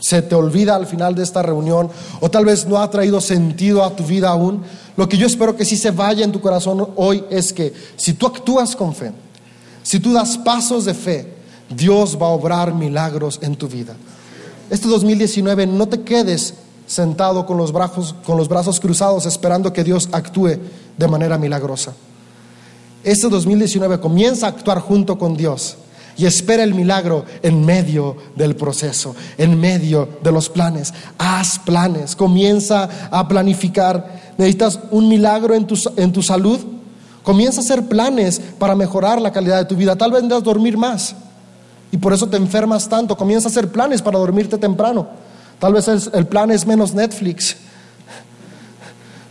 se 0.00 0.22
te 0.22 0.34
olvida 0.34 0.74
al 0.74 0.86
final 0.86 1.14
de 1.14 1.22
esta 1.22 1.42
reunión 1.42 1.90
o 2.20 2.30
tal 2.30 2.44
vez 2.44 2.66
no 2.66 2.78
ha 2.78 2.90
traído 2.90 3.20
sentido 3.20 3.84
a 3.84 3.94
tu 3.94 4.04
vida 4.04 4.28
aún, 4.28 4.62
lo 4.96 5.08
que 5.08 5.16
yo 5.16 5.26
espero 5.26 5.56
que 5.56 5.64
sí 5.64 5.76
se 5.76 5.90
vaya 5.90 6.24
en 6.24 6.32
tu 6.32 6.40
corazón 6.40 6.88
hoy 6.96 7.24
es 7.30 7.52
que 7.52 7.72
si 7.96 8.14
tú 8.14 8.26
actúas 8.26 8.74
con 8.76 8.94
fe, 8.94 9.12
si 9.82 10.00
tú 10.00 10.12
das 10.12 10.38
pasos 10.38 10.84
de 10.84 10.94
fe, 10.94 11.34
Dios 11.68 12.16
va 12.20 12.26
a 12.26 12.30
obrar 12.30 12.74
milagros 12.74 13.38
en 13.42 13.56
tu 13.56 13.68
vida. 13.68 13.96
Este 14.70 14.88
2019 14.88 15.66
no 15.66 15.88
te 15.88 16.02
quedes 16.02 16.54
sentado 16.86 17.46
con 17.46 17.56
los 17.56 17.72
brazos, 17.72 18.14
con 18.24 18.36
los 18.36 18.48
brazos 18.48 18.80
cruzados 18.80 19.26
esperando 19.26 19.72
que 19.72 19.84
Dios 19.84 20.08
actúe 20.12 20.58
de 20.96 21.08
manera 21.08 21.38
milagrosa. 21.38 21.92
Este 23.04 23.28
2019 23.28 24.00
comienza 24.00 24.46
a 24.46 24.50
actuar 24.50 24.80
junto 24.80 25.18
con 25.18 25.36
Dios 25.36 25.76
y 26.18 26.26
espera 26.26 26.64
el 26.64 26.74
milagro 26.74 27.24
en 27.42 27.64
medio 27.64 28.16
del 28.34 28.56
proceso, 28.56 29.14
en 29.38 29.58
medio 29.58 30.08
de 30.20 30.32
los 30.32 30.48
planes. 30.48 30.92
Haz 31.16 31.60
planes, 31.60 32.16
comienza 32.16 32.88
a 33.10 33.26
planificar. 33.28 34.34
¿Necesitas 34.36 34.80
un 34.90 35.08
milagro 35.08 35.54
en 35.54 35.66
tu, 35.66 35.78
en 35.96 36.12
tu 36.12 36.22
salud? 36.22 36.58
Comienza 37.22 37.60
a 37.60 37.64
hacer 37.64 37.86
planes 37.86 38.40
para 38.58 38.74
mejorar 38.74 39.20
la 39.20 39.32
calidad 39.32 39.58
de 39.58 39.64
tu 39.66 39.76
vida. 39.76 39.94
Tal 39.96 40.10
vez 40.10 40.22
necesitas 40.22 40.44
dormir 40.44 40.76
más 40.76 41.14
y 41.92 41.96
por 41.96 42.12
eso 42.12 42.28
te 42.28 42.36
enfermas 42.36 42.88
tanto. 42.88 43.16
Comienza 43.16 43.48
a 43.48 43.50
hacer 43.50 43.70
planes 43.70 44.02
para 44.02 44.18
dormirte 44.18 44.58
temprano. 44.58 45.06
Tal 45.60 45.72
vez 45.72 45.86
el 45.88 46.26
plan 46.26 46.50
es 46.50 46.66
menos 46.66 46.94
Netflix. 46.94 47.56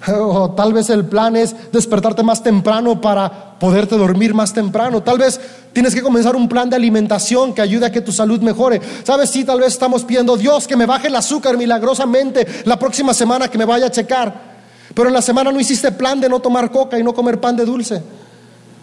O 0.09 0.51
tal 0.51 0.73
vez 0.73 0.89
el 0.89 1.05
plan 1.05 1.35
es 1.35 1.55
despertarte 1.71 2.23
más 2.23 2.41
temprano 2.41 3.01
para 3.01 3.57
poderte 3.59 3.97
dormir 3.97 4.33
más 4.33 4.53
temprano. 4.53 5.03
Tal 5.03 5.17
vez 5.17 5.39
tienes 5.73 5.93
que 5.93 6.01
comenzar 6.01 6.35
un 6.35 6.47
plan 6.47 6.69
de 6.69 6.75
alimentación 6.75 7.53
que 7.53 7.61
ayude 7.61 7.85
a 7.85 7.91
que 7.91 8.01
tu 8.01 8.11
salud 8.11 8.39
mejore. 8.41 8.81
Sabes, 9.03 9.29
sí, 9.29 9.43
tal 9.43 9.59
vez 9.59 9.73
estamos 9.73 10.03
pidiendo, 10.03 10.37
Dios, 10.37 10.67
que 10.67 10.75
me 10.75 10.85
baje 10.85 11.07
el 11.07 11.15
azúcar 11.15 11.57
milagrosamente 11.57 12.47
la 12.65 12.77
próxima 12.79 13.13
semana 13.13 13.49
que 13.49 13.57
me 13.57 13.65
vaya 13.65 13.87
a 13.87 13.91
checar. 13.91 14.57
Pero 14.93 15.09
en 15.09 15.13
la 15.13 15.21
semana 15.21 15.51
no 15.51 15.59
hiciste 15.59 15.91
plan 15.91 16.19
de 16.19 16.29
no 16.29 16.39
tomar 16.39 16.71
coca 16.71 16.97
y 16.97 17.03
no 17.03 17.13
comer 17.13 17.39
pan 17.39 17.55
de 17.55 17.65
dulce. 17.65 18.01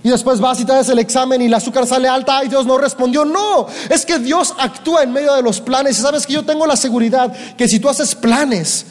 Y 0.02 0.10
después 0.10 0.38
vas 0.38 0.60
y 0.60 0.66
te 0.66 0.72
das 0.72 0.90
el 0.90 0.98
examen 0.98 1.40
y 1.40 1.46
el 1.46 1.54
azúcar 1.54 1.86
sale 1.86 2.06
alta 2.06 2.44
y 2.44 2.48
Dios 2.48 2.66
no 2.66 2.76
respondió. 2.76 3.24
No, 3.24 3.66
es 3.88 4.04
que 4.04 4.18
Dios 4.18 4.54
actúa 4.58 5.02
en 5.02 5.12
medio 5.12 5.32
de 5.34 5.40
los 5.40 5.62
planes. 5.62 5.98
Y 5.98 6.02
sabes 6.02 6.26
que 6.26 6.34
yo 6.34 6.44
tengo 6.44 6.66
la 6.66 6.76
seguridad 6.76 7.32
que 7.56 7.66
si 7.66 7.80
tú 7.80 7.88
haces 7.88 8.14
planes 8.14 8.84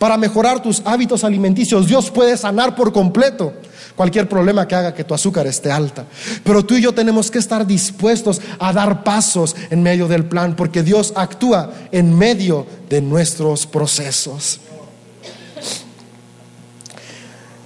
para 0.00 0.16
mejorar 0.16 0.62
tus 0.62 0.80
hábitos 0.86 1.24
alimenticios, 1.24 1.86
Dios 1.86 2.10
puede 2.10 2.34
sanar 2.38 2.74
por 2.74 2.90
completo 2.90 3.52
cualquier 3.94 4.30
problema 4.30 4.66
que 4.66 4.74
haga 4.74 4.94
que 4.94 5.04
tu 5.04 5.12
azúcar 5.12 5.46
esté 5.46 5.70
alta. 5.70 6.06
Pero 6.42 6.64
tú 6.64 6.74
y 6.74 6.80
yo 6.80 6.94
tenemos 6.94 7.30
que 7.30 7.38
estar 7.38 7.66
dispuestos 7.66 8.40
a 8.58 8.72
dar 8.72 9.04
pasos 9.04 9.54
en 9.68 9.82
medio 9.82 10.08
del 10.08 10.24
plan, 10.24 10.56
porque 10.56 10.82
Dios 10.82 11.12
actúa 11.16 11.70
en 11.92 12.16
medio 12.16 12.66
de 12.88 13.02
nuestros 13.02 13.66
procesos. 13.66 14.60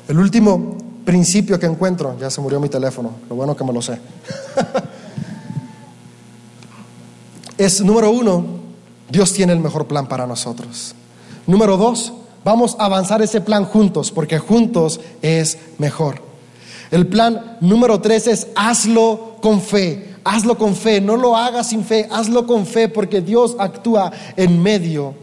El 0.08 0.18
último 0.18 0.76
principio 1.04 1.60
que 1.60 1.66
encuentro, 1.66 2.18
ya 2.18 2.30
se 2.30 2.40
murió 2.40 2.58
mi 2.58 2.68
teléfono, 2.68 3.12
lo 3.30 3.36
bueno 3.36 3.56
que 3.56 3.62
me 3.62 3.72
lo 3.72 3.80
sé, 3.80 4.00
es 7.58 7.80
número 7.80 8.10
uno, 8.10 8.44
Dios 9.08 9.32
tiene 9.32 9.52
el 9.52 9.60
mejor 9.60 9.86
plan 9.86 10.08
para 10.08 10.26
nosotros. 10.26 10.96
Número 11.46 11.76
dos, 11.76 12.12
vamos 12.44 12.76
a 12.78 12.86
avanzar 12.86 13.22
ese 13.22 13.40
plan 13.40 13.64
juntos, 13.64 14.10
porque 14.10 14.38
juntos 14.38 15.00
es 15.22 15.58
mejor. 15.78 16.22
El 16.90 17.06
plan 17.06 17.56
número 17.60 18.00
tres 18.00 18.26
es 18.26 18.48
hazlo 18.54 19.36
con 19.40 19.60
fe, 19.60 20.14
hazlo 20.24 20.56
con 20.56 20.76
fe, 20.76 21.00
no 21.00 21.16
lo 21.16 21.36
hagas 21.36 21.70
sin 21.70 21.84
fe, 21.84 22.08
hazlo 22.10 22.46
con 22.46 22.66
fe, 22.66 22.88
porque 22.88 23.20
Dios 23.20 23.56
actúa 23.58 24.12
en 24.36 24.62
medio 24.62 25.14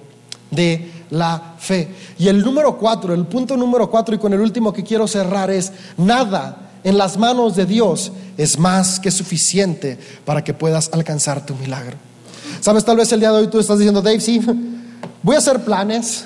de 0.49 0.91
la 1.11 1.55
fe. 1.57 1.87
Y 2.17 2.27
el 2.27 2.41
número 2.43 2.77
cuatro, 2.77 3.13
el 3.13 3.25
punto 3.25 3.55
número 3.55 3.89
cuatro 3.89 4.15
y 4.15 4.17
con 4.17 4.33
el 4.33 4.41
último 4.41 4.73
que 4.73 4.83
quiero 4.83 5.07
cerrar 5.07 5.49
es, 5.49 5.71
nada 5.97 6.71
en 6.83 6.97
las 6.97 7.17
manos 7.17 7.55
de 7.55 7.65
Dios 7.65 8.11
es 8.37 8.57
más 8.57 8.99
que 8.99 9.11
suficiente 9.11 9.99
para 10.25 10.43
que 10.43 10.53
puedas 10.53 10.89
alcanzar 10.93 11.45
tu 11.45 11.55
milagro. 11.55 11.97
Sabes, 12.59 12.83
tal 12.83 12.97
vez 12.97 13.11
el 13.11 13.19
día 13.19 13.31
de 13.31 13.39
hoy 13.39 13.47
tú 13.47 13.59
estás 13.59 13.77
diciendo, 13.77 14.01
Dave, 14.01 14.19
sí, 14.19 14.41
voy 15.23 15.35
a 15.35 15.39
hacer 15.39 15.63
planes, 15.63 16.25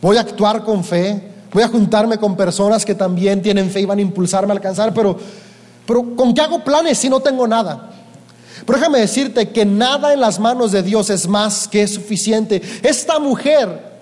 voy 0.00 0.16
a 0.16 0.20
actuar 0.20 0.64
con 0.64 0.84
fe, 0.84 1.20
voy 1.52 1.62
a 1.62 1.68
juntarme 1.68 2.18
con 2.18 2.36
personas 2.36 2.84
que 2.84 2.94
también 2.94 3.42
tienen 3.42 3.70
fe 3.70 3.80
y 3.80 3.84
van 3.84 3.98
a 3.98 4.02
impulsarme 4.02 4.52
a 4.52 4.56
alcanzar, 4.56 4.92
pero, 4.92 5.16
pero 5.86 6.14
¿con 6.14 6.34
qué 6.34 6.40
hago 6.40 6.62
planes 6.62 6.98
si 6.98 7.08
no 7.08 7.20
tengo 7.20 7.46
nada? 7.46 7.90
Pero 8.64 8.78
déjame 8.78 9.00
decirte 9.00 9.50
que 9.50 9.64
nada 9.64 10.12
en 10.12 10.20
las 10.20 10.38
manos 10.38 10.72
de 10.72 10.82
Dios 10.82 11.10
es 11.10 11.28
más 11.28 11.68
que 11.68 11.86
suficiente. 11.86 12.62
Esta 12.82 13.18
mujer, 13.18 13.96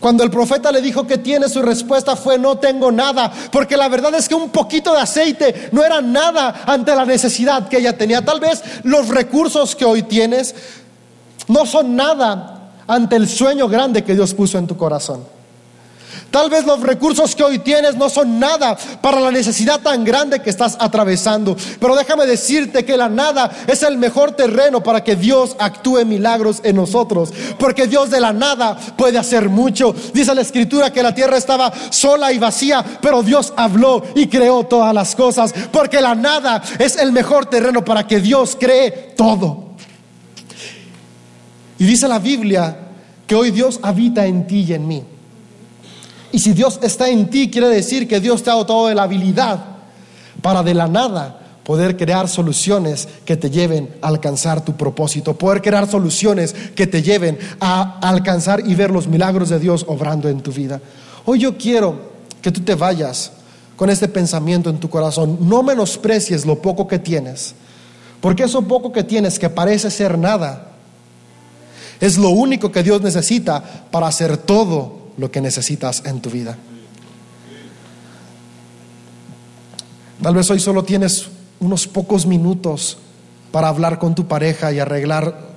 cuando 0.00 0.24
el 0.24 0.30
profeta 0.30 0.72
le 0.72 0.80
dijo 0.80 1.06
que 1.06 1.18
tiene 1.18 1.48
su 1.48 1.62
respuesta 1.62 2.16
fue 2.16 2.38
no 2.38 2.58
tengo 2.58 2.90
nada, 2.90 3.32
porque 3.52 3.76
la 3.76 3.88
verdad 3.88 4.14
es 4.14 4.28
que 4.28 4.34
un 4.34 4.50
poquito 4.50 4.92
de 4.92 5.00
aceite 5.00 5.68
no 5.72 5.84
era 5.84 6.00
nada 6.00 6.62
ante 6.66 6.94
la 6.94 7.04
necesidad 7.04 7.68
que 7.68 7.78
ella 7.78 7.96
tenía. 7.96 8.24
Tal 8.24 8.40
vez 8.40 8.62
los 8.82 9.08
recursos 9.08 9.76
que 9.76 9.84
hoy 9.84 10.02
tienes 10.02 10.54
no 11.48 11.66
son 11.66 11.94
nada 11.94 12.53
ante 12.86 13.16
el 13.16 13.28
sueño 13.28 13.68
grande 13.68 14.04
que 14.04 14.14
Dios 14.14 14.34
puso 14.34 14.58
en 14.58 14.66
tu 14.66 14.76
corazón. 14.76 15.34
Tal 16.34 16.50
vez 16.50 16.66
los 16.66 16.80
recursos 16.80 17.36
que 17.36 17.44
hoy 17.44 17.60
tienes 17.60 17.94
no 17.94 18.10
son 18.10 18.40
nada 18.40 18.76
para 19.00 19.20
la 19.20 19.30
necesidad 19.30 19.80
tan 19.80 20.02
grande 20.04 20.42
que 20.42 20.50
estás 20.50 20.76
atravesando. 20.80 21.56
Pero 21.78 21.94
déjame 21.94 22.26
decirte 22.26 22.84
que 22.84 22.96
la 22.96 23.08
nada 23.08 23.52
es 23.68 23.84
el 23.84 23.98
mejor 23.98 24.32
terreno 24.32 24.82
para 24.82 25.04
que 25.04 25.14
Dios 25.14 25.54
actúe 25.60 26.04
milagros 26.04 26.58
en 26.64 26.74
nosotros. 26.74 27.32
Porque 27.56 27.86
Dios 27.86 28.10
de 28.10 28.20
la 28.20 28.32
nada 28.32 28.76
puede 28.96 29.16
hacer 29.16 29.48
mucho. 29.48 29.94
Dice 30.12 30.34
la 30.34 30.40
escritura 30.40 30.92
que 30.92 31.04
la 31.04 31.14
tierra 31.14 31.36
estaba 31.36 31.72
sola 31.90 32.32
y 32.32 32.40
vacía, 32.40 32.84
pero 33.00 33.22
Dios 33.22 33.52
habló 33.54 34.02
y 34.16 34.26
creó 34.26 34.64
todas 34.64 34.92
las 34.92 35.14
cosas. 35.14 35.54
Porque 35.70 36.00
la 36.00 36.16
nada 36.16 36.60
es 36.80 36.96
el 36.96 37.12
mejor 37.12 37.46
terreno 37.46 37.84
para 37.84 38.08
que 38.08 38.18
Dios 38.18 38.56
cree 38.58 38.90
todo. 39.16 39.73
Y 41.78 41.84
dice 41.84 42.08
la 42.08 42.18
Biblia 42.18 42.76
que 43.26 43.34
hoy 43.34 43.50
Dios 43.50 43.80
habita 43.82 44.26
en 44.26 44.46
ti 44.46 44.64
y 44.68 44.74
en 44.74 44.86
mí. 44.86 45.02
Y 46.32 46.38
si 46.38 46.52
Dios 46.52 46.80
está 46.82 47.08
en 47.08 47.30
ti, 47.30 47.50
quiere 47.50 47.68
decir 47.68 48.08
que 48.08 48.20
Dios 48.20 48.42
te 48.42 48.50
ha 48.50 48.54
dotado 48.54 48.88
de 48.88 48.94
la 48.94 49.04
habilidad 49.04 49.64
para 50.42 50.62
de 50.62 50.74
la 50.74 50.88
nada 50.88 51.40
poder 51.64 51.96
crear 51.96 52.28
soluciones 52.28 53.08
que 53.24 53.36
te 53.36 53.50
lleven 53.50 53.88
a 54.02 54.08
alcanzar 54.08 54.64
tu 54.64 54.76
propósito, 54.76 55.36
poder 55.36 55.62
crear 55.62 55.90
soluciones 55.90 56.54
que 56.74 56.86
te 56.86 57.02
lleven 57.02 57.38
a 57.58 57.98
alcanzar 58.00 58.62
y 58.66 58.74
ver 58.74 58.90
los 58.90 59.06
milagros 59.08 59.48
de 59.48 59.58
Dios 59.58 59.84
obrando 59.88 60.28
en 60.28 60.40
tu 60.40 60.52
vida. 60.52 60.80
Hoy 61.24 61.38
yo 61.38 61.56
quiero 61.56 62.12
que 62.42 62.52
tú 62.52 62.60
te 62.60 62.74
vayas 62.74 63.32
con 63.76 63.88
este 63.88 64.08
pensamiento 64.08 64.68
en 64.68 64.78
tu 64.78 64.90
corazón. 64.90 65.38
No 65.40 65.62
menosprecies 65.62 66.44
lo 66.44 66.60
poco 66.60 66.86
que 66.86 66.98
tienes, 66.98 67.54
porque 68.20 68.44
eso 68.44 68.62
poco 68.62 68.92
que 68.92 69.02
tienes 69.02 69.38
que 69.38 69.48
parece 69.48 69.90
ser 69.90 70.18
nada, 70.18 70.73
es 72.04 72.18
lo 72.18 72.28
único 72.28 72.70
que 72.70 72.82
Dios 72.82 73.00
necesita 73.00 73.62
para 73.90 74.08
hacer 74.08 74.36
todo 74.36 75.12
lo 75.16 75.30
que 75.30 75.40
necesitas 75.40 76.02
en 76.04 76.20
tu 76.20 76.28
vida. 76.28 76.58
Tal 80.22 80.34
vez 80.34 80.50
hoy 80.50 80.60
solo 80.60 80.84
tienes 80.84 81.28
unos 81.60 81.86
pocos 81.86 82.26
minutos 82.26 82.98
para 83.50 83.68
hablar 83.68 83.98
con 83.98 84.14
tu 84.14 84.26
pareja 84.26 84.70
y 84.70 84.80
arreglar 84.80 85.54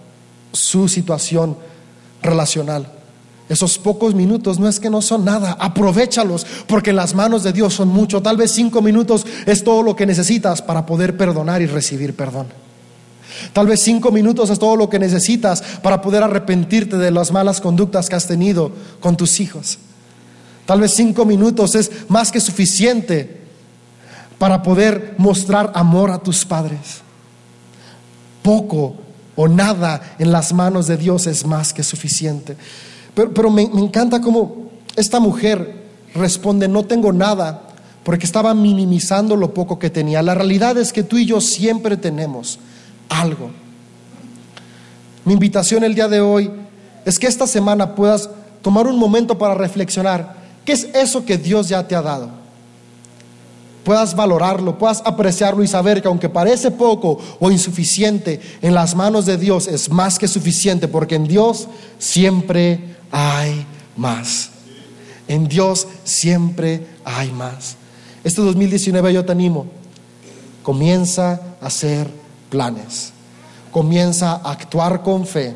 su 0.54 0.88
situación 0.88 1.58
relacional. 2.22 2.94
Esos 3.50 3.78
pocos 3.78 4.16
minutos 4.16 4.58
no 4.58 4.70
es 4.70 4.80
que 4.80 4.90
no 4.90 5.02
son 5.02 5.26
nada, 5.26 5.58
aprovechalos 5.60 6.46
porque 6.66 6.94
las 6.94 7.14
manos 7.14 7.44
de 7.44 7.52
Dios 7.52 7.74
son 7.74 7.90
mucho. 7.90 8.22
Tal 8.22 8.38
vez 8.38 8.52
cinco 8.52 8.82
minutos 8.82 9.26
es 9.46 9.66
todo 9.66 9.84
lo 9.84 9.98
que 9.98 10.06
necesitas 10.06 10.62
para 10.62 10.86
poder 10.86 11.18
perdonar 11.18 11.62
y 11.62 11.66
recibir 11.66 12.16
perdón. 12.16 12.67
Tal 13.54 13.68
vez 13.68 13.82
cinco 13.82 14.12
minutos 14.12 14.50
es 14.50 14.60
todo 14.60 14.76
lo 14.76 14.90
que 14.90 15.00
necesitas 15.00 15.62
para 15.82 16.02
poder 16.02 16.24
arrepentirte 16.24 16.98
de 16.98 17.12
las 17.12 17.32
malas 17.32 17.62
conductas 17.62 18.10
que 18.10 18.16
has 18.16 18.28
tenido 18.28 18.72
con 19.00 19.18
tus 19.18 19.40
hijos. 19.40 19.78
Tal 20.66 20.82
vez 20.82 20.94
cinco 20.94 21.26
minutos 21.26 21.76
es 21.76 21.92
más 22.10 22.32
que 22.32 22.42
suficiente 22.42 23.42
para 24.38 24.62
poder 24.62 25.16
mostrar 25.18 25.72
amor 25.76 26.12
a 26.12 26.20
tus 26.20 26.46
padres. 26.46 27.02
Poco 28.42 28.96
o 29.36 29.48
nada 29.48 30.16
en 30.20 30.32
las 30.32 30.54
manos 30.54 30.88
de 30.88 30.98
Dios 30.98 31.28
es 31.28 31.46
más 31.46 31.74
que 31.74 31.84
suficiente. 31.84 32.58
Pero, 33.14 33.50
me, 33.50 33.68
me 33.68 33.82
encanta 33.82 34.22
cómo 34.22 34.72
esta 34.96 35.20
mujer 35.20 35.86
responde, 36.14 36.68
no 36.68 36.86
tengo 36.86 37.14
nada, 37.14 37.68
porque 38.04 38.26
estaba 38.26 38.54
minimizando 38.54 39.36
lo 39.36 39.54
poco 39.54 39.80
que 39.80 39.90
tenía. 39.90 40.22
La 40.22 40.36
realidad 40.36 40.78
es 40.78 40.94
que 40.94 41.04
tú 41.04 41.18
y 41.18 41.26
yo 41.26 41.42
siempre 41.42 41.98
tenemos 41.98 42.60
algo. 43.10 43.52
Mi 45.26 45.34
invitación 45.34 45.84
el 45.84 45.96
día 45.96 46.08
de 46.08 46.22
hoy 46.22 46.52
es 47.06 47.20
que 47.20 47.28
esta 47.28 47.48
semana 47.48 47.96
puedas 47.96 48.30
tomar 48.62 48.88
un 48.88 48.98
momento 48.98 49.38
para 49.38 49.54
reflexionar. 49.54 50.36
¿Qué 50.66 50.74
es 50.74 50.84
eso 50.94 51.26
que 51.26 51.38
Dios 51.38 51.70
ya 51.70 51.88
te 51.88 51.96
ha 51.96 52.02
dado? 52.02 52.38
puedas 53.88 54.18
valorarlo, 54.18 54.78
puedas 54.78 55.02
apreciarlo 55.06 55.64
y 55.64 55.68
saber 55.70 56.02
que 56.02 56.10
aunque 56.10 56.28
parece 56.28 56.72
poco 56.72 57.20
o 57.40 57.50
insuficiente, 57.50 58.42
en 58.62 58.74
las 58.74 58.94
manos 58.94 59.26
de 59.26 59.38
Dios 59.38 59.66
es 59.70 59.90
más 59.90 60.20
que 60.20 60.28
suficiente, 60.28 60.90
porque 60.90 61.16
en 61.16 61.26
Dios 61.26 61.70
siempre 61.98 62.82
hay 63.10 63.66
más. 63.96 64.50
En 65.30 65.48
Dios 65.48 65.88
siempre 66.04 66.86
hay 67.06 67.32
más. 67.32 67.78
Este 68.26 68.42
2019 68.42 69.14
yo 69.14 69.24
te 69.24 69.32
animo, 69.32 69.68
comienza 70.64 71.40
a 71.62 71.68
hacer 71.68 72.12
planes, 72.50 73.12
comienza 73.72 74.42
a 74.44 74.52
actuar 74.52 75.04
con 75.04 75.26
fe, 75.26 75.56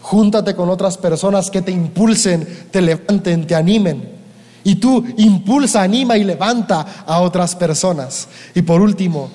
júntate 0.00 0.54
con 0.54 0.70
otras 0.70 0.96
personas 0.96 1.50
que 1.50 1.62
te 1.62 1.70
impulsen, 1.70 2.68
te 2.70 2.80
levanten, 2.80 3.46
te 3.46 3.54
animen. 3.54 4.16
Y 4.64 4.76
tú 4.76 5.04
impulsa, 5.16 5.82
anima 5.82 6.16
y 6.16 6.24
levanta 6.24 7.04
a 7.06 7.20
otras 7.20 7.54
personas. 7.54 8.28
Y 8.54 8.62
por 8.62 8.80
último, 8.80 9.30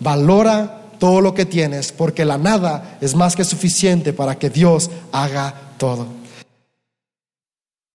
valora 0.00 0.82
todo 0.98 1.20
lo 1.20 1.34
que 1.34 1.46
tienes, 1.46 1.92
porque 1.92 2.24
la 2.24 2.38
nada 2.38 2.98
es 3.00 3.14
más 3.14 3.36
que 3.36 3.44
suficiente 3.44 4.12
para 4.12 4.38
que 4.38 4.50
Dios 4.50 4.90
haga 5.12 5.54
todo. 5.78 6.06